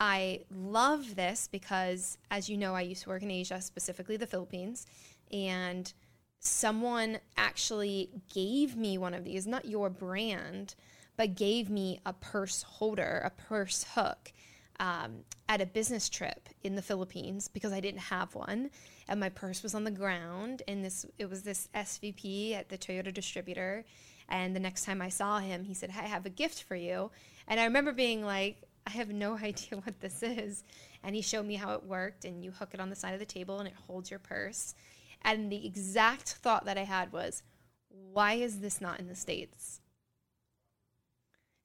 I 0.03 0.41
love 0.53 1.15
this 1.15 1.47
because, 1.49 2.17
as 2.29 2.49
you 2.49 2.57
know, 2.57 2.75
I 2.75 2.81
used 2.81 3.03
to 3.03 3.09
work 3.09 3.23
in 3.23 3.31
Asia, 3.31 3.61
specifically 3.61 4.17
the 4.17 4.27
Philippines, 4.27 4.85
and 5.31 5.93
someone 6.41 7.19
actually 7.37 8.09
gave 8.33 8.75
me 8.75 8.97
one 8.97 9.13
of 9.13 9.23
these, 9.23 9.47
not 9.47 9.63
your 9.63 9.89
brand, 9.89 10.75
but 11.15 11.35
gave 11.35 11.69
me 11.69 12.01
a 12.05 12.11
purse 12.11 12.63
holder, 12.63 13.21
a 13.23 13.29
purse 13.29 13.85
hook 13.95 14.33
um, 14.81 15.23
at 15.47 15.61
a 15.61 15.65
business 15.65 16.09
trip 16.09 16.49
in 16.63 16.75
the 16.75 16.81
Philippines 16.81 17.47
because 17.47 17.71
I 17.71 17.79
didn't 17.79 18.01
have 18.01 18.35
one, 18.35 18.71
and 19.07 19.21
my 19.21 19.29
purse 19.29 19.63
was 19.63 19.73
on 19.73 19.85
the 19.85 19.91
ground. 19.91 20.63
And 20.67 20.83
this 20.83 21.05
it 21.17 21.29
was 21.29 21.43
this 21.43 21.69
SVP 21.73 22.55
at 22.55 22.67
the 22.67 22.77
Toyota 22.77 23.13
distributor. 23.13 23.85
And 24.27 24.53
the 24.53 24.59
next 24.59 24.83
time 24.83 25.01
I 25.01 25.07
saw 25.07 25.39
him, 25.39 25.63
he 25.63 25.73
said, 25.73 25.91
"I 25.91 26.07
have 26.07 26.25
a 26.25 26.29
gift 26.29 26.63
for 26.63 26.75
you." 26.75 27.09
And 27.47 27.57
I 27.57 27.63
remember 27.63 27.93
being 27.93 28.25
like, 28.25 28.63
"I 28.87 28.91
have 28.91 29.09
no 29.09 29.37
idea 29.37 29.79
what 29.83 29.99
this 29.99 30.23
is." 30.23 30.63
And 31.03 31.15
he 31.15 31.21
showed 31.21 31.45
me 31.45 31.55
how 31.55 31.73
it 31.73 31.83
worked. 31.83 32.25
And 32.25 32.43
you 32.43 32.51
hook 32.51 32.69
it 32.73 32.79
on 32.79 32.89
the 32.89 32.95
side 32.95 33.13
of 33.13 33.19
the 33.19 33.25
table, 33.25 33.59
and 33.59 33.67
it 33.67 33.75
holds 33.87 34.09
your 34.09 34.19
purse. 34.19 34.73
And 35.21 35.51
the 35.51 35.65
exact 35.65 36.29
thought 36.29 36.65
that 36.65 36.77
I 36.77 36.83
had 36.83 37.11
was, 37.11 37.43
"Why 37.89 38.33
is 38.33 38.59
this 38.59 38.81
not 38.81 38.99
in 38.99 39.07
the 39.07 39.15
states?" 39.15 39.81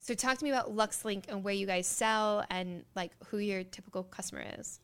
So 0.01 0.15
talk 0.15 0.39
to 0.39 0.43
me 0.43 0.49
about 0.49 0.75
LuxLink 0.75 1.25
and 1.27 1.43
where 1.43 1.53
you 1.53 1.67
guys 1.67 1.85
sell 1.85 2.43
and 2.49 2.83
like 2.95 3.11
who 3.27 3.37
your 3.37 3.63
typical 3.63 4.03
customer 4.03 4.43
is. 4.57 4.79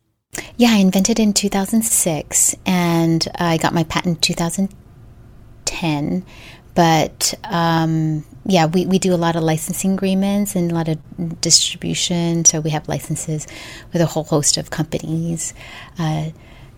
Yeah, 0.57 0.71
I 0.71 0.77
invented 0.77 1.19
in 1.19 1.33
2006 1.33 2.55
and 2.65 3.27
I 3.35 3.57
got 3.57 3.73
my 3.73 3.83
patent 3.85 4.17
in 4.17 4.21
2010. 4.21 6.25
But 6.75 7.33
um, 7.45 8.25
yeah, 8.45 8.67
we, 8.67 8.85
we 8.85 8.99
do 8.99 9.13
a 9.13 9.17
lot 9.17 9.35
of 9.35 9.43
licensing 9.43 9.93
agreements 9.93 10.55
and 10.55 10.71
a 10.71 10.75
lot 10.75 10.87
of 10.87 11.41
distribution. 11.41 12.45
So 12.45 12.59
we 12.59 12.69
have 12.71 12.87
licenses 12.87 13.47
with 13.91 14.01
a 14.01 14.05
whole 14.05 14.25
host 14.25 14.57
of 14.57 14.69
companies. 14.69 15.53
Uh, 15.97 16.31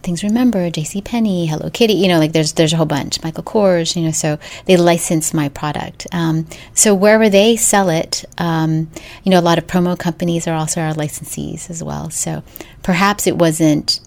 Things 0.03 0.23
Remembered, 0.23 0.75
J.C. 0.75 1.01
Penney, 1.01 1.47
Hello 1.47 1.69
Kitty. 1.69 1.93
You 1.93 2.07
know, 2.07 2.19
like 2.19 2.31
there's 2.31 2.53
there's 2.53 2.71
a 2.71 2.77
whole 2.77 2.85
bunch. 2.85 3.21
Michael 3.23 3.43
Kors. 3.43 3.95
You 3.95 4.03
know, 4.03 4.11
so 4.11 4.37
they 4.65 4.77
license 4.77 5.33
my 5.33 5.49
product. 5.49 6.07
Um, 6.13 6.47
so 6.73 6.95
wherever 6.95 7.29
they 7.29 7.57
sell 7.57 7.89
it, 7.89 8.23
um, 8.37 8.89
you 9.23 9.31
know, 9.31 9.39
a 9.39 9.41
lot 9.41 9.57
of 9.57 9.67
promo 9.67 9.99
companies 9.99 10.47
are 10.47 10.55
also 10.55 10.79
our 10.79 10.93
licensees 10.93 11.69
as 11.69 11.83
well. 11.83 12.09
So 12.09 12.43
perhaps 12.83 13.27
it 13.27 13.37
wasn't 13.37 13.99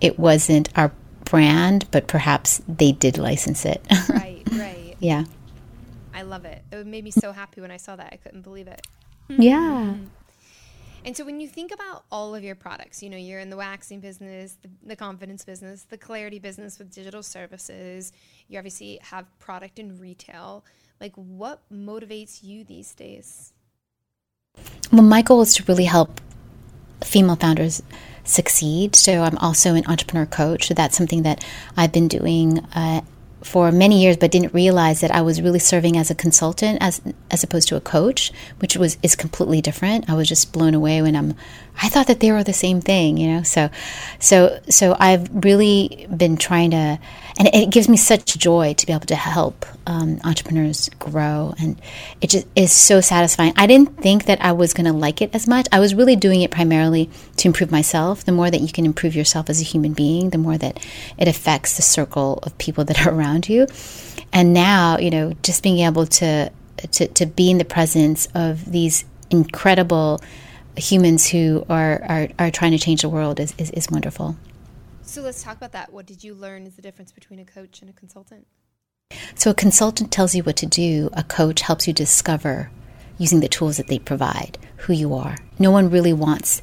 it 0.00 0.18
wasn't 0.18 0.68
our 0.76 0.90
brand, 1.24 1.88
but 1.92 2.08
perhaps 2.08 2.60
they 2.66 2.90
did 2.90 3.16
license 3.16 3.64
it. 3.64 3.86
right, 4.08 4.42
right. 4.50 4.79
Yeah. 5.00 5.24
I 6.14 6.22
love 6.22 6.44
it. 6.44 6.62
It 6.70 6.86
made 6.86 7.04
me 7.04 7.10
so 7.10 7.32
happy 7.32 7.60
when 7.60 7.70
I 7.70 7.76
saw 7.76 7.96
that. 7.96 8.10
I 8.12 8.16
couldn't 8.16 8.42
believe 8.42 8.68
it. 8.68 8.86
Yeah. 9.28 9.94
And 11.04 11.16
so 11.16 11.24
when 11.24 11.40
you 11.40 11.48
think 11.48 11.72
about 11.72 12.04
all 12.12 12.34
of 12.34 12.44
your 12.44 12.54
products, 12.54 13.02
you 13.02 13.08
know, 13.08 13.16
you're 13.16 13.40
in 13.40 13.48
the 13.48 13.56
waxing 13.56 14.00
business, 14.00 14.58
the, 14.60 14.68
the, 14.84 14.96
confidence 14.96 15.44
business, 15.44 15.84
the 15.84 15.96
clarity 15.96 16.38
business 16.38 16.78
with 16.78 16.92
digital 16.92 17.22
services, 17.22 18.12
you 18.48 18.58
obviously 18.58 18.98
have 19.02 19.26
product 19.38 19.78
in 19.78 19.98
retail. 19.98 20.64
Like 21.00 21.14
what 21.14 21.62
motivates 21.72 22.42
you 22.42 22.64
these 22.64 22.94
days? 22.94 23.54
Well, 24.92 25.02
my 25.02 25.22
goal 25.22 25.40
is 25.40 25.54
to 25.54 25.64
really 25.64 25.84
help 25.84 26.20
female 27.02 27.36
founders 27.36 27.82
succeed. 28.24 28.94
So 28.94 29.22
I'm 29.22 29.38
also 29.38 29.74
an 29.74 29.86
entrepreneur 29.86 30.26
coach. 30.26 30.68
So 30.68 30.74
that's 30.74 30.96
something 30.96 31.22
that 31.22 31.42
I've 31.78 31.92
been 31.92 32.08
doing 32.08 32.58
uh, 32.74 33.00
for 33.42 33.72
many 33.72 34.02
years, 34.02 34.16
but 34.16 34.30
didn't 34.30 34.52
realize 34.52 35.00
that 35.00 35.10
I 35.10 35.22
was 35.22 35.40
really 35.40 35.58
serving 35.58 35.96
as 35.96 36.10
a 36.10 36.14
consultant 36.14 36.78
as 36.80 37.00
as 37.30 37.42
opposed 37.42 37.68
to 37.68 37.76
a 37.76 37.80
coach, 37.80 38.32
which 38.58 38.76
was 38.76 38.98
is 39.02 39.16
completely 39.16 39.60
different. 39.60 40.08
I 40.10 40.14
was 40.14 40.28
just 40.28 40.52
blown 40.52 40.74
away 40.74 41.02
when 41.02 41.16
I'm. 41.16 41.34
I 41.82 41.88
thought 41.88 42.08
that 42.08 42.20
they 42.20 42.30
were 42.30 42.44
the 42.44 42.52
same 42.52 42.80
thing, 42.80 43.16
you 43.16 43.28
know. 43.28 43.42
So, 43.42 43.70
so 44.18 44.60
so 44.68 44.96
I've 44.98 45.28
really 45.44 46.06
been 46.14 46.36
trying 46.36 46.72
to, 46.72 46.98
and 47.40 47.48
it 47.54 47.70
gives 47.70 47.88
me 47.88 47.96
such 47.96 48.36
joy 48.36 48.74
to 48.74 48.86
be 48.86 48.92
able 48.92 49.06
to 49.06 49.16
help 49.16 49.64
um, 49.86 50.20
entrepreneurs 50.24 50.90
grow, 50.98 51.54
and 51.58 51.80
it 52.20 52.28
just 52.28 52.46
is 52.54 52.70
so 52.70 53.00
satisfying. 53.00 53.54
I 53.56 53.66
didn't 53.66 53.96
think 53.96 54.26
that 54.26 54.44
I 54.44 54.52
was 54.52 54.74
going 54.74 54.84
to 54.84 54.92
like 54.92 55.22
it 55.22 55.34
as 55.34 55.48
much. 55.48 55.66
I 55.72 55.80
was 55.80 55.94
really 55.94 56.16
doing 56.16 56.42
it 56.42 56.50
primarily 56.50 57.08
to 57.38 57.48
improve 57.48 57.70
myself. 57.70 58.24
The 58.24 58.32
more 58.32 58.50
that 58.50 58.60
you 58.60 58.68
can 58.68 58.84
improve 58.84 59.16
yourself 59.16 59.48
as 59.48 59.58
a 59.58 59.64
human 59.64 59.94
being, 59.94 60.30
the 60.30 60.38
more 60.38 60.58
that 60.58 60.84
it 61.16 61.28
affects 61.28 61.76
the 61.76 61.82
circle 61.82 62.40
of 62.42 62.56
people 62.58 62.84
that 62.84 63.06
are 63.06 63.14
around 63.18 63.48
you. 63.48 63.66
And 64.34 64.52
now, 64.52 64.98
you 64.98 65.10
know, 65.10 65.32
just 65.42 65.62
being 65.62 65.78
able 65.78 66.06
to 66.06 66.52
to, 66.92 67.08
to 67.08 67.26
be 67.26 67.50
in 67.50 67.56
the 67.56 67.64
presence 67.64 68.28
of 68.34 68.70
these 68.70 69.04
incredible 69.30 70.20
humans 70.76 71.28
who 71.28 71.64
are, 71.68 72.02
are, 72.06 72.28
are 72.38 72.50
trying 72.50 72.72
to 72.72 72.78
change 72.78 73.02
the 73.02 73.08
world 73.08 73.40
is, 73.40 73.54
is, 73.58 73.70
is 73.70 73.90
wonderful. 73.90 74.36
So 75.10 75.22
let's 75.22 75.42
talk 75.42 75.56
about 75.56 75.72
that. 75.72 75.92
What 75.92 76.06
did 76.06 76.22
you 76.22 76.34
learn 76.34 76.68
is 76.68 76.76
the 76.76 76.82
difference 76.82 77.10
between 77.10 77.40
a 77.40 77.44
coach 77.44 77.80
and 77.80 77.90
a 77.90 77.92
consultant? 77.92 78.46
So 79.34 79.50
a 79.50 79.54
consultant 79.54 80.12
tells 80.12 80.36
you 80.36 80.44
what 80.44 80.54
to 80.58 80.66
do, 80.66 81.10
a 81.14 81.24
coach 81.24 81.62
helps 81.62 81.88
you 81.88 81.92
discover 81.92 82.70
using 83.18 83.40
the 83.40 83.48
tools 83.48 83.76
that 83.78 83.88
they 83.88 83.98
provide 83.98 84.56
who 84.76 84.92
you 84.92 85.12
are. 85.12 85.36
No 85.58 85.72
one 85.72 85.90
really 85.90 86.12
wants 86.12 86.62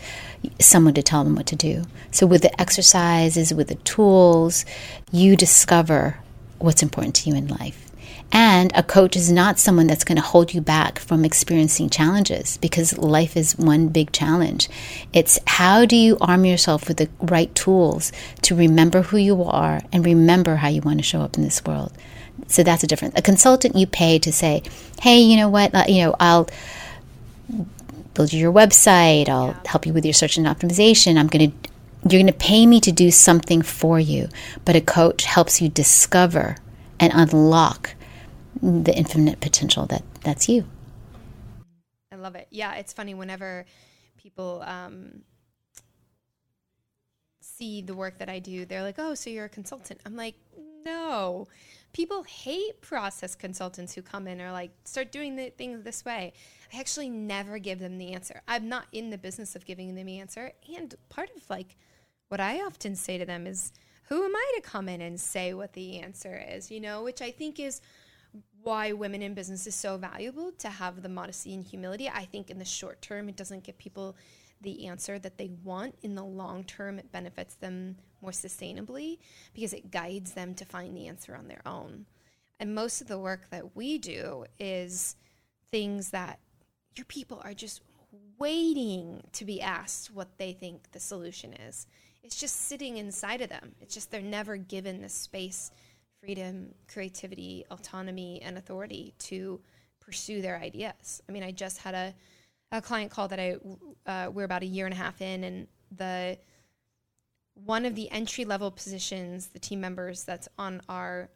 someone 0.61 0.93
to 0.93 1.03
tell 1.03 1.25
them 1.25 1.35
what 1.35 1.45
to 1.47 1.57
do. 1.57 1.83
So 2.11 2.25
with 2.25 2.41
the 2.41 2.61
exercises, 2.61 3.53
with 3.53 3.67
the 3.67 3.75
tools, 3.75 4.63
you 5.11 5.35
discover 5.35 6.19
what's 6.57 6.81
important 6.81 7.15
to 7.15 7.29
you 7.29 7.35
in 7.35 7.49
life. 7.49 7.86
And 8.31 8.71
a 8.75 8.83
coach 8.83 9.15
is 9.15 9.31
not 9.31 9.57
someone 9.57 9.87
that's 9.87 10.03
going 10.03 10.17
to 10.17 10.21
hold 10.21 10.53
you 10.53 10.61
back 10.61 10.99
from 10.99 11.23
experiencing 11.23 11.89
challenges 11.89 12.57
because 12.57 12.97
life 12.97 13.37
is 13.37 13.57
one 13.57 13.87
big 13.87 14.11
challenge. 14.11 14.69
It's 15.13 15.39
how 15.47 15.85
do 15.85 15.95
you 15.95 16.17
arm 16.19 16.45
yourself 16.45 16.87
with 16.87 16.97
the 16.97 17.09
right 17.21 17.53
tools 17.55 18.11
to 18.43 18.55
remember 18.55 19.03
who 19.03 19.17
you 19.17 19.43
are 19.43 19.81
and 19.93 20.05
remember 20.05 20.57
how 20.57 20.67
you 20.67 20.81
want 20.81 20.99
to 20.99 21.03
show 21.03 21.21
up 21.21 21.37
in 21.37 21.43
this 21.43 21.63
world. 21.63 21.93
So 22.47 22.63
that's 22.63 22.83
a 22.83 22.87
difference. 22.87 23.15
A 23.17 23.21
consultant 23.21 23.75
you 23.75 23.87
pay 23.87 24.19
to 24.19 24.31
say, 24.31 24.63
"Hey, 25.01 25.19
you 25.19 25.37
know 25.37 25.49
what? 25.49 25.73
Uh, 25.73 25.85
you 25.87 26.03
know, 26.03 26.15
I'll 26.19 26.47
build 28.13 28.33
you 28.33 28.39
your 28.39 28.53
website. 28.53 29.29
I'll 29.29 29.47
yeah. 29.47 29.69
help 29.71 29.85
you 29.85 29.93
with 29.93 30.05
your 30.05 30.13
search 30.13 30.37
and 30.37 30.45
optimization. 30.45 31.17
I'm 31.17 31.27
going 31.27 31.51
to 31.51 31.57
you're 32.03 32.21
going 32.21 32.27
to 32.27 32.33
pay 32.33 32.65
me 32.65 32.79
to 32.81 32.91
do 32.91 33.09
something 33.09 33.61
for 33.61 33.99
you." 33.99 34.29
But 34.65 34.75
a 34.75 34.81
coach 34.81 35.25
helps 35.25 35.61
you 35.61 35.69
discover 35.69 36.57
and 36.99 37.11
unlock 37.15 37.95
the 38.61 38.93
infinite 38.95 39.39
potential 39.39 39.85
that 39.87 40.03
that's 40.21 40.47
you. 40.49 40.65
I 42.11 42.15
love 42.15 42.35
it. 42.35 42.47
Yeah, 42.49 42.75
it's 42.75 42.93
funny 42.93 43.13
whenever 43.13 43.65
people 44.17 44.63
um, 44.65 45.21
see 47.41 47.81
the 47.81 47.95
work 47.95 48.17
that 48.19 48.29
I 48.29 48.39
do, 48.39 48.65
they're 48.65 48.83
like, 48.83 48.95
"Oh, 48.97 49.13
so 49.13 49.29
you're 49.29 49.45
a 49.45 49.49
consultant?" 49.49 50.01
I'm 50.05 50.15
like, 50.15 50.35
"No." 50.85 51.47
People 51.93 52.23
hate 52.23 52.81
process 52.81 53.33
consultants 53.33 53.93
who 53.93 54.01
come 54.01 54.27
in 54.27 54.39
or 54.41 54.51
like 54.51 54.71
start 54.83 55.11
doing 55.11 55.35
the 55.35 55.49
things 55.49 55.83
this 55.83 56.05
way. 56.05 56.33
I 56.71 56.79
actually 56.79 57.09
never 57.09 57.57
give 57.57 57.79
them 57.79 57.97
the 57.97 58.13
answer. 58.13 58.41
I'm 58.47 58.69
not 58.69 58.85
in 58.91 59.09
the 59.09 59.17
business 59.17 59.55
of 59.55 59.65
giving 59.65 59.95
them 59.95 60.05
the 60.05 60.19
answer. 60.19 60.51
And 60.77 60.93
part 61.09 61.29
of 61.35 61.49
like 61.49 61.75
what 62.29 62.39
I 62.39 62.61
often 62.61 62.95
say 62.95 63.17
to 63.17 63.25
them 63.25 63.47
is, 63.47 63.73
"Who 64.09 64.23
am 64.23 64.35
I 64.35 64.53
to 64.55 64.61
come 64.61 64.89
in 64.89 65.01
and 65.01 65.19
say 65.19 65.53
what 65.53 65.73
the 65.73 65.99
answer 65.99 66.43
is?" 66.49 66.69
You 66.71 66.79
know, 66.79 67.03
which 67.03 67.21
I 67.21 67.31
think 67.31 67.59
is 67.59 67.81
why 68.63 68.91
women 68.91 69.21
in 69.21 69.33
business 69.33 69.67
is 69.67 69.75
so 69.75 69.97
valuable 69.97 70.51
to 70.59 70.69
have 70.69 71.01
the 71.01 71.09
modesty 71.09 71.53
and 71.53 71.63
humility. 71.63 72.09
I 72.09 72.25
think 72.25 72.49
in 72.49 72.59
the 72.59 72.65
short 72.65 73.01
term, 73.01 73.29
it 73.29 73.35
doesn't 73.35 73.63
give 73.63 73.77
people 73.77 74.15
the 74.61 74.87
answer 74.87 75.19
that 75.19 75.37
they 75.37 75.51
want. 75.63 75.95
In 76.01 76.15
the 76.15 76.23
long 76.23 76.63
term, 76.63 76.99
it 76.99 77.11
benefits 77.11 77.55
them 77.55 77.97
more 78.21 78.31
sustainably 78.31 79.19
because 79.53 79.73
it 79.73 79.91
guides 79.91 80.33
them 80.33 80.53
to 80.55 80.65
find 80.65 80.95
the 80.95 81.07
answer 81.07 81.35
on 81.35 81.47
their 81.47 81.61
own. 81.65 82.05
And 82.59 82.73
most 82.73 83.01
of 83.01 83.07
the 83.07 83.19
work 83.19 83.49
that 83.51 83.75
we 83.75 83.97
do 83.97 84.45
is 84.59 85.15
things 85.69 86.09
that 86.09 86.39
your 86.95 87.05
people 87.05 87.41
are 87.43 87.53
just 87.53 87.81
waiting 88.39 89.23
to 89.33 89.45
be 89.45 89.61
asked 89.61 90.11
what 90.13 90.37
they 90.37 90.53
think 90.53 90.91
the 90.91 90.99
solution 90.99 91.53
is. 91.53 91.87
It's 92.23 92.39
just 92.39 92.67
sitting 92.67 92.97
inside 92.97 93.41
of 93.41 93.49
them. 93.49 93.75
It's 93.79 93.93
just 93.93 94.11
they're 94.11 94.21
never 94.21 94.57
given 94.57 95.01
the 95.01 95.09
space 95.09 95.71
freedom, 96.19 96.73
creativity, 96.87 97.65
autonomy, 97.71 98.41
and 98.41 98.57
authority 98.57 99.13
to 99.19 99.59
pursue 99.99 100.41
their 100.41 100.57
ideas. 100.57 101.21
I 101.27 101.31
mean, 101.31 101.43
I 101.43 101.51
just 101.51 101.79
had 101.79 101.93
a, 101.93 102.13
a 102.71 102.81
client 102.81 103.11
call 103.11 103.27
that 103.27 103.39
I 103.39 103.57
uh, 104.05 104.29
we're 104.31 104.45
about 104.45 104.63
a 104.63 104.67
year 104.67 104.85
and 104.85 104.93
a 104.93 104.97
half 104.97 105.21
in, 105.21 105.43
and 105.43 105.67
the 105.95 106.37
one 107.53 107.85
of 107.85 107.95
the 107.95 108.09
entry 108.11 108.45
level 108.45 108.71
positions, 108.71 109.47
the 109.47 109.59
team 109.59 109.81
members 109.81 110.23
that's 110.23 110.47
on 110.57 110.81
our 110.89 111.29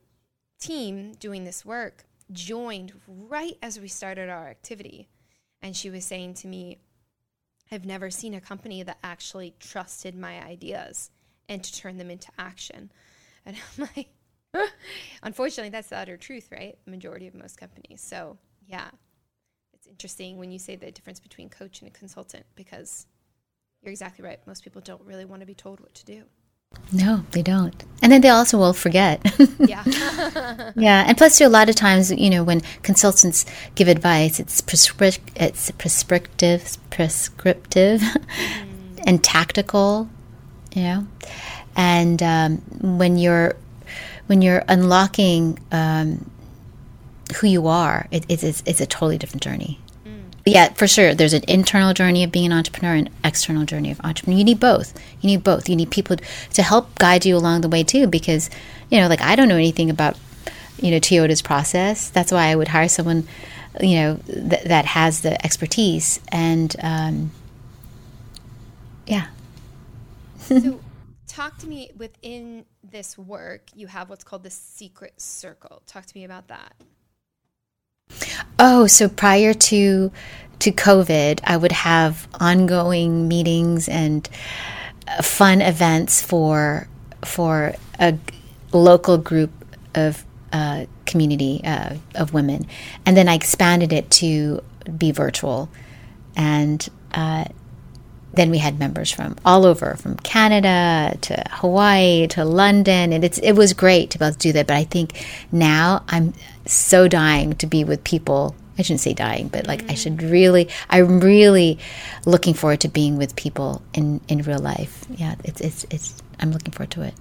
team 0.60 1.13
doing 1.13 1.44
this 1.44 1.65
work 1.65 2.06
joined 2.32 2.94
right 3.08 3.58
as 3.62 3.80
we 3.80 3.88
started 3.88 4.30
our 4.30 4.48
activity. 4.48 5.10
And 5.62 5.76
she 5.76 5.89
was 5.89 6.06
saying 6.06 6.36
to 6.36 6.48
me, 6.48 6.80
I've 7.72 7.86
never 7.86 8.10
seen 8.10 8.34
a 8.34 8.41
company 8.41 8.84
that 8.84 8.98
actually 9.04 9.56
trusted 9.60 10.15
my 10.15 10.44
ideas 10.44 11.10
and 11.48 11.63
to 11.63 11.74
turn 11.74 11.98
them 11.98 12.12
into 12.12 12.30
action. 12.38 12.91
And 13.46 13.56
I'm 13.78 13.89
like, 13.96 14.10
Unfortunately, 15.23 15.69
that's 15.69 15.89
the 15.89 15.97
utter 15.97 16.17
truth, 16.17 16.49
right? 16.51 16.77
The 16.85 16.91
majority 16.91 17.27
of 17.27 17.35
most 17.35 17.57
companies. 17.57 18.01
So, 18.01 18.37
yeah, 18.67 18.89
it's 19.73 19.87
interesting 19.87 20.37
when 20.37 20.51
you 20.51 20.59
say 20.59 20.75
the 20.75 20.91
difference 20.91 21.19
between 21.19 21.49
coach 21.49 21.81
and 21.81 21.89
a 21.89 21.91
consultant 21.91 22.45
because 22.55 23.07
you're 23.81 23.91
exactly 23.91 24.23
right. 24.23 24.39
Most 24.45 24.63
people 24.63 24.81
don't 24.81 25.01
really 25.01 25.25
want 25.25 25.41
to 25.41 25.45
be 25.45 25.55
told 25.55 25.79
what 25.79 25.93
to 25.95 26.05
do. 26.05 26.23
No, 26.93 27.23
they 27.31 27.41
don't. 27.41 27.83
And 28.01 28.11
then 28.11 28.21
they 28.21 28.29
also 28.29 28.57
will 28.57 28.73
forget. 28.73 29.21
yeah. 29.59 29.83
yeah. 30.75 31.05
And 31.07 31.17
plus, 31.17 31.37
too, 31.37 31.45
a 31.45 31.49
lot 31.49 31.69
of 31.69 31.75
times, 31.75 32.11
you 32.11 32.29
know, 32.29 32.43
when 32.43 32.61
consultants 32.83 33.45
give 33.75 33.87
advice, 33.87 34.39
it's, 34.39 34.61
prescri- 34.61 35.19
it's 35.35 35.71
prescriptive, 35.71 36.77
prescriptive 36.89 38.01
mm. 38.01 39.03
and 39.05 39.23
tactical, 39.23 40.09
you 40.73 40.83
know. 40.83 41.07
And 41.75 42.21
um, 42.21 42.57
when 42.81 43.17
you're 43.17 43.55
when 44.32 44.41
you're 44.41 44.63
unlocking 44.70 45.60
um, 45.74 46.32
who 47.36 47.48
you 47.48 47.67
are, 47.67 48.08
it, 48.12 48.26
it's, 48.30 48.44
it's, 48.44 48.63
it's 48.65 48.80
a 48.80 48.86
totally 48.86 49.17
different 49.17 49.44
journey. 49.44 49.78
Mm. 50.06 50.22
Yeah, 50.46 50.72
for 50.72 50.88
sure. 50.88 51.13
There's 51.13 51.34
an 51.34 51.44
internal 51.50 51.94
journey 51.94 52.24
of 52.24 52.32
being 52.32 52.46
an 52.46 52.54
entrepreneur 52.54 52.94
and 52.94 53.10
external 53.26 53.65
journey 53.65 53.91
of 53.91 54.00
entrepreneur. 54.06 54.38
You 54.38 54.46
need 54.46 54.62
both. 54.62 54.98
You 55.20 55.28
need 55.28 55.44
both. 55.44 55.67
You 55.67 55.76
need 55.76 55.91
people 55.91 56.15
to 56.54 56.63
help 56.63 56.98
guide 56.98 57.26
you 57.26 57.36
along 57.36 57.60
the 57.60 57.67
way 57.67 57.84
too, 57.84 58.08
because 58.08 58.50
you 58.89 59.02
know, 59.02 59.10
like 59.10 59.20
I 59.20 59.36
don't 59.36 59.50
know 59.50 59.58
anything 59.58 59.89
about 59.89 60.17
you 60.80 60.91
know 60.91 61.00
Toyota's 61.02 61.41
process. 61.41 62.10
That's 62.10 62.32
why 62.32 62.46
I 62.46 62.56
would 62.56 62.70
hire 62.70 62.88
someone 62.88 63.28
you 63.82 63.96
know 63.96 64.20
th- 64.28 64.63
that 64.63 64.86
has 64.86 65.20
the 65.24 65.44
expertise 65.44 66.22
and 66.30 66.74
um, 66.82 67.32
yeah. 69.06 69.28
so 70.39 70.80
talk 71.41 71.58
to 71.58 71.67
me 71.67 71.89
within 71.97 72.65
this 72.84 73.17
work 73.17 73.63
you 73.73 73.88
have 73.88 74.12
what's 74.12 74.23
called 74.23 74.43
the 74.43 74.49
secret 74.51 75.19
circle. 75.19 75.82
Talk 75.88 76.06
to 76.06 76.15
me 76.15 76.23
about 76.23 76.49
that. 76.49 76.73
Oh 78.60 78.86
so 78.86 79.10
prior 79.10 79.54
to 79.54 80.12
to 80.60 80.71
covid 80.71 81.39
i 81.43 81.58
would 81.58 81.71
have 81.71 82.27
ongoing 82.39 83.27
meetings 83.27 83.89
and 83.89 84.30
uh, 85.08 85.23
fun 85.23 85.60
events 85.62 86.21
for 86.21 86.88
for 87.25 87.73
a 87.99 88.15
local 88.71 89.17
group 89.17 89.49
of 89.95 90.23
uh, 90.54 90.86
community 91.08 91.62
uh, 91.63 91.95
of 92.13 92.34
women. 92.34 92.67
And 93.06 93.17
then 93.17 93.27
i 93.27 93.34
expanded 93.34 93.91
it 93.93 94.12
to 94.21 94.62
be 94.95 95.12
virtual. 95.12 95.69
And 96.36 96.88
uh, 97.13 97.45
then 98.34 98.50
we 98.50 98.58
had 98.58 98.80
members 98.80 99.12
from 99.12 99.36
all 99.44 99.65
over, 99.65 99.96
from 99.96 100.15
Canada 100.17 101.17
to 101.22 101.44
Hawaii 101.52 102.28
to 102.28 102.46
London, 102.46 103.13
and 103.13 103.24
it's 103.24 103.38
it 103.39 103.54
was 103.54 103.74
great 103.74 104.10
to 104.12 104.20
be 104.20 104.26
able 104.26 104.34
to 104.34 104.39
do 104.39 104.52
that. 104.54 104.67
But 104.67 104.78
I 104.78 104.84
think 104.86 105.26
now 105.52 106.04
I'm 106.08 106.34
so 106.65 107.08
dying 107.08 107.54
to 107.56 107.67
be 107.67 107.84
with 107.84 108.04
people. 108.04 108.56
I 108.78 108.84
shouldn't 108.84 109.02
say 109.02 109.13
dying, 109.13 109.50
but 109.50 109.67
like 109.67 109.84
mm. 109.84 109.91
I 109.91 109.96
should 109.96 110.24
really, 110.24 110.70
I'm 110.89 111.20
really 111.20 111.78
looking 112.26 112.54
forward 112.54 112.80
to 112.82 112.88
being 112.88 113.17
with 113.17 113.36
people 113.36 113.82
in 113.94 114.22
in 114.28 114.41
real 114.44 114.60
life. 114.60 115.06
Yeah, 115.10 115.36
it's 115.44 115.62
it's 115.62 115.86
it's. 115.89 116.22
I'm 116.39 116.52
looking 116.52 116.72
forward 116.72 116.91
to 116.91 117.04
it. 117.04 117.13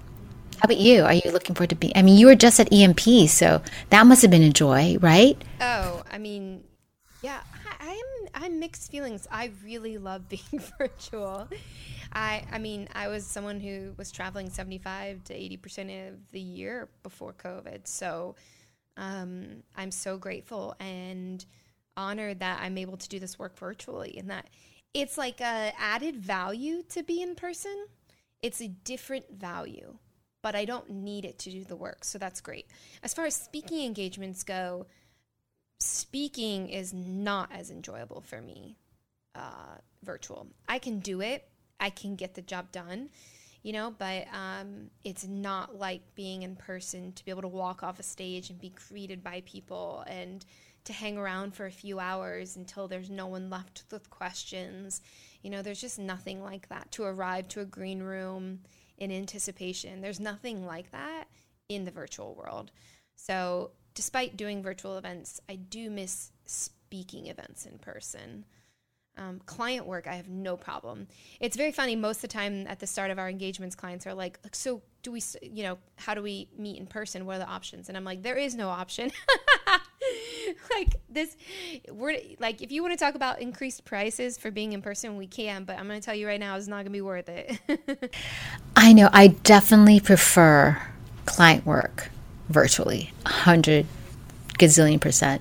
How 0.56 0.66
about 0.66 0.76
you? 0.76 1.02
Are 1.02 1.14
you 1.14 1.30
looking 1.32 1.54
forward 1.54 1.70
to 1.70 1.76
being? 1.76 1.92
I 1.96 2.02
mean, 2.02 2.18
you 2.18 2.26
were 2.26 2.34
just 2.34 2.60
at 2.60 2.72
EMP, 2.72 3.28
so 3.28 3.62
that 3.88 4.06
must 4.06 4.22
have 4.22 4.30
been 4.30 4.42
a 4.42 4.50
joy, 4.50 4.98
right? 5.00 5.42
Oh, 5.60 6.02
I 6.10 6.18
mean, 6.18 6.62
yeah, 7.22 7.40
I'm 7.80 8.28
I'm 8.34 8.60
mixed 8.60 8.90
feelings. 8.90 9.26
I 9.30 9.52
really 9.64 9.98
love 9.98 10.28
being 10.28 10.62
virtual. 10.78 11.48
I 12.12 12.44
I 12.50 12.58
mean, 12.58 12.88
I 12.94 13.08
was 13.08 13.26
someone 13.26 13.60
who 13.60 13.92
was 13.96 14.10
traveling 14.10 14.50
75 14.50 15.24
to 15.24 15.34
80% 15.34 16.08
of 16.08 16.30
the 16.32 16.40
year 16.40 16.88
before 17.02 17.32
COVID. 17.32 17.86
So 17.86 18.34
um, 18.96 19.62
I'm 19.76 19.90
so 19.90 20.18
grateful 20.18 20.74
and 20.80 21.44
honored 21.96 22.40
that 22.40 22.60
I'm 22.62 22.78
able 22.78 22.96
to 22.96 23.08
do 23.08 23.18
this 23.18 23.38
work 23.38 23.58
virtually 23.58 24.16
and 24.18 24.30
that 24.30 24.48
it's 24.94 25.16
like 25.18 25.40
a 25.40 25.72
added 25.78 26.16
value 26.16 26.82
to 26.90 27.02
be 27.02 27.22
in 27.22 27.34
person. 27.34 27.86
It's 28.42 28.60
a 28.60 28.68
different 28.68 29.30
value, 29.30 29.96
but 30.42 30.54
I 30.54 30.64
don't 30.64 30.90
need 30.90 31.24
it 31.24 31.38
to 31.40 31.50
do 31.50 31.64
the 31.64 31.76
work. 31.76 32.04
So 32.04 32.18
that's 32.18 32.40
great. 32.40 32.66
As 33.02 33.14
far 33.14 33.26
as 33.26 33.36
speaking 33.36 33.84
engagements 33.84 34.42
go, 34.42 34.86
speaking 35.80 36.68
is 36.68 36.92
not 36.92 37.50
as 37.52 37.70
enjoyable 37.70 38.20
for 38.20 38.40
me 38.40 38.76
uh, 39.34 39.78
virtual. 40.02 40.46
I 40.68 40.78
can 40.78 41.00
do 41.00 41.20
it, 41.20 41.48
I 41.78 41.90
can 41.90 42.16
get 42.16 42.34
the 42.34 42.42
job 42.42 42.70
done, 42.72 43.08
you 43.62 43.72
know, 43.72 43.94
but 43.98 44.26
um, 44.32 44.90
it's 45.04 45.26
not 45.26 45.76
like 45.76 46.02
being 46.14 46.42
in 46.42 46.56
person 46.56 47.12
to 47.12 47.24
be 47.24 47.30
able 47.30 47.42
to 47.42 47.48
walk 47.48 47.82
off 47.82 47.98
a 47.98 48.02
stage 48.02 48.50
and 48.50 48.60
be 48.60 48.72
greeted 48.88 49.22
by 49.22 49.42
people 49.46 50.04
and 50.06 50.44
to 50.84 50.92
hang 50.92 51.18
around 51.18 51.54
for 51.54 51.66
a 51.66 51.70
few 51.70 51.98
hours 51.98 52.56
until 52.56 52.88
there's 52.88 53.10
no 53.10 53.26
one 53.26 53.50
left 53.50 53.84
with 53.90 54.08
questions. 54.10 55.02
You 55.42 55.50
know, 55.50 55.62
there's 55.62 55.80
just 55.80 55.98
nothing 55.98 56.42
like 56.42 56.68
that. 56.68 56.90
To 56.92 57.04
arrive 57.04 57.48
to 57.48 57.60
a 57.60 57.66
green 57.66 58.02
room 58.02 58.60
in 58.96 59.10
anticipation. 59.10 60.00
There's 60.00 60.20
nothing 60.20 60.64
like 60.64 60.90
that 60.92 61.24
in 61.68 61.84
the 61.84 61.90
virtual 61.90 62.34
world. 62.34 62.70
So, 63.16 63.72
despite 63.94 64.36
doing 64.36 64.62
virtual 64.62 64.96
events, 64.98 65.40
I 65.48 65.56
do 65.56 65.90
miss 65.90 66.32
speaking 66.46 67.26
events 67.26 67.66
in 67.66 67.78
person. 67.78 68.44
Um, 69.16 69.40
client 69.44 69.86
work, 69.86 70.06
I 70.06 70.14
have 70.14 70.28
no 70.28 70.56
problem. 70.56 71.06
It's 71.40 71.56
very 71.56 71.72
funny. 71.72 71.94
Most 71.96 72.18
of 72.18 72.22
the 72.22 72.28
time, 72.28 72.66
at 72.66 72.78
the 72.78 72.86
start 72.86 73.10
of 73.10 73.18
our 73.18 73.28
engagements, 73.28 73.74
clients 73.74 74.06
are 74.06 74.14
like, 74.14 74.38
"So, 74.52 74.82
do 75.02 75.12
we? 75.12 75.22
You 75.42 75.64
know, 75.64 75.78
how 75.96 76.14
do 76.14 76.22
we 76.22 76.48
meet 76.56 76.78
in 76.78 76.86
person? 76.86 77.26
What 77.26 77.36
are 77.36 77.40
the 77.40 77.48
options?" 77.48 77.88
And 77.88 77.98
I'm 77.98 78.04
like, 78.04 78.22
"There 78.22 78.36
is 78.36 78.54
no 78.54 78.68
option." 78.68 79.10
like 80.74 80.96
this, 81.08 81.36
we're 81.90 82.18
like, 82.38 82.62
if 82.62 82.72
you 82.72 82.82
want 82.82 82.98
to 82.98 83.04
talk 83.04 83.14
about 83.14 83.40
increased 83.40 83.84
prices 83.84 84.38
for 84.38 84.50
being 84.50 84.72
in 84.72 84.80
person, 84.80 85.16
we 85.16 85.26
can. 85.26 85.64
But 85.64 85.78
I'm 85.78 85.86
going 85.86 86.00
to 86.00 86.04
tell 86.04 86.14
you 86.14 86.26
right 86.26 86.40
now, 86.40 86.56
it's 86.56 86.68
not 86.68 86.76
going 86.76 86.86
to 86.86 86.90
be 86.90 87.00
worth 87.00 87.28
it. 87.28 88.14
I 88.76 88.92
know. 88.92 89.10
I 89.12 89.28
definitely 89.28 90.00
prefer 90.00 90.80
client 91.26 91.66
work 91.66 92.10
virtually, 92.50 93.12
hundred 93.24 93.86
gazillion 94.58 95.00
percent 95.00 95.40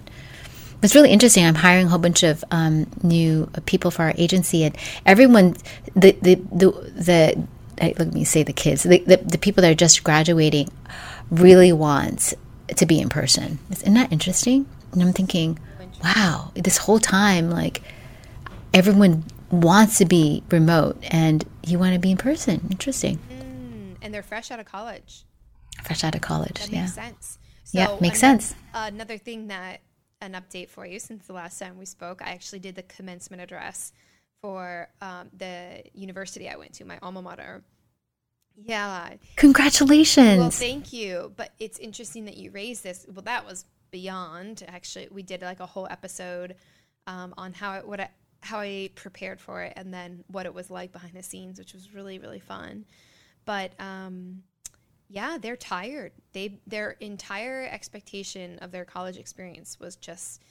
it's 0.82 0.96
really 0.96 1.12
interesting. 1.12 1.46
I'm 1.46 1.56
hiring 1.56 1.88
a 1.88 1.90
whole 1.90 2.00
bunch 2.00 2.24
of 2.24 2.44
um, 2.52 2.90
new 3.04 3.50
people 3.66 3.92
for 3.92 4.04
our 4.04 4.14
agency, 4.18 4.64
and 4.64 4.78
everyone, 5.06 5.56
the 5.96 6.12
the 6.22 6.36
the, 6.36 6.72
the 6.96 7.46
let 7.82 8.14
me 8.14 8.24
say 8.24 8.44
the 8.44 8.54
kids, 8.54 8.84
the, 8.84 9.00
the, 9.00 9.18
the 9.18 9.38
people 9.38 9.62
that 9.62 9.72
are 9.72 9.76
just 9.76 10.04
graduating, 10.04 10.70
really 11.32 11.72
want 11.72 12.34
to 12.76 12.86
be 12.86 13.00
in 13.00 13.10
person. 13.10 13.60
Isn't 13.72 13.94
that 13.94 14.12
interesting? 14.12 14.66
And 14.92 15.02
I'm 15.02 15.14
thinking, 15.14 15.60
wow, 16.04 16.52
this 16.56 16.78
whole 16.78 17.00
time, 17.00 17.50
like 17.50 17.82
everyone 18.74 19.24
wants 19.52 19.98
to 20.00 20.06
be 20.06 20.44
remote, 20.50 20.98
and 21.10 21.46
you 21.66 21.80
want 21.80 21.94
to 21.94 22.00
be 22.00 22.12
in 22.12 22.18
person. 22.18 22.68
Interesting. 22.72 23.20
Mm, 23.30 23.98
and 24.02 24.14
they're 24.14 24.24
fresh 24.24 24.52
out 24.52 24.60
of 24.60 24.66
college. 24.66 25.24
Fresh 25.84 26.04
out 26.04 26.16
of 26.16 26.22
college. 26.22 26.60
That 26.60 26.70
yeah. 26.70 26.82
makes 26.82 26.94
sense. 26.94 27.40
So 27.64 27.78
yeah, 27.78 27.98
makes 28.00 28.22
another, 28.24 28.42
sense. 28.42 28.56
Another 28.74 29.18
thing 29.18 29.48
that 29.48 29.82
an 30.22 30.34
update 30.34 30.70
for 30.70 30.86
you 30.86 31.00
since 31.00 31.26
the 31.28 31.34
last 31.34 31.60
time 31.60 31.78
we 31.78 31.86
spoke. 31.86 32.22
I 32.22 32.32
actually 32.32 32.60
did 32.60 32.76
the 32.76 32.84
commencement 32.84 33.42
address 33.42 33.94
for 34.42 34.90
um, 35.02 35.30
the 35.38 35.84
university 35.94 36.50
I 36.50 36.56
went 36.56 36.74
to, 36.74 36.86
my 36.86 36.98
alma 37.02 37.22
mater. 37.22 37.64
Yeah. 38.56 39.14
Congratulations. 39.38 40.40
Well, 40.40 40.50
thank 40.50 40.92
you. 40.92 41.32
But 41.36 41.52
it's 41.60 41.80
interesting 41.80 42.26
that 42.26 42.38
you 42.38 42.52
raised 42.52 42.84
this. 42.84 43.06
Well, 43.08 43.24
that 43.24 43.46
was 43.46 43.66
beyond. 43.92 44.64
Actually, 44.68 45.08
we 45.12 45.24
did 45.24 45.42
like 45.42 45.60
a 45.60 45.66
whole 45.66 45.88
episode 45.90 46.56
um, 47.08 47.34
on 47.38 47.54
how 47.54 47.76
it, 47.76 47.88
what 47.88 48.02
I, 48.02 48.10
how 48.42 48.60
I 48.60 48.90
prepared 48.96 49.40
for 49.40 49.62
it, 49.64 49.74
and 49.76 49.94
then 49.94 50.24
what 50.28 50.46
it 50.46 50.54
was 50.54 50.70
like 50.70 50.92
behind 50.92 51.14
the 51.14 51.24
scenes, 51.24 51.60
which 51.60 51.74
was 51.74 51.94
really 51.94 52.20
really 52.20 52.40
fun. 52.40 52.86
But 53.46 53.72
um, 53.80 54.44
yeah, 55.10 55.38
they're 55.42 55.58
tired. 55.58 56.12
They 56.34 56.60
their 56.68 56.92
entire 57.00 57.68
expectation 57.70 58.60
of 58.60 58.72
their 58.72 58.86
college 58.86 59.18
experience 59.18 59.80
was 59.80 59.96
just 59.96 60.42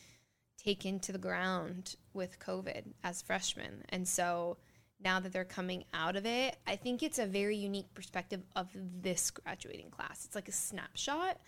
taken 0.62 0.98
to 0.98 1.12
the 1.12 1.18
ground 1.18 1.94
with 2.12 2.40
COVID 2.40 2.82
as 3.04 3.22
freshmen. 3.22 3.84
And 3.90 4.06
so 4.06 4.56
now 5.00 5.20
that 5.20 5.32
they're 5.32 5.44
coming 5.44 5.84
out 5.94 6.16
of 6.16 6.26
it, 6.26 6.56
I 6.66 6.74
think 6.74 7.04
it's 7.04 7.20
a 7.20 7.26
very 7.26 7.56
unique 7.56 7.94
perspective 7.94 8.42
of 8.56 8.66
this 9.00 9.30
graduating 9.30 9.90
class. 9.90 10.24
It's 10.24 10.34
like 10.34 10.48
a 10.48 10.52
snapshot 10.52 11.38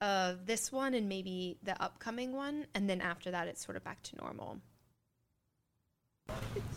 of 0.00 0.46
this 0.46 0.72
one 0.72 0.94
and 0.94 1.06
maybe 1.06 1.58
the 1.62 1.80
upcoming 1.82 2.32
one, 2.32 2.66
and 2.74 2.88
then 2.88 3.02
after 3.02 3.30
that 3.30 3.46
it's 3.46 3.62
sort 3.62 3.76
of 3.76 3.84
back 3.84 4.02
to 4.04 4.16
normal. 4.16 4.58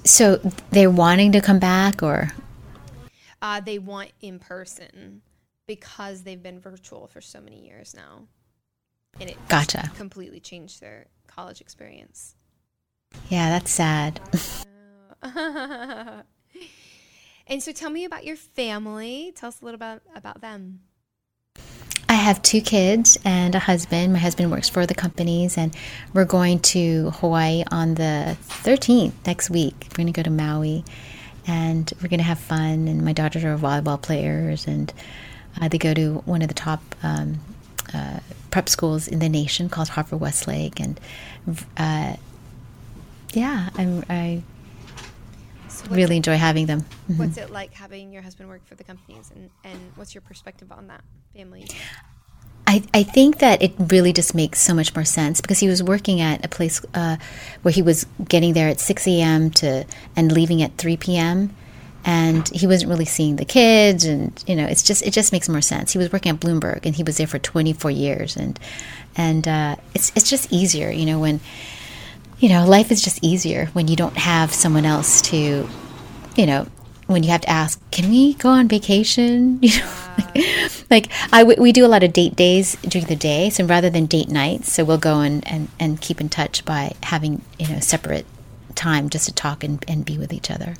So 0.04 0.42
they're 0.72 0.92
wanting 0.92 1.32
to 1.32 1.40
come 1.40 1.60
back 1.60 2.04
or 2.04 2.32
uh, 3.42 3.62
they 3.62 3.80
want 3.80 4.12
in 4.22 4.40
person 4.40 5.22
because 5.76 6.24
they've 6.24 6.44
been 6.44 6.60
virtual 6.60 7.08
for 7.08 7.22
so 7.22 7.40
many 7.40 7.66
years 7.66 7.96
now. 7.96 8.28
And 9.22 9.30
it 9.30 9.38
gotcha. 9.48 9.90
completely 9.96 10.42
changed 10.42 10.82
their 10.82 11.06
college 11.28 11.62
experience. 11.62 12.36
Yeah, 13.30 13.50
that's 13.52 13.72
sad. 13.72 14.20
and 17.48 17.64
so 17.64 17.72
tell 17.72 17.90
me 17.90 18.04
about 18.04 18.26
your 18.26 18.36
family. 18.36 19.32
Tell 19.34 19.48
us 19.48 19.62
a 19.62 19.66
little 19.66 19.76
about 19.76 20.02
about 20.14 20.42
them. 20.42 20.82
I 22.10 22.16
have 22.16 22.42
two 22.42 22.60
kids 22.60 23.18
and 23.24 23.56
a 23.56 23.60
husband. 23.60 24.12
My 24.12 24.20
husband 24.20 24.52
works 24.52 24.68
for 24.68 24.86
the 24.86 24.94
companies, 24.94 25.58
and 25.58 25.74
we're 26.14 26.26
going 26.26 26.60
to 26.76 27.12
Hawaii 27.12 27.64
on 27.72 27.96
the 27.96 28.36
13th 28.50 29.14
next 29.26 29.50
week. 29.50 29.88
We're 29.90 30.04
going 30.04 30.14
to 30.14 30.22
go 30.22 30.24
to 30.24 30.30
Maui, 30.30 30.84
and 31.48 31.90
we're 32.02 32.10
going 32.10 32.20
to 32.20 32.26
have 32.26 32.40
fun. 32.40 32.90
And 32.90 33.06
my 33.06 33.14
daughters 33.14 33.46
are 33.46 33.58
volleyball 33.58 34.02
players, 34.02 34.68
and 34.68 34.94
uh, 35.60 35.68
they 35.68 35.78
go 35.78 35.94
to 35.94 36.16
one 36.26 36.42
of 36.42 36.48
the 36.48 36.54
top 36.54 36.82
um, 37.04 37.40
uh, 37.94 38.20
prep 38.52 38.70
schools 38.70 39.08
in 39.08 39.20
the 39.20 39.30
nation 39.30 39.70
called 39.70 39.90
Harvard 39.90 40.20
Westlake, 40.20 40.80
and 40.80 41.00
uh, 41.78 42.16
yeah, 43.34 43.70
I'm, 43.76 44.04
i 44.10 44.44
so 45.68 45.86
really 45.90 46.18
enjoy 46.18 46.38
having 46.38 46.66
them. 46.66 46.82
Mm-hmm. 46.82 47.18
What's 47.18 47.38
it 47.38 47.50
like 47.50 47.74
having 47.74 48.12
your 48.12 48.22
husband 48.22 48.50
work 48.50 48.66
for 48.66 48.76
the 48.76 48.84
companies, 48.84 49.32
and, 49.34 49.50
and 49.64 49.80
what's 49.96 50.14
your 50.14 50.22
perspective 50.22 50.72
on 50.72 50.88
that 50.88 51.04
family? 51.36 51.66
I, 52.68 52.84
I 52.94 53.04
think 53.04 53.40
that 53.40 53.62
it 53.62 53.74
really 53.78 54.14
just 54.14 54.36
makes 54.36 54.62
so 54.62 54.74
much 54.74 54.96
more 54.96 55.04
sense 55.04 55.42
because 55.42 55.60
he 55.60 55.68
was 55.68 55.82
working 55.82 56.22
at 56.22 56.46
a 56.46 56.48
place 56.48 56.82
uh, 56.94 57.18
where 57.64 57.74
he 57.74 57.82
was 57.82 58.06
getting 58.30 58.54
there 58.54 58.70
at 58.70 58.80
6 58.80 59.08
a.m. 59.08 59.50
to 59.52 59.86
and 60.16 60.32
leaving 60.32 60.62
at 60.62 60.78
3 60.78 60.96
p.m 60.98 61.56
and 62.04 62.48
he 62.50 62.66
wasn't 62.66 62.90
really 62.90 63.06
seeing 63.06 63.36
the 63.36 63.46
kids 63.46 64.06
and 64.06 64.44
you 64.48 64.56
know 64.56 64.66
it's 64.66 64.82
just 64.82 65.06
it 65.06 65.12
just 65.12 65.32
makes 65.32 65.48
more 65.48 65.62
sense. 65.62 65.92
He 65.92 65.98
was 65.98 66.12
working 66.12 66.32
at 66.32 66.40
bloomberg 66.40 66.86
and 66.86 66.96
he 66.96 67.04
was 67.04 67.18
there 67.18 67.28
for 67.28 67.40
24 67.40 67.92
years 67.92 68.36
and 68.36 68.60
and 69.16 69.48
uh, 69.48 69.76
it's 69.94 70.12
it's 70.16 70.30
just 70.30 70.52
easier 70.52 70.90
you 70.90 71.06
know 71.06 71.20
when 71.20 71.40
you 72.40 72.50
know 72.50 72.66
life 72.66 72.92
is 72.92 73.02
just 73.02 73.24
easier 73.24 73.68
when 73.74 73.88
you 73.88 73.96
don't 73.96 74.18
have 74.18 74.54
someone 74.54 74.86
else 74.86 75.22
to 75.22 75.68
you 76.36 76.46
know 76.46 76.66
when 77.08 77.24
you 77.24 77.30
have 77.30 77.42
to 77.42 77.50
ask 77.50 77.80
can 77.92 78.10
we 78.10 78.34
go 78.36 78.50
on 78.50 78.68
vacation? 78.68 79.60
You 79.70 79.80
know 79.80 79.92
like 80.90 81.10
I 81.32 81.44
we 81.44 81.72
do 81.72 81.86
a 81.86 81.88
lot 81.88 82.04
of 82.04 82.14
date 82.14 82.36
days 82.36 82.76
during 82.82 83.08
the 83.08 83.16
day 83.16 83.50
so 83.50 83.66
rather 83.66 83.90
than 83.90 84.06
date 84.06 84.30
nights 84.30 84.72
so 84.72 84.84
we'll 84.84 84.98
go 84.98 85.22
and 85.22 85.46
and, 85.48 85.70
and 85.80 86.00
keep 86.00 86.20
in 86.20 86.30
touch 86.30 86.64
by 86.66 86.94
having 87.04 87.42
you 87.58 87.68
know 87.70 87.80
separate 87.80 88.26
time 88.76 89.10
just 89.10 89.26
to 89.28 89.34
talk 89.34 89.64
and, 89.64 89.84
and 89.88 90.06
be 90.06 90.18
with 90.18 90.34
each 90.34 90.52
other 90.52 90.76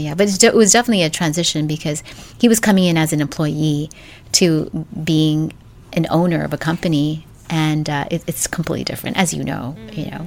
yeah, 0.00 0.14
but 0.14 0.42
it 0.42 0.54
was 0.54 0.72
definitely 0.72 1.02
a 1.02 1.10
transition 1.10 1.66
because 1.66 2.02
he 2.38 2.48
was 2.48 2.60
coming 2.60 2.84
in 2.84 2.96
as 2.96 3.12
an 3.12 3.20
employee 3.20 3.90
to 4.32 4.86
being 5.02 5.52
an 5.92 6.06
owner 6.10 6.42
of 6.42 6.52
a 6.52 6.58
company, 6.58 7.26
and 7.48 7.88
uh, 7.88 8.06
it, 8.10 8.22
it's 8.26 8.46
completely 8.46 8.84
different, 8.84 9.16
as 9.16 9.32
you 9.32 9.42
know. 9.42 9.76
Mm. 9.78 9.96
You 9.96 10.10
know. 10.10 10.26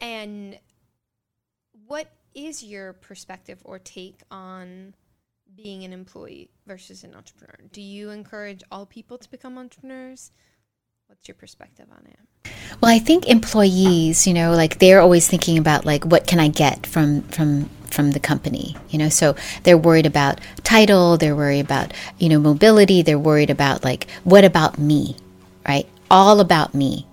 And 0.00 0.58
what 1.86 2.10
is 2.34 2.62
your 2.62 2.92
perspective 2.92 3.58
or 3.64 3.78
take 3.78 4.20
on 4.30 4.94
being 5.56 5.84
an 5.84 5.92
employee 5.92 6.50
versus 6.66 7.04
an 7.04 7.14
entrepreneur? 7.14 7.56
Do 7.72 7.82
you 7.82 8.10
encourage 8.10 8.62
all 8.70 8.86
people 8.86 9.18
to 9.18 9.30
become 9.30 9.58
entrepreneurs? 9.58 10.30
What's 11.08 11.26
your 11.26 11.36
perspective 11.36 11.86
on 11.90 12.04
it? 12.06 12.52
Well, 12.82 12.94
I 12.94 12.98
think 12.98 13.28
employees, 13.28 14.26
you 14.26 14.34
know, 14.34 14.52
like 14.52 14.78
they're 14.78 15.00
always 15.00 15.26
thinking 15.26 15.56
about 15.56 15.86
like 15.86 16.04
what 16.04 16.26
can 16.26 16.38
I 16.38 16.48
get 16.48 16.86
from 16.86 17.22
from 17.22 17.70
from 17.90 18.10
the 18.10 18.20
company 18.20 18.76
you 18.90 18.98
know? 18.98 19.08
So 19.08 19.34
they're 19.62 19.78
worried 19.78 20.04
about 20.04 20.38
title 20.64 21.16
they're 21.16 21.34
worried 21.34 21.60
about 21.60 21.94
you 22.18 22.28
know 22.28 22.38
mobility 22.38 23.00
they're 23.00 23.18
worried 23.18 23.48
about 23.48 23.84
like 23.84 24.06
what 24.24 24.44
about 24.44 24.78
me 24.78 25.16
right? 25.66 25.88
All 26.10 26.40
about 26.40 26.74
me 26.74 27.06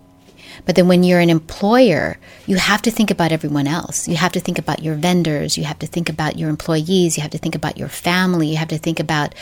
but 0.66 0.76
then 0.76 0.88
when 0.88 1.04
you're 1.04 1.20
an 1.20 1.30
employer 1.30 2.18
you 2.48 2.58
have 2.58 2.82
to 2.84 2.92
think 2.92 3.12
about 3.12 3.32
everyone 3.32 3.68
else. 3.68 4.08
You 4.08 4.16
have 4.18 4.32
to 4.34 4.40
think 4.40 4.60
about 4.60 4.84
your 4.84 4.96
vendors. 4.96 5.58
You 5.58 5.64
have 5.64 5.80
to 5.80 5.88
think 5.88 6.10
about 6.10 6.38
your 6.38 6.50
employees. 6.50 7.18
You 7.18 7.22
have 7.24 7.32
to 7.32 7.38
think 7.38 7.56
about 7.56 7.78
your 7.78 7.88
family. 7.88 8.48
You 8.48 8.58
have 8.58 8.68
to 8.70 8.78
think 8.78 9.00
about 9.00 9.34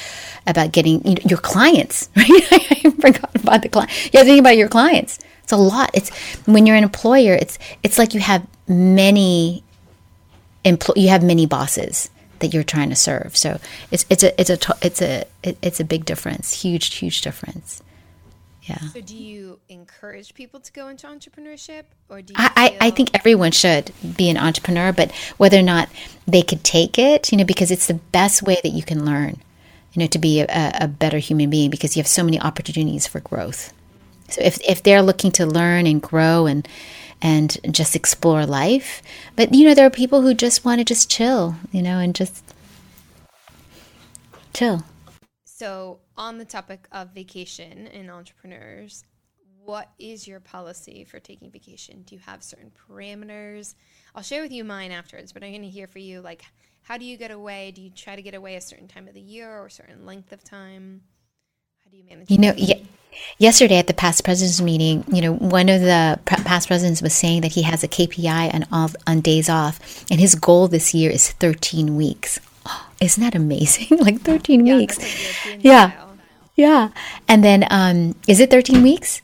about 0.47 0.71
getting 0.71 1.05
you 1.05 1.15
know, 1.15 1.21
your 1.25 1.39
clients 1.39 2.09
right? 2.15 2.29
I 2.29 2.91
forgot 2.99 3.35
about 3.35 3.61
the 3.61 3.69
client 3.69 3.91
you 4.13 4.17
have 4.17 4.25
to 4.25 4.31
think 4.31 4.39
about 4.39 4.57
your 4.57 4.69
clients. 4.69 5.19
It's 5.43 5.51
a 5.51 5.57
lot. 5.57 5.91
It's 5.93 6.09
when 6.45 6.65
you're 6.65 6.77
an 6.77 6.83
employer 6.83 7.33
it's 7.33 7.59
it's 7.83 7.97
like 7.99 8.13
you 8.13 8.21
have 8.21 8.45
many 8.67 9.63
empl- 10.63 10.95
you 10.95 11.09
have 11.09 11.23
many 11.23 11.45
bosses 11.45 12.09
that 12.39 12.53
you're 12.53 12.63
trying 12.63 12.89
to 12.89 12.95
serve. 12.95 13.35
So 13.35 13.59
it's 13.91 14.05
it's 14.09 14.23
a 14.23 14.39
it's 14.39 14.49
a 14.49 14.57
it's 14.81 15.01
a 15.01 15.25
it's 15.43 15.79
a 15.79 15.83
big 15.83 16.05
difference, 16.05 16.61
huge 16.61 16.93
huge 16.95 17.21
difference. 17.21 17.82
Yeah. 18.63 18.79
So 18.93 19.01
do 19.01 19.15
you 19.15 19.59
encourage 19.67 20.33
people 20.33 20.59
to 20.61 20.71
go 20.71 20.87
into 20.87 21.07
entrepreneurship, 21.07 21.83
or 22.09 22.21
do 22.21 22.33
you? 22.33 22.39
I 22.39 22.69
feel- 22.69 22.77
I, 22.81 22.87
I 22.87 22.89
think 22.91 23.11
everyone 23.13 23.51
should 23.51 23.91
be 24.15 24.29
an 24.29 24.37
entrepreneur, 24.37 24.93
but 24.93 25.11
whether 25.37 25.59
or 25.59 25.63
not 25.63 25.89
they 26.25 26.41
could 26.41 26.63
take 26.63 26.97
it, 26.97 27.31
you 27.31 27.37
know, 27.37 27.43
because 27.43 27.71
it's 27.71 27.87
the 27.87 27.95
best 27.95 28.41
way 28.41 28.59
that 28.63 28.69
you 28.69 28.83
can 28.83 29.05
learn, 29.05 29.41
you 29.93 29.99
know, 29.99 30.07
to 30.07 30.19
be 30.19 30.39
a, 30.41 30.71
a 30.79 30.87
better 30.87 31.17
human 31.17 31.49
being 31.49 31.69
because 31.69 31.97
you 31.97 32.01
have 32.01 32.07
so 32.07 32.23
many 32.23 32.39
opportunities 32.39 33.05
for 33.05 33.19
growth. 33.19 33.73
So 34.29 34.41
if 34.41 34.61
if 34.61 34.81
they're 34.81 35.01
looking 35.01 35.31
to 35.33 35.45
learn 35.45 35.85
and 35.85 36.01
grow 36.01 36.45
and 36.45 36.67
and 37.21 37.57
just 37.71 37.95
explore 37.95 38.45
life. 38.45 39.01
But 39.35 39.53
you 39.53 39.65
know, 39.65 39.73
there 39.73 39.87
are 39.87 39.89
people 39.89 40.21
who 40.21 40.33
just 40.33 40.63
want 40.65 40.79
to 40.79 40.85
just 40.85 41.09
chill, 41.09 41.55
you 41.71 41.81
know, 41.81 41.97
and 41.97 42.13
just 42.13 42.43
chill. 44.53 44.83
So, 45.45 45.99
on 46.17 46.37
the 46.37 46.45
topic 46.45 46.87
of 46.91 47.09
vacation 47.09 47.87
and 47.87 48.09
entrepreneurs, 48.09 49.03
what 49.63 49.89
is 49.97 50.27
your 50.27 50.39
policy 50.39 51.05
for 51.05 51.19
taking 51.19 51.49
vacation? 51.49 52.03
Do 52.03 52.15
you 52.15 52.21
have 52.25 52.43
certain 52.43 52.71
parameters? 52.71 53.75
I'll 54.13 54.23
share 54.23 54.41
with 54.41 54.51
you 54.51 54.63
mine 54.63 54.91
afterwards, 54.91 55.31
but 55.31 55.43
I'm 55.43 55.51
going 55.51 55.61
to 55.61 55.69
hear 55.69 55.87
for 55.87 55.99
you 55.99 56.21
like 56.21 56.43
how 56.83 56.97
do 56.97 57.05
you 57.05 57.15
get 57.15 57.31
away? 57.31 57.71
Do 57.71 57.81
you 57.81 57.89
try 57.89 58.15
to 58.15 58.21
get 58.21 58.33
away 58.33 58.55
a 58.55 58.61
certain 58.61 58.87
time 58.87 59.07
of 59.07 59.13
the 59.13 59.21
year 59.21 59.49
or 59.49 59.67
a 59.67 59.71
certain 59.71 60.05
length 60.05 60.33
of 60.33 60.43
time? 60.43 61.01
How 61.83 61.89
do 61.89 61.97
you 61.97 62.03
manage? 62.03 62.29
You 62.29 62.37
know, 62.37 62.53
yeah, 62.57 62.75
yesterday 63.37 63.77
at 63.77 63.87
the 63.87 63.93
past 63.93 64.25
presidents 64.25 64.61
meeting, 64.61 65.05
you 65.07 65.21
know, 65.21 65.33
one 65.33 65.69
of 65.69 65.79
the 65.79 66.19
past 66.25 66.67
presidents 66.67 67.01
was 67.01 67.13
saying 67.13 67.41
that 67.41 67.53
he 67.53 67.61
has 67.61 67.83
a 67.83 67.87
KPI 67.87 68.53
on 68.53 68.65
all, 68.71 68.89
on 69.07 69.21
days 69.21 69.49
off, 69.49 70.05
and 70.11 70.19
his 70.19 70.35
goal 70.35 70.67
this 70.67 70.93
year 70.93 71.09
is 71.09 71.31
13 71.31 71.95
weeks. 71.95 72.39
Isn't 73.03 73.21
that 73.23 73.35
amazing? 73.35 73.97
like 73.99 74.21
13 74.21 74.65
Yeah, 74.65 74.77
weeks. 74.77 74.97
like 74.99 75.63
Yeah. 75.63 75.91
style. 75.91 76.17
Yeah. 76.55 76.89
And 77.27 77.43
then, 77.43 77.65
um, 77.69 78.15
is 78.27 78.39
it 78.39 78.49
13 78.51 78.81
weeks? 78.83 79.21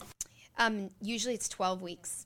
Um, 0.57 0.89
usually 1.01 1.33
it's 1.35 1.47
12 1.49 1.81
weeks. 1.81 2.25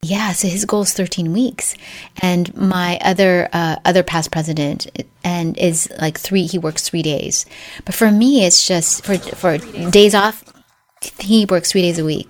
Yeah, 0.00 0.30
so 0.32 0.46
his 0.46 0.64
goal 0.64 0.82
is 0.82 0.92
13 0.94 1.32
weeks, 1.32 1.74
and 2.22 2.54
my 2.56 2.98
other 3.02 3.48
uh, 3.52 3.76
other 3.84 4.04
past 4.04 4.30
president 4.30 4.86
and 5.24 5.58
is 5.58 5.90
like 6.00 6.16
three. 6.16 6.46
He 6.46 6.56
works 6.56 6.88
three 6.88 7.02
days, 7.02 7.44
but 7.84 7.96
for 7.96 8.08
me, 8.12 8.46
it's 8.46 8.64
just 8.64 9.04
for 9.04 9.18
for 9.18 9.58
days 9.90 10.14
off. 10.14 10.44
He 11.18 11.46
works 11.46 11.72
three 11.72 11.82
days 11.82 11.98
a 11.98 12.04
week. 12.04 12.28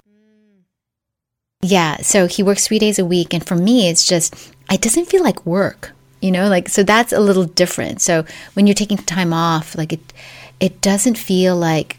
Yeah, 1.60 1.98
so 1.98 2.26
he 2.26 2.42
works 2.42 2.66
three 2.66 2.78
days 2.78 2.98
a 2.98 3.04
week, 3.04 3.34
and 3.34 3.46
for 3.46 3.54
me, 3.54 3.90
it's 3.90 4.06
just 4.06 4.34
it 4.72 4.80
doesn't 4.80 5.04
feel 5.10 5.22
like 5.22 5.44
work, 5.44 5.92
you 6.20 6.30
know. 6.30 6.48
Like 6.48 6.68
so, 6.68 6.82
that's 6.82 7.12
a 7.12 7.20
little 7.20 7.44
different. 7.44 8.00
So 8.00 8.24
when 8.54 8.66
you're 8.66 8.74
taking 8.74 8.98
time 8.98 9.32
off, 9.32 9.76
like 9.76 9.92
it, 9.92 10.12
it 10.60 10.80
doesn't 10.80 11.18
feel 11.18 11.56
like 11.56 11.98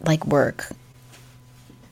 like 0.00 0.26
work. 0.26 0.68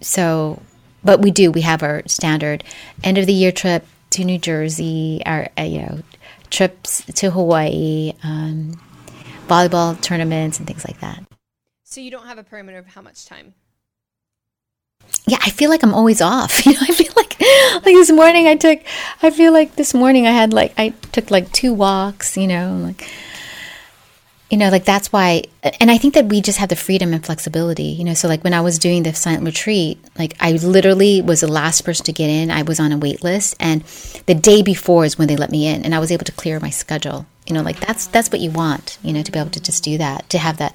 So, 0.00 0.60
but 1.02 1.20
we 1.20 1.30
do. 1.30 1.50
We 1.50 1.62
have 1.62 1.82
our 1.82 2.02
standard 2.06 2.64
end 3.02 3.18
of 3.18 3.26
the 3.26 3.32
year 3.32 3.52
trip 3.52 3.86
to 4.10 4.24
New 4.24 4.38
Jersey. 4.38 5.22
Our 5.24 5.48
uh, 5.58 5.62
you 5.62 5.80
know 5.80 6.02
trips 6.50 7.04
to 7.06 7.30
Hawaii, 7.30 8.12
um, 8.22 8.80
volleyball 9.48 10.00
tournaments, 10.00 10.58
and 10.58 10.66
things 10.66 10.84
like 10.86 11.00
that. 11.00 11.24
So 11.84 12.00
you 12.00 12.10
don't 12.10 12.26
have 12.26 12.38
a 12.38 12.44
perimeter 12.44 12.78
of 12.78 12.86
how 12.86 13.02
much 13.02 13.26
time. 13.26 13.54
Yeah, 15.26 15.38
I 15.40 15.50
feel 15.50 15.70
like 15.70 15.82
I'm 15.82 15.94
always 15.94 16.20
off. 16.20 16.66
You 16.66 16.72
know, 16.72 16.80
I 16.82 16.92
feel 16.92 17.12
like 17.16 17.23
like 17.74 17.94
this 17.94 18.10
morning 18.10 18.46
I 18.46 18.56
took. 18.56 18.80
I 19.22 19.30
feel 19.30 19.52
like 19.52 19.76
this 19.76 19.94
morning 19.94 20.26
I 20.26 20.30
had 20.30 20.52
like 20.52 20.74
I 20.78 20.90
took 21.12 21.30
like 21.30 21.50
two 21.52 21.72
walks. 21.72 22.36
You 22.36 22.46
know, 22.46 22.78
like 22.82 23.08
you 24.50 24.58
know, 24.58 24.70
like 24.70 24.84
that's 24.84 25.12
why. 25.12 25.44
And 25.80 25.90
I 25.90 25.98
think 25.98 26.14
that 26.14 26.26
we 26.26 26.40
just 26.40 26.58
have 26.58 26.68
the 26.68 26.76
freedom 26.76 27.12
and 27.12 27.24
flexibility. 27.24 27.84
You 27.84 28.04
know, 28.04 28.14
so 28.14 28.28
like 28.28 28.44
when 28.44 28.54
I 28.54 28.60
was 28.60 28.78
doing 28.78 29.02
the 29.02 29.14
silent 29.14 29.44
retreat, 29.44 29.98
like 30.18 30.34
I 30.40 30.52
literally 30.52 31.22
was 31.22 31.40
the 31.40 31.48
last 31.48 31.82
person 31.82 32.04
to 32.06 32.12
get 32.12 32.28
in. 32.28 32.50
I 32.50 32.62
was 32.62 32.80
on 32.80 32.92
a 32.92 32.98
wait 32.98 33.24
list, 33.24 33.56
and 33.58 33.82
the 34.26 34.34
day 34.34 34.62
before 34.62 35.04
is 35.04 35.18
when 35.18 35.28
they 35.28 35.36
let 35.36 35.50
me 35.50 35.66
in, 35.66 35.84
and 35.84 35.94
I 35.94 35.98
was 35.98 36.12
able 36.12 36.24
to 36.24 36.32
clear 36.32 36.60
my 36.60 36.70
schedule. 36.70 37.26
You 37.46 37.52
know, 37.52 37.62
like 37.62 37.78
that's 37.80 38.06
that's 38.06 38.30
what 38.30 38.40
you 38.40 38.50
want. 38.50 38.98
You 39.02 39.12
know, 39.12 39.22
to 39.22 39.30
be 39.30 39.38
able 39.38 39.50
to 39.50 39.60
just 39.60 39.84
do 39.84 39.98
that, 39.98 40.30
to 40.30 40.38
have 40.38 40.56
that 40.58 40.74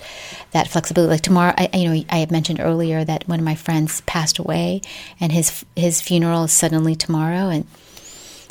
that 0.51 0.67
flexibility. 0.67 1.11
Like 1.11 1.21
tomorrow, 1.21 1.53
I 1.57 1.69
you 1.73 1.89
know 1.89 2.03
I 2.09 2.17
had 2.17 2.31
mentioned 2.31 2.59
earlier 2.59 3.03
that 3.03 3.27
one 3.27 3.39
of 3.39 3.45
my 3.45 3.55
friends 3.55 4.01
passed 4.01 4.37
away, 4.37 4.81
and 5.19 5.31
his 5.31 5.65
his 5.75 6.01
funeral 6.01 6.43
is 6.43 6.53
suddenly 6.53 6.95
tomorrow, 6.95 7.49
and 7.49 7.65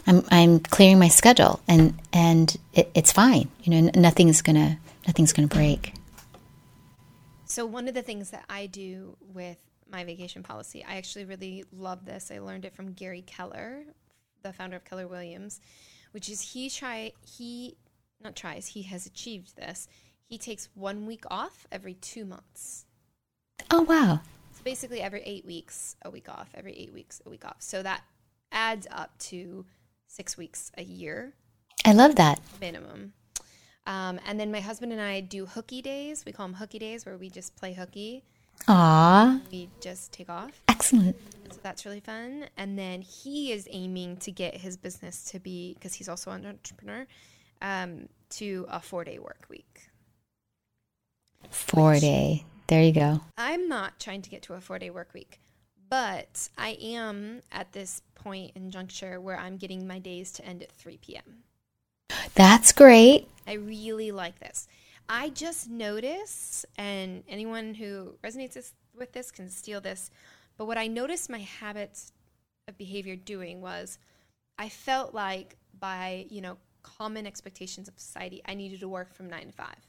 I'm 0.06 0.24
I'm 0.30 0.60
clearing 0.60 0.98
my 0.98 1.08
schedule, 1.08 1.60
and 1.68 1.98
and 2.12 2.56
it, 2.72 2.90
it's 2.94 3.12
fine. 3.12 3.50
You 3.62 3.82
know, 3.82 3.90
nothing's 3.94 4.42
gonna 4.42 4.78
nothing's 5.06 5.32
gonna 5.32 5.48
break. 5.48 5.92
So 7.44 7.66
one 7.66 7.88
of 7.88 7.94
the 7.94 8.02
things 8.02 8.30
that 8.30 8.44
I 8.48 8.66
do 8.66 9.16
with 9.32 9.58
my 9.90 10.04
vacation 10.04 10.42
policy, 10.42 10.84
I 10.86 10.96
actually 10.96 11.24
really 11.24 11.64
love 11.72 12.04
this. 12.04 12.30
I 12.30 12.40
learned 12.40 12.64
it 12.64 12.74
from 12.74 12.92
Gary 12.92 13.22
Keller, 13.22 13.84
the 14.42 14.52
founder 14.52 14.76
of 14.76 14.84
Keller 14.84 15.06
Williams, 15.06 15.60
which 16.12 16.28
is 16.28 16.40
he 16.40 16.70
try 16.70 17.12
he 17.26 17.76
not 18.22 18.36
tries, 18.36 18.68
he 18.68 18.82
has 18.82 19.06
achieved 19.06 19.56
this. 19.56 19.88
He 20.24 20.38
takes 20.38 20.68
one 20.74 21.06
week 21.06 21.24
off 21.30 21.66
every 21.72 21.94
two 21.94 22.24
months. 22.24 22.84
Oh 23.70 23.82
wow, 23.82 24.20
So 24.52 24.62
basically 24.64 25.00
every 25.00 25.22
eight 25.22 25.44
weeks, 25.44 25.96
a 26.02 26.10
week 26.10 26.28
off, 26.28 26.48
every 26.54 26.72
eight 26.76 26.92
weeks, 26.92 27.20
a 27.26 27.30
week 27.30 27.44
off. 27.44 27.56
So 27.58 27.82
that 27.82 28.02
adds 28.52 28.86
up 28.90 29.16
to 29.18 29.64
six 30.06 30.36
weeks 30.36 30.70
a 30.78 30.82
year 30.82 31.34
I 31.84 31.92
love 31.92 32.16
that. 32.16 32.40
minimum. 32.60 33.12
Um, 33.86 34.20
and 34.26 34.38
then 34.38 34.52
my 34.52 34.60
husband 34.60 34.92
and 34.92 35.00
I 35.00 35.20
do 35.20 35.46
hooky 35.46 35.80
days. 35.80 36.24
We 36.26 36.32
call 36.32 36.46
them 36.46 36.54
hooky 36.56 36.78
days 36.78 37.06
where 37.06 37.16
we 37.16 37.30
just 37.30 37.56
play 37.56 37.72
hooky. 37.72 38.22
Aw, 38.66 39.40
We 39.50 39.70
just 39.80 40.12
take 40.12 40.28
off. 40.28 40.50
excellent. 40.68 41.16
So 41.50 41.58
that's 41.62 41.86
really 41.86 42.00
fun. 42.00 42.46
And 42.56 42.78
then 42.78 43.00
he 43.02 43.52
is 43.52 43.66
aiming 43.70 44.18
to 44.18 44.30
get 44.32 44.56
his 44.56 44.76
business 44.76 45.24
to 45.30 45.38
be, 45.40 45.74
because 45.74 45.94
he's 45.94 46.08
also 46.08 46.30
an 46.32 46.44
entrepreneur, 46.44 47.06
um, 47.62 48.08
to 48.30 48.66
a 48.68 48.80
four 48.80 49.04
day 49.04 49.18
work 49.18 49.46
week. 49.48 49.88
Four 51.50 51.98
day. 51.98 52.44
There 52.66 52.82
you 52.82 52.92
go. 52.92 53.22
I'm 53.36 53.68
not 53.68 53.98
trying 53.98 54.22
to 54.22 54.30
get 54.30 54.42
to 54.42 54.54
a 54.54 54.60
four 54.60 54.78
day 54.78 54.90
work 54.90 55.14
week, 55.14 55.40
but 55.88 56.48
I 56.58 56.76
am 56.80 57.40
at 57.50 57.72
this 57.72 58.02
point 58.14 58.52
in 58.54 58.70
juncture 58.70 59.20
where 59.20 59.38
I'm 59.38 59.56
getting 59.56 59.86
my 59.86 59.98
days 59.98 60.32
to 60.32 60.44
end 60.44 60.62
at 60.62 60.72
3 60.72 60.98
p.m. 60.98 61.44
That's 62.34 62.72
great. 62.72 63.28
I 63.46 63.54
really 63.54 64.12
like 64.12 64.38
this. 64.38 64.68
I 65.08 65.30
just 65.30 65.70
notice, 65.70 66.66
and 66.76 67.22
anyone 67.28 67.74
who 67.74 68.16
resonates 68.22 68.52
this, 68.52 68.74
with 68.94 69.12
this 69.12 69.30
can 69.30 69.48
steal 69.48 69.80
this, 69.80 70.10
but 70.58 70.66
what 70.66 70.76
I 70.76 70.86
noticed 70.86 71.30
my 71.30 71.38
habits 71.38 72.12
of 72.66 72.76
behavior 72.76 73.16
doing 73.16 73.62
was 73.62 73.98
I 74.58 74.68
felt 74.68 75.14
like 75.14 75.56
by, 75.78 76.26
you 76.28 76.42
know, 76.42 76.58
common 76.82 77.26
expectations 77.26 77.88
of 77.88 77.98
society, 77.98 78.42
I 78.46 78.54
needed 78.54 78.80
to 78.80 78.88
work 78.88 79.14
from 79.14 79.28
nine 79.28 79.46
to 79.46 79.52
five. 79.52 79.86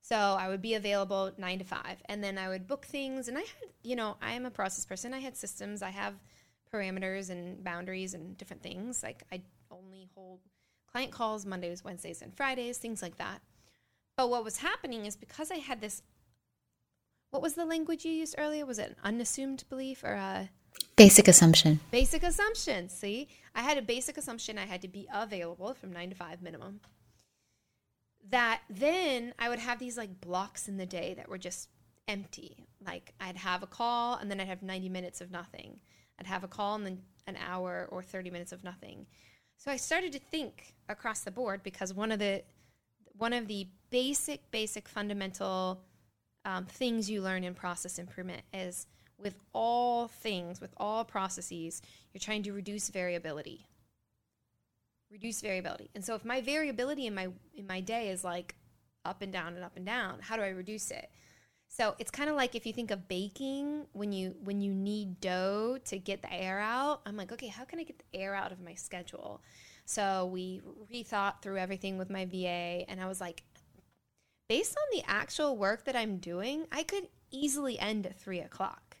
So 0.00 0.16
I 0.16 0.48
would 0.48 0.62
be 0.62 0.74
available 0.74 1.30
nine 1.38 1.58
to 1.58 1.64
five, 1.64 2.02
and 2.06 2.22
then 2.22 2.36
I 2.36 2.48
would 2.48 2.66
book 2.66 2.86
things. 2.86 3.28
And 3.28 3.38
I 3.38 3.42
had, 3.42 3.70
you 3.82 3.94
know, 3.94 4.16
I 4.20 4.32
am 4.32 4.46
a 4.46 4.50
process 4.50 4.84
person. 4.84 5.14
I 5.14 5.20
had 5.20 5.36
systems. 5.36 5.82
I 5.82 5.90
have 5.90 6.14
parameters 6.72 7.30
and 7.30 7.62
boundaries 7.62 8.14
and 8.14 8.36
different 8.36 8.62
things. 8.62 9.02
Like 9.02 9.22
I 9.30 9.42
only 9.70 10.08
hold 10.14 10.40
client 10.90 11.12
calls 11.12 11.46
Mondays, 11.46 11.84
Wednesdays, 11.84 12.22
and 12.22 12.36
Fridays, 12.36 12.78
things 12.78 13.00
like 13.00 13.16
that. 13.16 13.40
But 14.16 14.28
what 14.28 14.44
was 14.44 14.58
happening 14.58 15.06
is 15.06 15.16
because 15.16 15.50
I 15.50 15.56
had 15.56 15.80
this, 15.80 16.02
what 17.30 17.42
was 17.42 17.54
the 17.54 17.64
language 17.64 18.04
you 18.04 18.12
used 18.12 18.34
earlier? 18.36 18.66
Was 18.66 18.78
it 18.78 18.90
an 18.90 18.96
unassumed 19.02 19.64
belief 19.70 20.04
or 20.04 20.14
a 20.14 20.50
Basic 20.96 21.26
assumption. 21.26 21.80
basic 21.90 22.22
assumption? 22.22 22.88
See, 22.88 23.28
I 23.54 23.62
had 23.62 23.78
a 23.78 23.82
basic 23.82 24.16
assumption 24.18 24.58
I 24.58 24.66
had 24.66 24.82
to 24.82 24.88
be 24.88 25.08
available 25.12 25.74
from 25.74 25.92
nine 25.92 26.10
to 26.10 26.16
five 26.16 26.42
minimum. 26.42 26.80
That 28.30 28.60
then 28.68 29.34
I 29.38 29.48
would 29.48 29.58
have 29.58 29.78
these 29.78 29.96
like 29.96 30.20
blocks 30.20 30.68
in 30.68 30.76
the 30.76 30.86
day 30.86 31.14
that 31.14 31.28
were 31.28 31.38
just 31.38 31.68
empty. 32.08 32.66
Like 32.84 33.14
I'd 33.20 33.36
have 33.36 33.62
a 33.62 33.66
call 33.66 34.16
and 34.16 34.30
then 34.30 34.40
I'd 34.40 34.48
have 34.48 34.62
90 34.62 34.88
minutes 34.88 35.20
of 35.20 35.30
nothing. 35.30 35.80
I'd 36.20 36.26
have 36.26 36.44
a 36.44 36.48
call 36.48 36.76
and 36.76 36.86
then 36.86 36.98
an 37.26 37.36
hour 37.36 37.88
or 37.90 38.02
30 38.02 38.30
minutes 38.30 38.52
of 38.52 38.62
nothing. 38.62 39.06
So 39.56 39.70
I 39.70 39.76
started 39.76 40.12
to 40.12 40.18
think 40.18 40.74
across 40.88 41.20
the 41.20 41.30
board 41.30 41.62
because 41.62 41.94
one 41.94 42.12
of 42.12 42.18
the 42.18 42.42
one 43.16 43.32
of 43.32 43.46
the 43.48 43.68
basic 43.90 44.50
basic 44.50 44.88
fundamental 44.88 45.82
um, 46.44 46.66
things 46.66 47.08
you 47.08 47.22
learn 47.22 47.44
in 47.44 47.54
process 47.54 47.98
improvement 47.98 48.42
is 48.52 48.86
with 49.22 49.36
all 49.52 50.08
things 50.08 50.60
with 50.60 50.72
all 50.76 51.04
processes 51.04 51.82
you're 52.12 52.20
trying 52.20 52.42
to 52.42 52.52
reduce 52.52 52.88
variability. 52.88 53.66
Reduce 55.10 55.40
variability. 55.40 55.90
And 55.94 56.04
so 56.04 56.14
if 56.14 56.24
my 56.24 56.40
variability 56.40 57.06
in 57.06 57.14
my 57.14 57.28
in 57.54 57.66
my 57.66 57.80
day 57.80 58.08
is 58.08 58.24
like 58.24 58.54
up 59.04 59.22
and 59.22 59.32
down 59.32 59.54
and 59.54 59.64
up 59.64 59.76
and 59.76 59.84
down 59.84 60.18
how 60.20 60.36
do 60.36 60.42
i 60.42 60.48
reduce 60.48 60.90
it? 60.90 61.10
So 61.68 61.94
it's 61.98 62.10
kind 62.10 62.28
of 62.28 62.36
like 62.36 62.54
if 62.54 62.66
you 62.66 62.72
think 62.72 62.90
of 62.90 63.08
baking 63.08 63.86
when 63.92 64.12
you 64.12 64.36
when 64.44 64.60
you 64.60 64.74
need 64.74 65.20
dough 65.20 65.78
to 65.86 65.98
get 65.98 66.22
the 66.22 66.32
air 66.32 66.58
out 66.58 67.00
i'm 67.06 67.16
like 67.16 67.32
okay 67.32 67.48
how 67.48 67.64
can 67.64 67.78
i 67.78 67.82
get 67.82 67.98
the 67.98 68.18
air 68.18 68.34
out 68.34 68.52
of 68.52 68.60
my 68.60 68.74
schedule? 68.74 69.42
So 69.84 70.30
we 70.32 70.62
rethought 70.92 71.42
through 71.42 71.58
everything 71.58 71.98
with 71.98 72.08
my 72.08 72.24
va 72.24 72.88
and 72.88 73.00
i 73.00 73.06
was 73.06 73.20
like 73.20 73.42
based 74.48 74.76
on 74.76 74.98
the 74.98 75.02
actual 75.10 75.56
work 75.56 75.84
that 75.84 75.96
i'm 75.96 76.18
doing 76.18 76.66
i 76.70 76.82
could 76.82 77.08
easily 77.30 77.78
end 77.78 78.06
at 78.06 78.14
three 78.20 78.40
o'clock 78.40 78.91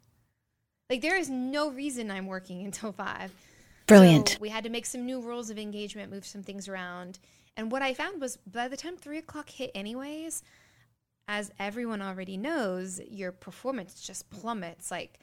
like 0.90 1.00
there 1.00 1.16
is 1.16 1.30
no 1.30 1.70
reason 1.70 2.10
i'm 2.10 2.26
working 2.26 2.64
until 2.64 2.92
five 2.92 3.32
Brilliant. 3.86 4.28
so 4.30 4.38
we 4.40 4.48
had 4.48 4.64
to 4.64 4.70
make 4.70 4.86
some 4.86 5.04
new 5.04 5.20
rules 5.20 5.50
of 5.50 5.58
engagement, 5.58 6.12
move 6.12 6.24
some 6.24 6.42
things 6.42 6.68
around. 6.68 7.18
And 7.56 7.70
what 7.70 7.82
I 7.82 7.94
found 7.94 8.20
was 8.20 8.36
by 8.46 8.68
the 8.68 8.76
time 8.76 8.96
three 8.96 9.18
o'clock 9.18 9.50
hit, 9.50 9.70
anyways, 9.74 10.42
as 11.28 11.50
everyone 11.58 12.00
already 12.00 12.36
knows, 12.36 13.00
your 13.08 13.32
performance 13.32 14.00
just 14.00 14.30
plummets. 14.30 14.90
Like 14.90 15.18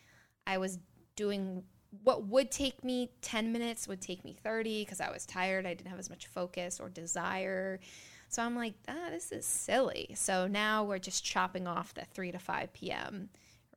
I 0.45 0.57
was 0.57 0.77
doing 1.15 1.63
what 2.03 2.27
would 2.27 2.51
take 2.51 2.83
me 2.83 3.09
10 3.21 3.51
minutes 3.51 3.87
would 3.87 4.01
take 4.01 4.23
me 4.23 4.35
30 4.43 4.83
because 4.83 5.01
I 5.01 5.09
was 5.09 5.25
tired. 5.25 5.65
I 5.65 5.73
didn't 5.73 5.89
have 5.89 5.99
as 5.99 6.09
much 6.09 6.27
focus 6.27 6.79
or 6.79 6.89
desire. 6.89 7.79
So 8.27 8.43
I'm 8.43 8.55
like, 8.55 8.75
ah, 8.87 9.09
this 9.09 9.31
is 9.31 9.45
silly. 9.45 10.11
So 10.15 10.45
now 10.45 10.83
we're 10.83 10.99
just 10.99 11.23
chopping 11.25 11.67
off 11.67 11.95
the 11.95 12.05
3 12.05 12.31
to 12.33 12.39
5 12.39 12.73
p.m. 12.73 13.29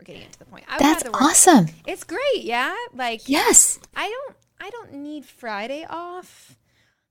We're 0.03 0.15
getting 0.15 0.23
it 0.23 0.33
to 0.33 0.39
the 0.41 0.47
point. 0.47 0.65
I 0.69 0.79
That's 0.79 1.05
awesome. 1.15 1.67
It's 1.87 2.03
great, 2.03 2.43
yeah. 2.43 2.75
Like 2.93 3.29
Yes. 3.29 3.79
I 3.95 4.09
don't 4.09 4.37
I 4.61 4.69
don't 4.71 4.95
need 4.95 5.25
Friday 5.25 5.87
off. 5.89 6.57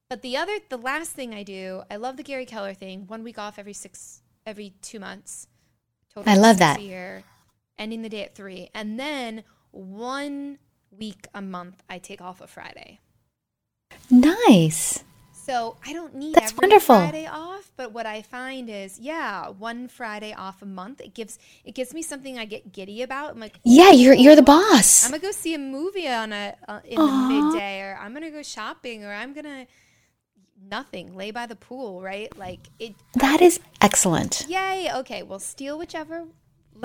But 0.09 0.21
the 0.21 0.35
other 0.35 0.57
the 0.67 0.77
last 0.77 1.11
thing 1.11 1.33
I 1.33 1.43
do, 1.43 1.83
I 1.89 1.95
love 1.95 2.17
the 2.17 2.23
Gary 2.23 2.45
Keller 2.45 2.73
thing, 2.73 3.07
one 3.07 3.23
week 3.23 3.39
off 3.39 3.57
every 3.57 3.71
six 3.71 4.23
every 4.45 4.73
two 4.81 4.99
months. 4.99 5.47
I 6.25 6.35
love 6.35 6.57
that. 6.57 6.79
A 6.79 6.81
year, 6.81 7.23
ending 7.79 8.01
the 8.01 8.09
day 8.09 8.25
at 8.25 8.35
three. 8.35 8.69
And 8.75 8.99
then 8.99 9.45
one 9.71 10.57
week 10.91 11.27
a 11.33 11.41
month 11.41 11.83
I 11.89 11.97
take 11.97 12.19
off 12.19 12.41
a 12.41 12.47
Friday. 12.47 12.99
Nice. 14.09 15.05
So 15.43 15.75
I 15.85 15.91
don't 15.93 16.13
need 16.15 16.35
That's 16.35 16.51
every 16.51 16.67
wonderful. 16.67 16.97
Friday 16.97 17.25
off, 17.25 17.71
but 17.75 17.91
what 17.91 18.05
I 18.05 18.21
find 18.21 18.69
is, 18.69 18.99
yeah, 18.99 19.49
one 19.49 19.87
Friday 19.87 20.33
off 20.33 20.61
a 20.61 20.65
month. 20.67 21.01
It 21.01 21.15
gives 21.15 21.39
it 21.65 21.73
gives 21.73 21.93
me 21.93 22.03
something 22.03 22.37
I 22.37 22.45
get 22.45 22.71
giddy 22.71 23.01
about. 23.01 23.31
I'm 23.31 23.39
like, 23.39 23.59
Yeah, 23.63 23.91
you're 23.91 24.13
you're 24.13 24.35
the 24.35 24.43
boss. 24.43 25.03
I'm 25.03 25.11
gonna 25.11 25.21
go 25.21 25.31
see 25.31 25.55
a 25.55 25.59
movie 25.59 26.07
on 26.07 26.31
a 26.31 26.55
uh, 26.67 26.79
in 26.85 26.99
Aw. 26.99 27.05
the 27.05 27.33
midday, 27.33 27.81
or 27.81 27.97
I'm 27.99 28.13
gonna 28.13 28.29
go 28.29 28.43
shopping, 28.43 29.03
or 29.03 29.11
I'm 29.11 29.33
gonna 29.33 29.65
nothing 30.69 31.15
lay 31.15 31.31
by 31.31 31.47
the 31.47 31.55
pool, 31.55 32.01
right? 32.03 32.35
Like 32.37 32.59
it. 32.77 32.93
That 33.15 33.41
is 33.41 33.59
excellent. 33.81 34.45
Yay! 34.47 34.91
Okay, 34.93 35.23
we'll 35.23 35.39
steal 35.39 35.77
whichever. 35.79 36.25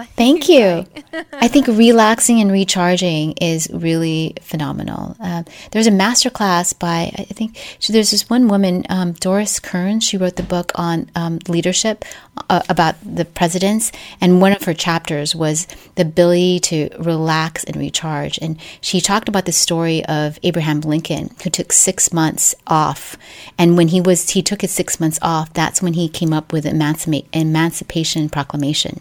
Thank 0.05 0.49
you. 0.49 0.87
I 1.33 1.49
think 1.49 1.67
relaxing 1.67 2.41
and 2.41 2.53
recharging 2.53 3.33
is 3.33 3.69
really 3.73 4.35
phenomenal. 4.41 5.17
Uh, 5.21 5.45
there's 5.71 5.87
a 5.87 5.91
master 5.91 6.31
class 6.31 6.73
by, 6.73 7.13
I 7.17 7.25
think, 7.25 7.59
so 7.79 7.93
there's 7.93 8.11
this 8.11 8.29
one 8.29 8.49
woman, 8.49 8.85
um, 8.89 9.13
Doris 9.13 9.59
Kearns. 9.61 10.05
She 10.05 10.17
wrote 10.17 10.37
the 10.37 10.43
book 10.43 10.73
on 10.75 11.11
um, 11.15 11.39
leadership 11.49 12.05
uh, 12.51 12.63
about 12.69 12.97
the 13.03 13.25
presidents. 13.25 13.93
And 14.21 14.41
one 14.41 14.53
of 14.53 14.65
her 14.65 14.75
chapters 14.75 15.35
was 15.35 15.67
the 15.95 16.03
ability 16.03 16.61
to 16.61 16.91
relax 16.99 17.65
and 17.65 17.77
recharge. 17.77 18.39
And 18.39 18.59
she 18.81 19.01
talked 19.01 19.29
about 19.29 19.47
the 19.47 19.53
story 19.53 20.05
of 20.07 20.39
Abraham 20.43 20.81
Lincoln, 20.81 21.35
who 21.43 21.51
took 21.51 21.73
six 21.73 22.13
months 22.13 22.55
off. 22.67 23.17
And 23.59 23.77
when 23.77 23.89
he 23.89 24.01
was, 24.01 24.31
he 24.31 24.43
took 24.43 24.61
his 24.61 24.73
six 24.73 25.01
months 25.01 25.19
off, 25.23 25.53
that's 25.53 25.83
when 25.83 25.95
he 25.95 26.09
came 26.09 26.33
up 26.33 26.53
with 26.53 26.67
Emancipate, 26.67 27.27
Emancipation 27.33 28.29
Proclamation. 28.29 29.01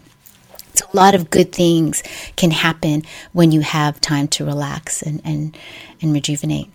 So 0.76 0.86
a 0.92 0.96
lot 0.96 1.14
of 1.14 1.30
good 1.30 1.52
things 1.52 2.02
can 2.36 2.50
happen 2.50 3.02
when 3.32 3.50
you 3.50 3.62
have 3.62 4.00
time 4.00 4.28
to 4.28 4.44
relax 4.44 5.02
and, 5.02 5.22
and, 5.24 5.56
and 6.02 6.12
rejuvenate. 6.12 6.68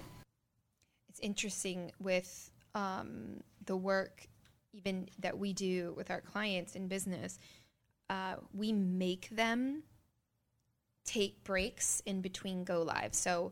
it's 1.09 1.19
interesting 1.19 1.91
with 1.99 2.51
um, 2.73 3.41
the 3.65 3.77
work 3.77 4.27
even 4.73 5.09
that 5.19 5.37
we 5.37 5.53
do 5.53 5.93
with 5.97 6.09
our 6.09 6.21
clients 6.21 6.75
in 6.75 6.87
business 6.87 7.37
uh, 8.09 8.35
we 8.53 8.71
make 8.71 9.29
them 9.29 9.83
take 11.05 11.43
breaks 11.43 12.01
in 12.05 12.21
between 12.21 12.63
go 12.63 12.81
live 12.81 13.13
so 13.13 13.51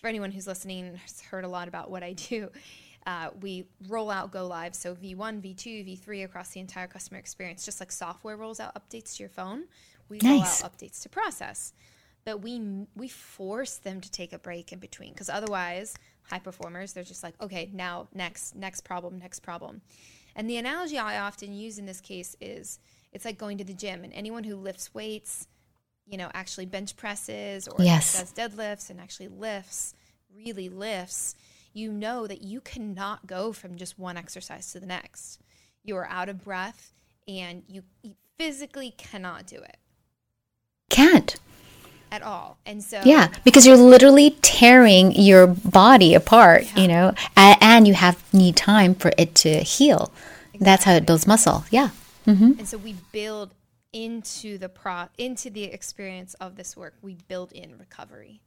for 0.00 0.08
anyone 0.08 0.30
who's 0.30 0.46
listening 0.46 0.96
has 0.96 1.20
heard 1.20 1.44
a 1.44 1.48
lot 1.48 1.68
about 1.68 1.90
what 1.90 2.02
i 2.02 2.12
do 2.12 2.50
uh, 3.06 3.30
we 3.40 3.64
roll 3.88 4.10
out 4.10 4.30
go 4.30 4.46
live. 4.46 4.74
So 4.74 4.94
v1 4.94 5.40
v2 5.42 6.00
v3 6.06 6.24
across 6.24 6.50
the 6.50 6.60
entire 6.60 6.86
customer 6.86 7.18
experience 7.18 7.64
just 7.64 7.80
like 7.80 7.90
software 7.92 8.36
rolls 8.36 8.60
out 8.60 8.74
updates 8.74 9.16
to 9.16 9.22
your 9.22 9.30
phone 9.30 9.64
we 10.08 10.20
roll 10.22 10.42
out 10.42 10.72
updates 10.72 11.02
to 11.02 11.08
process. 11.08 11.72
But 12.24 12.40
we 12.40 12.86
we 12.94 13.08
force 13.08 13.76
them 13.76 14.00
to 14.00 14.10
take 14.10 14.32
a 14.32 14.38
break 14.38 14.72
in 14.72 14.78
between 14.78 15.12
because 15.12 15.28
otherwise 15.28 15.94
high 16.22 16.38
performers 16.38 16.92
they're 16.92 17.02
just 17.02 17.22
like 17.24 17.34
okay 17.42 17.70
now 17.72 18.08
next 18.14 18.54
next 18.54 18.82
problem 18.82 19.18
next 19.18 19.40
problem. 19.40 19.80
And 20.36 20.48
the 20.48 20.56
analogy 20.56 20.98
i 20.98 21.18
often 21.18 21.52
use 21.52 21.78
in 21.78 21.86
this 21.86 22.00
case 22.00 22.36
is 22.40 22.78
it's 23.12 23.24
like 23.24 23.38
going 23.38 23.58
to 23.58 23.64
the 23.64 23.74
gym 23.74 24.04
and 24.04 24.12
anyone 24.12 24.44
who 24.44 24.56
lifts 24.56 24.94
weights 24.94 25.48
you 26.06 26.16
know 26.16 26.30
actually 26.34 26.66
bench 26.66 26.96
presses 26.96 27.66
or 27.68 27.82
Yes. 27.82 28.18
does 28.18 28.32
deadlifts 28.32 28.90
and 28.90 29.00
actually 29.00 29.28
lifts 29.28 29.94
really 30.34 30.68
lifts 30.68 31.34
you 31.72 31.92
know 31.92 32.26
that 32.26 32.42
you 32.42 32.60
cannot 32.60 33.26
go 33.26 33.52
from 33.52 33.76
just 33.76 33.98
one 33.98 34.16
exercise 34.16 34.72
to 34.72 34.80
the 34.80 34.86
next 34.86 35.40
you 35.84 35.96
are 35.96 36.06
out 36.08 36.28
of 36.28 36.44
breath 36.44 36.92
and 37.26 37.62
you 37.68 37.82
you 38.02 38.14
physically 38.38 38.94
cannot 38.96 39.46
do 39.46 39.56
it 39.56 39.76
Can't. 40.90 41.36
at 42.10 42.22
all 42.22 42.58
and 42.66 42.82
so 42.82 43.00
Yeah, 43.04 43.28
because 43.44 43.66
you're 43.66 43.76
literally 43.76 44.36
tearing 44.42 45.12
your 45.12 45.46
body 45.46 46.14
apart, 46.14 46.66
you 46.76 46.88
know, 46.88 47.14
and 47.36 47.86
you 47.88 47.94
have 47.94 48.22
need 48.32 48.56
time 48.56 48.94
for 48.94 49.12
it 49.18 49.34
to 49.36 49.60
heal. 49.60 50.12
That's 50.60 50.84
how 50.84 50.92
it 50.94 51.06
builds 51.06 51.26
muscle. 51.26 51.64
Yeah. 51.70 51.90
Mm-hmm. 52.26 52.52
And 52.58 52.68
so 52.68 52.78
we 52.78 52.96
build 53.10 53.54
into 53.92 54.58
the 54.58 54.68
pro 54.68 55.08
into 55.18 55.50
the 55.50 55.64
experience 55.64 56.34
of 56.34 56.56
this 56.56 56.76
work. 56.76 56.94
We 57.02 57.16
build 57.28 57.52
in 57.52 57.78
recovery. 57.78 58.40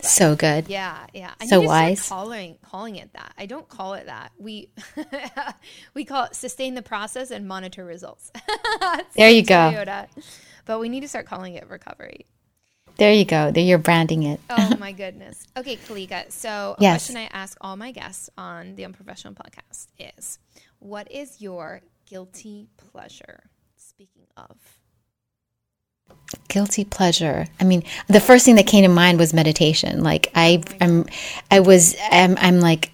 So 0.00 0.36
good. 0.36 0.68
Yeah, 0.68 1.06
yeah. 1.12 1.32
I 1.40 1.46
So 1.46 1.60
need 1.60 1.66
to 1.66 1.68
start 1.74 1.90
wise. 1.90 2.08
calling 2.08 2.58
calling 2.62 2.96
it 2.96 3.12
that. 3.14 3.32
I 3.36 3.46
don't 3.46 3.68
call 3.68 3.94
it 3.94 4.06
that. 4.06 4.32
We 4.38 4.70
we 5.94 6.04
call 6.04 6.24
it 6.24 6.34
sustain 6.36 6.74
the 6.74 6.82
process 6.82 7.30
and 7.30 7.46
monitor 7.48 7.84
results. 7.84 8.30
There 9.16 9.30
you 9.30 9.44
Thanks, 9.44 9.48
go. 9.48 9.72
Toyota. 9.84 10.06
But 10.66 10.78
we 10.78 10.88
need 10.88 11.00
to 11.00 11.08
start 11.08 11.26
calling 11.26 11.54
it 11.54 11.68
recovery. 11.68 12.26
There 12.96 13.12
you 13.12 13.24
go. 13.24 13.50
There 13.50 13.62
you're 13.64 13.78
branding 13.78 14.22
it. 14.24 14.40
Oh 14.50 14.76
my 14.78 14.92
goodness. 14.92 15.44
Okay, 15.56 15.76
Kalika. 15.76 16.30
So 16.30 16.76
a 16.78 16.82
Yes. 16.82 17.06
question 17.06 17.16
I 17.16 17.28
ask 17.32 17.56
all 17.60 17.76
my 17.76 17.90
guests 17.90 18.30
on 18.38 18.76
the 18.76 18.84
Unprofessional 18.84 19.34
podcast 19.34 19.86
is 19.98 20.38
what 20.78 21.10
is 21.10 21.40
your 21.40 21.80
guilty 22.06 22.68
pleasure? 22.76 23.50
Speaking 23.76 24.26
of. 24.36 24.77
Guilty 26.48 26.84
pleasure. 26.84 27.46
I 27.60 27.64
mean, 27.64 27.84
the 28.08 28.20
first 28.20 28.44
thing 28.44 28.56
that 28.56 28.66
came 28.66 28.82
to 28.82 28.88
mind 28.88 29.18
was 29.18 29.32
meditation. 29.32 30.02
Like 30.02 30.30
I, 30.34 30.62
I'm, 30.80 31.06
I 31.50 31.60
was, 31.60 31.96
I'm, 32.10 32.36
I'm 32.38 32.60
like 32.60 32.90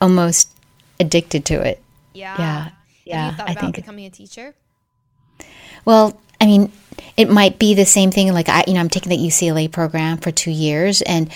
almost 0.00 0.50
addicted 0.98 1.44
to 1.46 1.60
it. 1.60 1.80
Yeah. 2.14 2.36
Yeah, 2.38 2.70
yeah, 3.04 3.44
I 3.44 3.52
about 3.52 3.60
think- 3.60 3.76
becoming 3.76 4.06
a 4.06 4.10
teacher? 4.10 4.54
Well, 5.84 6.18
I 6.40 6.46
mean, 6.46 6.72
it 7.16 7.28
might 7.28 7.58
be 7.58 7.74
the 7.74 7.84
same 7.84 8.10
thing. 8.10 8.32
Like 8.32 8.48
I, 8.48 8.64
you 8.66 8.74
know, 8.74 8.80
I'm 8.80 8.88
taking 8.88 9.10
the 9.10 9.18
UCLA 9.18 9.70
program 9.70 10.18
for 10.18 10.30
two 10.30 10.50
years, 10.50 11.02
and 11.02 11.30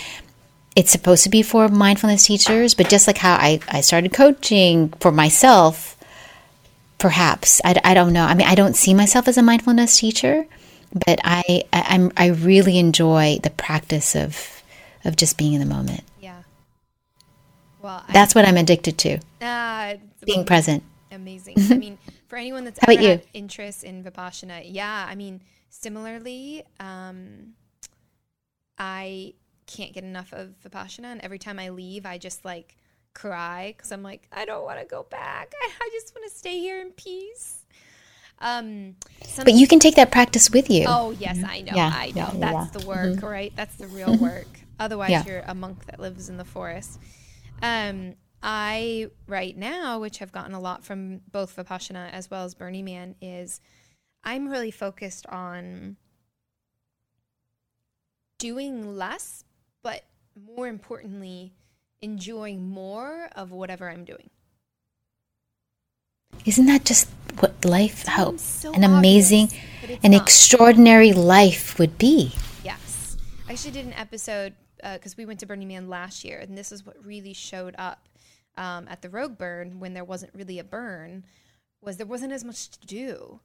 it's 0.75 0.91
supposed 0.91 1.25
to 1.25 1.29
be 1.31 1.43
for 1.43 1.69
mindfulness 1.69 2.25
teachers. 2.25 2.75
But 2.75 2.89
just 2.89 3.07
like 3.07 3.19
how 3.19 3.35
I, 3.35 3.61
I 3.69 3.83
started 3.83 4.13
coaching 4.15 4.91
for 5.01 5.13
myself, 5.13 5.97
perhaps 6.99 7.61
I, 7.65 7.79
I 7.85 7.95
don't 7.95 8.13
know. 8.13 8.25
I 8.25 8.35
mean, 8.35 8.47
I 8.47 8.55
don't 8.55 8.75
see 8.75 8.95
myself 8.95 9.29
as 9.29 9.37
a 9.37 9.43
mindfulness 9.43 9.99
teacher, 9.99 10.47
but 10.93 11.21
I, 11.25 11.65
I 11.73 11.85
I'm 11.89 12.13
I 12.17 12.27
really 12.29 12.79
enjoy 12.79 13.39
the 13.43 13.51
practice 13.51 14.15
of 14.17 14.63
of 15.05 15.17
just 15.17 15.39
being 15.39 15.53
in 15.55 15.61
the 15.61 15.67
moment. 15.67 16.03
Yeah. 16.21 16.43
Well, 17.81 18.05
I, 18.09 18.13
That's 18.13 18.35
what 18.35 18.47
I'm 18.47 18.57
addicted 18.57 18.99
to, 18.99 19.19
it's 19.41 20.25
being 20.25 20.45
present. 20.45 20.83
amazing. 21.13 21.57
I 21.71 21.75
mean, 21.77 21.99
for 22.27 22.37
anyone 22.37 22.65
that's 22.65 22.79
How 22.83 22.93
ever 22.93 23.01
about 23.01 23.11
had 23.11 23.27
interest 23.33 23.85
in 23.85 24.03
Vipassana, 24.03 24.63
yeah, 24.65 25.07
I 25.09 25.15
mean, 25.15 25.41
similarly, 25.71 26.65
um, 26.81 27.55
I 28.79 29.35
can't 29.67 29.93
get 29.93 30.05
enough 30.05 30.33
of 30.33 30.55
Vipassana. 30.65 31.05
And 31.05 31.21
every 31.21 31.39
time 31.39 31.59
I 31.59 31.69
leave, 31.69 32.05
I 32.05 32.19
just 32.19 32.45
like 32.45 32.77
cry 33.15 33.75
because 33.77 33.93
I'm 33.93 34.03
like, 34.03 34.29
I 34.33 34.45
don't 34.45 34.65
want 34.65 34.81
to 34.81 34.87
go 34.87 35.05
back. 35.05 35.53
I, 35.63 35.71
I 35.81 35.91
just 35.93 36.15
want 36.15 36.31
to 36.31 36.37
stay 36.37 36.59
here 36.59 36.81
in 36.81 36.91
peace. 36.91 37.58
Um, 38.41 38.97
But 39.37 39.55
you 39.55 39.67
can 39.67 39.79
take 39.81 39.97
that 39.97 40.13
practice 40.13 40.51
with 40.51 40.71
you. 40.71 40.85
Oh 40.87 41.11
yes, 41.19 41.39
I 41.45 41.61
know. 41.63 41.73
Yeah, 41.75 41.93
I 41.95 42.07
know. 42.11 42.13
yeah, 42.15 42.33
yeah, 42.35 42.39
That's 42.53 42.75
yeah. 42.75 42.81
the 42.81 42.87
work, 42.87 43.23
right? 43.23 43.53
That's 43.57 43.75
the 43.77 43.89
real 43.89 44.17
work. 44.17 44.47
Otherwise, 44.79 45.11
Yeah. 45.11 45.25
you're 45.27 45.43
a 45.47 45.55
monk 45.55 45.87
that 45.87 45.99
lives 45.99 46.29
in 46.29 46.37
the 46.37 46.45
forest. 46.45 47.01
Um, 47.63 48.15
I 48.43 49.11
right 49.27 49.57
now, 49.57 49.99
which 49.99 50.19
have 50.19 50.31
gotten 50.31 50.55
a 50.55 50.61
lot 50.61 50.85
from 50.85 51.23
both 51.33 51.57
Vipassana 51.57 52.11
as 52.13 52.31
well 52.31 52.45
as 52.45 52.55
Burning 52.55 52.85
Man, 52.85 53.17
is 53.21 53.61
I'm 54.23 54.49
really 54.49 54.71
focused 54.71 55.27
on 55.27 55.97
doing 58.39 58.97
less, 58.97 59.45
but 59.83 60.05
more 60.57 60.69
importantly, 60.69 61.55
enjoying 62.01 62.69
more 62.69 63.29
of 63.35 63.51
whatever 63.51 63.91
I'm 63.91 64.05
doing. 64.05 64.31
Isn't 66.49 66.65
that 66.65 66.87
just 66.87 67.09
what 67.41 67.63
life, 67.63 68.07
how 68.07 68.35
so 68.37 68.73
an 68.73 68.83
amazing, 68.83 69.51
obvious, 69.83 70.01
an 70.03 70.13
not. 70.13 70.23
extraordinary 70.23 71.13
life 71.13 71.79
would 71.79 71.99
be? 71.99 72.33
Yes. 72.65 73.19
I 73.47 73.53
actually 73.53 73.73
did 73.73 73.85
an 73.85 73.93
episode 73.93 74.55
because 74.83 75.15
we 75.19 75.27
went 75.27 75.41
to 75.41 75.47
Burning 75.47 75.69
Man 75.69 75.91
last 75.91 76.25
year, 76.25 76.39
and 76.39 76.57
this 76.57 76.73
is 76.73 76.87
what 76.87 76.97
really 77.05 77.35
showed 77.35 77.75
up 77.77 78.09
um, 78.57 78.87
at 78.89 79.03
the 79.03 79.11
Rogue 79.11 79.37
Burn 79.37 79.79
when 79.79 79.93
there 79.93 80.05
wasn't 80.05 80.35
really 80.35 80.59
a 80.59 80.65
burn, 80.65 81.27
was 81.83 81.99
there 81.99 82.07
wasn't 82.07 82.33
as 82.33 82.45
much 82.45 82.71
to 82.71 82.87
do. 82.87 83.41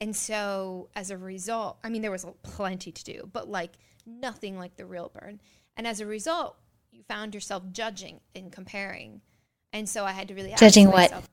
And 0.00 0.16
so 0.16 0.88
as 0.96 1.10
a 1.10 1.18
result, 1.18 1.76
I 1.84 1.90
mean, 1.90 2.00
there 2.00 2.10
was 2.10 2.24
plenty 2.42 2.90
to 2.90 3.04
do, 3.04 3.28
but 3.32 3.50
like 3.50 3.72
nothing 4.06 4.58
like 4.58 4.76
the 4.76 4.86
real 4.86 5.12
burn. 5.14 5.42
And 5.76 5.86
as 5.86 6.00
a 6.00 6.06
result, 6.06 6.56
you 6.90 7.02
found 7.02 7.34
yourself 7.34 7.64
judging 7.70 8.20
and 8.34 8.50
comparing. 8.50 9.20
And 9.74 9.86
so 9.86 10.06
I 10.06 10.12
had 10.12 10.28
to 10.28 10.34
really 10.34 10.52
ask 10.52 10.60
Judging 10.60 10.86
what? 10.86 11.10
myself, 11.10 11.28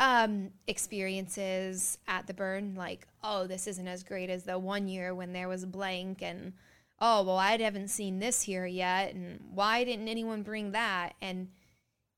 um, 0.00 0.50
experiences 0.66 1.98
at 2.08 2.26
the 2.26 2.34
burn, 2.34 2.74
like, 2.74 3.06
oh, 3.22 3.46
this 3.46 3.66
isn't 3.66 3.88
as 3.88 4.02
great 4.02 4.30
as 4.30 4.44
the 4.44 4.58
one 4.58 4.88
year 4.88 5.14
when 5.14 5.32
there 5.32 5.48
was 5.48 5.64
blank, 5.64 6.22
and 6.22 6.52
oh, 7.00 7.22
well, 7.22 7.38
I 7.38 7.56
haven't 7.56 7.88
seen 7.88 8.18
this 8.18 8.42
here 8.42 8.66
yet, 8.66 9.14
and 9.14 9.40
why 9.52 9.84
didn't 9.84 10.08
anyone 10.08 10.42
bring 10.42 10.72
that? 10.72 11.14
And 11.20 11.48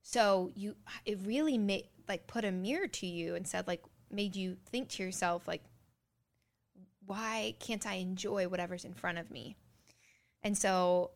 so 0.03 0.51
you, 0.55 0.77
it 1.05 1.19
really 1.25 1.59
made 1.59 1.89
like 2.09 2.27
put 2.27 2.45
a 2.45 2.53
mirror 2.53 2.87
to 2.87 3.07
you 3.07 3.35
and 3.35 3.49
said 3.49 3.67
like 3.67 3.83
made 4.13 4.37
you 4.37 4.57
think 4.71 4.89
to 4.91 5.03
yourself 5.03 5.49
like, 5.49 5.65
why 7.05 7.55
can't 7.61 7.87
I 7.87 7.95
enjoy 7.95 8.49
whatever's 8.49 8.85
in 8.85 8.95
front 8.95 9.19
of 9.19 9.31
me? 9.31 9.57
And 10.43 10.57
so, 10.57 11.11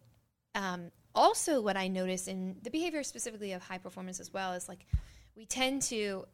um, 0.54 0.90
also 1.14 1.60
what 1.60 1.76
I 1.76 1.88
notice 1.88 2.28
in 2.28 2.56
the 2.62 2.70
behavior 2.70 3.02
specifically 3.02 3.52
of 3.52 3.62
high 3.62 3.78
performance 3.78 4.20
as 4.20 4.32
well 4.32 4.52
is 4.52 4.68
like 4.68 4.86
we 5.36 5.46
tend 5.46 5.82
to 5.82 6.26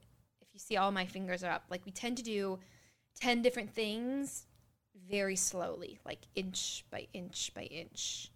you 0.57 0.61
see 0.61 0.79
all 0.79 0.91
my 0.91 1.05
fingers 1.05 1.45
are 1.45 1.51
up. 1.51 1.65
Like 1.69 1.85
we 1.85 1.93
tend 1.93 2.17
to 2.17 2.23
do 2.23 2.59
10 3.21 3.43
different 3.43 3.75
things 3.75 4.47
very 5.09 5.37
slowly, 5.37 5.99
like 6.07 6.21
inch 6.35 6.87
by 6.91 7.09
inch 7.13 7.53
by 7.55 7.65
inch. 7.65 8.31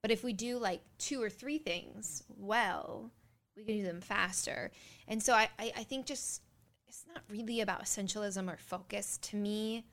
But 0.00 0.10
if 0.10 0.24
we 0.24 0.32
do 0.32 0.58
like 0.58 0.80
two 0.98 1.22
or 1.22 1.28
three 1.28 1.58
things 1.58 2.24
well, 2.38 3.10
we 3.54 3.64
can 3.64 3.76
do 3.76 3.84
them 3.84 4.00
faster. 4.00 4.70
And 5.06 5.22
so 5.22 5.34
I, 5.34 5.50
I, 5.58 5.72
I 5.76 5.84
think 5.84 6.06
just 6.06 6.40
it's 6.88 7.04
not 7.06 7.22
really 7.28 7.60
about 7.60 7.84
essentialism 7.84 8.50
or 8.50 8.56
focus 8.56 9.18
to 9.18 9.36
me. 9.36 9.84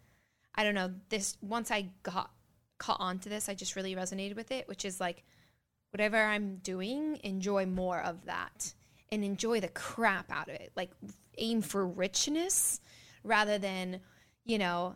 I 0.55 0.63
don't 0.63 0.75
know. 0.75 0.93
This 1.09 1.35
once 1.41 1.71
I 1.71 1.89
got 2.03 2.31
caught 2.77 3.01
on 3.01 3.19
to 3.19 3.29
this, 3.29 3.49
I 3.49 3.53
just 3.53 3.75
really 3.75 3.95
resonated 3.95 4.37
with 4.37 4.51
it, 4.51 4.65
which 4.69 4.85
is 4.85 5.01
like 5.01 5.25
whatever 5.91 6.23
I'm 6.23 6.55
doing, 6.63 7.19
enjoy 7.21 7.65
more 7.65 7.99
of 7.99 8.23
that 8.27 8.73
and 9.11 9.23
enjoy 9.23 9.59
the 9.59 9.69
crap 9.69 10.31
out 10.31 10.49
of 10.49 10.55
it. 10.55 10.71
Like 10.75 10.91
aim 11.37 11.61
for 11.61 11.85
richness 11.85 12.79
rather 13.23 13.57
than, 13.57 14.01
you 14.45 14.57
know, 14.57 14.95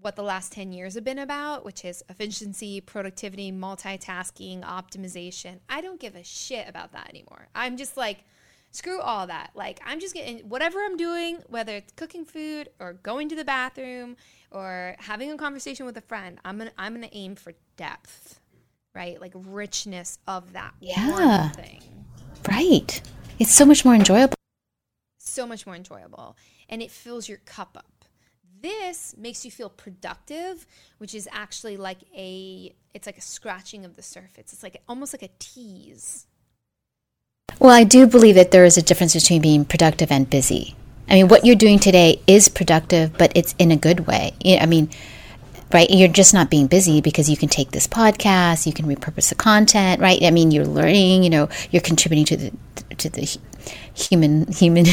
what 0.00 0.16
the 0.16 0.22
last 0.22 0.52
10 0.52 0.72
years 0.72 0.94
have 0.94 1.04
been 1.04 1.18
about, 1.18 1.64
which 1.64 1.84
is 1.84 2.04
efficiency, 2.08 2.80
productivity, 2.80 3.50
multitasking, 3.50 4.62
optimization. 4.62 5.58
I 5.68 5.80
don't 5.80 5.98
give 5.98 6.14
a 6.14 6.22
shit 6.22 6.68
about 6.68 6.92
that 6.92 7.08
anymore. 7.08 7.48
I'm 7.54 7.76
just 7.76 7.96
like, 7.96 8.24
screw 8.70 9.00
all 9.00 9.26
that. 9.26 9.50
Like, 9.54 9.80
I'm 9.84 9.98
just 9.98 10.14
getting 10.14 10.38
whatever 10.48 10.78
I'm 10.78 10.96
doing, 10.96 11.38
whether 11.48 11.74
it's 11.74 11.92
cooking 11.92 12.24
food 12.24 12.68
or 12.78 12.94
going 12.94 13.28
to 13.30 13.36
the 13.36 13.44
bathroom 13.44 14.16
or 14.50 14.94
having 14.98 15.30
a 15.30 15.36
conversation 15.36 15.86
with 15.86 15.96
a 15.96 16.02
friend, 16.02 16.38
I'm 16.44 16.58
gonna 16.58 16.72
I'm 16.78 16.94
gonna 16.94 17.08
aim 17.12 17.34
for 17.34 17.52
depth, 17.76 18.40
right? 18.94 19.20
Like 19.20 19.32
richness 19.34 20.18
of 20.26 20.52
that 20.52 20.74
yeah. 20.80 21.50
Right. 22.48 23.00
It's 23.38 23.52
so 23.52 23.64
much 23.64 23.84
more 23.84 23.94
enjoyable. 23.94 24.34
So 25.18 25.46
much 25.46 25.66
more 25.66 25.76
enjoyable. 25.76 26.36
And 26.68 26.82
it 26.82 26.90
fills 26.90 27.28
your 27.28 27.38
cup 27.38 27.76
up. 27.76 28.04
This 28.60 29.14
makes 29.16 29.44
you 29.44 29.50
feel 29.50 29.68
productive, 29.68 30.66
which 30.98 31.14
is 31.14 31.28
actually 31.30 31.76
like 31.76 31.98
a 32.16 32.74
it's 32.92 33.06
like 33.06 33.18
a 33.18 33.22
scratching 33.22 33.84
of 33.84 33.94
the 33.94 34.02
surface. 34.02 34.52
It's 34.52 34.62
like 34.64 34.82
almost 34.88 35.14
like 35.14 35.22
a 35.22 35.30
tease. 35.38 36.26
Well, 37.60 37.70
I 37.70 37.84
do 37.84 38.06
believe 38.06 38.34
that 38.34 38.50
there 38.50 38.64
is 38.64 38.76
a 38.76 38.82
difference 38.82 39.14
between 39.14 39.42
being 39.42 39.64
productive 39.64 40.10
and 40.10 40.28
busy. 40.28 40.74
I 41.08 41.14
mean, 41.14 41.28
what 41.28 41.44
you're 41.44 41.56
doing 41.56 41.78
today 41.78 42.20
is 42.26 42.48
productive, 42.48 43.16
but 43.16 43.32
it's 43.34 43.54
in 43.58 43.70
a 43.70 43.76
good 43.76 44.06
way. 44.06 44.34
I 44.44 44.66
mean, 44.66 44.90
right? 45.72 45.88
You're 45.90 46.08
just 46.08 46.34
not 46.34 46.50
being 46.50 46.66
busy 46.66 47.00
because 47.00 47.28
you 47.28 47.36
can 47.36 47.48
take 47.48 47.70
this 47.70 47.86
podcast, 47.86 48.66
you 48.66 48.72
can 48.72 48.86
repurpose 48.86 49.28
the 49.28 49.34
content, 49.34 50.00
right? 50.00 50.22
I 50.22 50.30
mean, 50.30 50.50
you're 50.50 50.66
learning, 50.66 51.22
you 51.22 51.30
know, 51.30 51.48
you're 51.70 51.82
contributing 51.82 52.24
to 52.26 52.36
the 52.36 52.52
to 52.96 53.10
the 53.10 53.38
human 53.94 54.50
human 54.50 54.86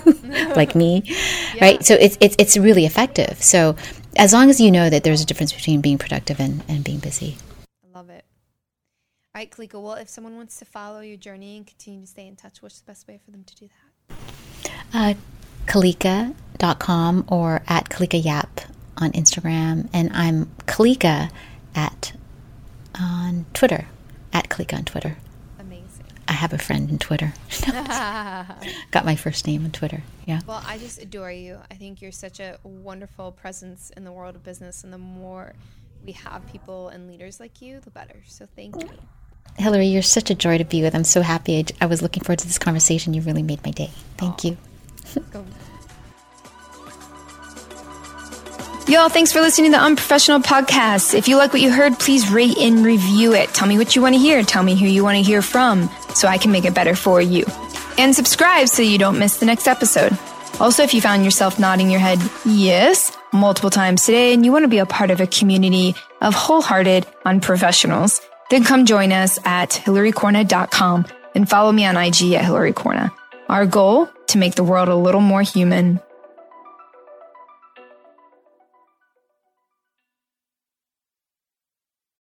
like 0.56 0.74
me, 0.74 1.02
yeah. 1.54 1.64
right? 1.64 1.84
So 1.84 1.94
it's 1.94 2.16
it's 2.20 2.36
it's 2.38 2.56
really 2.56 2.86
effective. 2.86 3.42
So 3.42 3.76
as 4.16 4.32
long 4.32 4.50
as 4.50 4.60
you 4.60 4.70
know 4.70 4.90
that 4.90 5.04
there's 5.04 5.22
a 5.22 5.26
difference 5.26 5.52
between 5.52 5.80
being 5.80 5.98
productive 5.98 6.40
and, 6.40 6.62
and 6.68 6.84
being 6.84 6.98
busy. 6.98 7.36
I 7.84 7.98
love 7.98 8.10
it. 8.10 8.24
All 9.34 9.40
right, 9.40 9.50
Kalika. 9.50 9.80
Well, 9.80 9.94
if 9.94 10.08
someone 10.08 10.36
wants 10.36 10.58
to 10.58 10.64
follow 10.64 11.00
your 11.00 11.16
journey 11.16 11.56
and 11.56 11.66
continue 11.66 12.02
to 12.02 12.06
stay 12.06 12.26
in 12.26 12.36
touch, 12.36 12.60
what's 12.60 12.80
the 12.80 12.86
best 12.86 13.08
way 13.08 13.18
for 13.24 13.30
them 13.30 13.44
to 13.44 13.56
do 13.56 13.68
that? 13.68 14.16
Uh, 14.92 15.14
Kalika.com 15.66 17.24
or 17.28 17.62
at 17.66 17.88
Kalika 17.88 18.22
Yap 18.22 18.60
on 18.96 19.12
Instagram, 19.12 19.88
and 19.92 20.10
I'm 20.12 20.46
Kalika 20.66 21.30
at 21.74 22.12
on 22.98 23.46
Twitter, 23.54 23.86
at 24.32 24.48
Kalika 24.48 24.76
on 24.78 24.84
Twitter. 24.84 25.16
Amazing. 25.58 26.06
I 26.28 26.32
have 26.32 26.52
a 26.52 26.58
friend 26.58 26.90
in 26.90 26.98
Twitter. 26.98 27.32
Got 28.90 29.04
my 29.04 29.16
first 29.16 29.46
name 29.46 29.64
on 29.64 29.70
Twitter. 29.70 30.02
Yeah. 30.26 30.40
Well, 30.46 30.62
I 30.66 30.78
just 30.78 31.00
adore 31.00 31.32
you. 31.32 31.58
I 31.70 31.74
think 31.74 32.02
you're 32.02 32.12
such 32.12 32.40
a 32.40 32.58
wonderful 32.62 33.32
presence 33.32 33.90
in 33.96 34.04
the 34.04 34.12
world 34.12 34.36
of 34.36 34.44
business, 34.44 34.84
and 34.84 34.92
the 34.92 34.98
more 34.98 35.54
we 36.04 36.12
have 36.12 36.46
people 36.50 36.88
and 36.88 37.08
leaders 37.08 37.40
like 37.40 37.62
you, 37.62 37.80
the 37.80 37.90
better. 37.90 38.22
So 38.26 38.46
thank 38.56 38.80
you. 38.82 38.90
Hillary, 39.58 39.86
you're 39.86 40.02
such 40.02 40.30
a 40.30 40.34
joy 40.34 40.58
to 40.58 40.64
be 40.64 40.82
with. 40.82 40.94
I'm 40.94 41.04
so 41.04 41.20
happy. 41.20 41.58
I, 41.58 41.64
I 41.82 41.86
was 41.86 42.02
looking 42.02 42.22
forward 42.22 42.38
to 42.40 42.46
this 42.46 42.58
conversation. 42.58 43.14
You 43.14 43.22
really 43.22 43.42
made 43.42 43.62
my 43.64 43.70
day. 43.70 43.90
Thank 44.16 44.38
Aww. 44.38 44.44
you. 44.44 44.56
Y'all, 48.88 49.08
thanks 49.08 49.32
for 49.32 49.40
listening 49.40 49.70
to 49.70 49.78
the 49.78 49.82
Unprofessional 49.82 50.40
Podcast. 50.40 51.14
If 51.14 51.28
you 51.28 51.36
like 51.36 51.52
what 51.52 51.62
you 51.62 51.70
heard, 51.70 51.98
please 51.98 52.30
rate 52.30 52.58
and 52.58 52.84
review 52.84 53.32
it. 53.32 53.48
Tell 53.54 53.66
me 53.66 53.78
what 53.78 53.94
you 53.94 54.02
want 54.02 54.14
to 54.14 54.18
hear. 54.18 54.42
Tell 54.42 54.62
me 54.62 54.74
who 54.74 54.86
you 54.86 55.04
want 55.04 55.16
to 55.16 55.22
hear 55.22 55.40
from 55.40 55.88
so 56.14 56.28
I 56.28 56.36
can 56.36 56.50
make 56.50 56.64
it 56.64 56.74
better 56.74 56.94
for 56.94 57.20
you. 57.20 57.46
And 57.96 58.14
subscribe 58.14 58.68
so 58.68 58.82
you 58.82 58.98
don't 58.98 59.18
miss 59.18 59.38
the 59.38 59.46
next 59.46 59.66
episode. 59.68 60.18
Also, 60.60 60.82
if 60.82 60.92
you 60.92 61.00
found 61.00 61.24
yourself 61.24 61.58
nodding 61.58 61.90
your 61.90 62.00
head 62.00 62.18
yes 62.44 63.16
multiple 63.32 63.70
times 63.70 64.04
today 64.04 64.34
and 64.34 64.44
you 64.44 64.52
want 64.52 64.64
to 64.64 64.68
be 64.68 64.78
a 64.78 64.86
part 64.86 65.10
of 65.10 65.20
a 65.20 65.26
community 65.26 65.94
of 66.20 66.34
wholehearted 66.34 67.06
unprofessionals, 67.24 68.20
then 68.50 68.64
come 68.64 68.84
join 68.84 69.12
us 69.12 69.38
at 69.44 69.70
hillarycorna.com 69.70 71.06
and 71.34 71.48
follow 71.48 71.72
me 71.72 71.86
on 71.86 71.96
IG 71.96 72.32
at 72.32 72.44
hillarycorna. 72.44 73.10
Our 73.48 73.64
goal 73.64 74.10
to 74.26 74.38
make 74.38 74.56
the 74.56 74.64
world 74.64 74.88
a 74.88 74.96
little 74.96 75.20
more 75.20 75.42
human. 75.42 76.00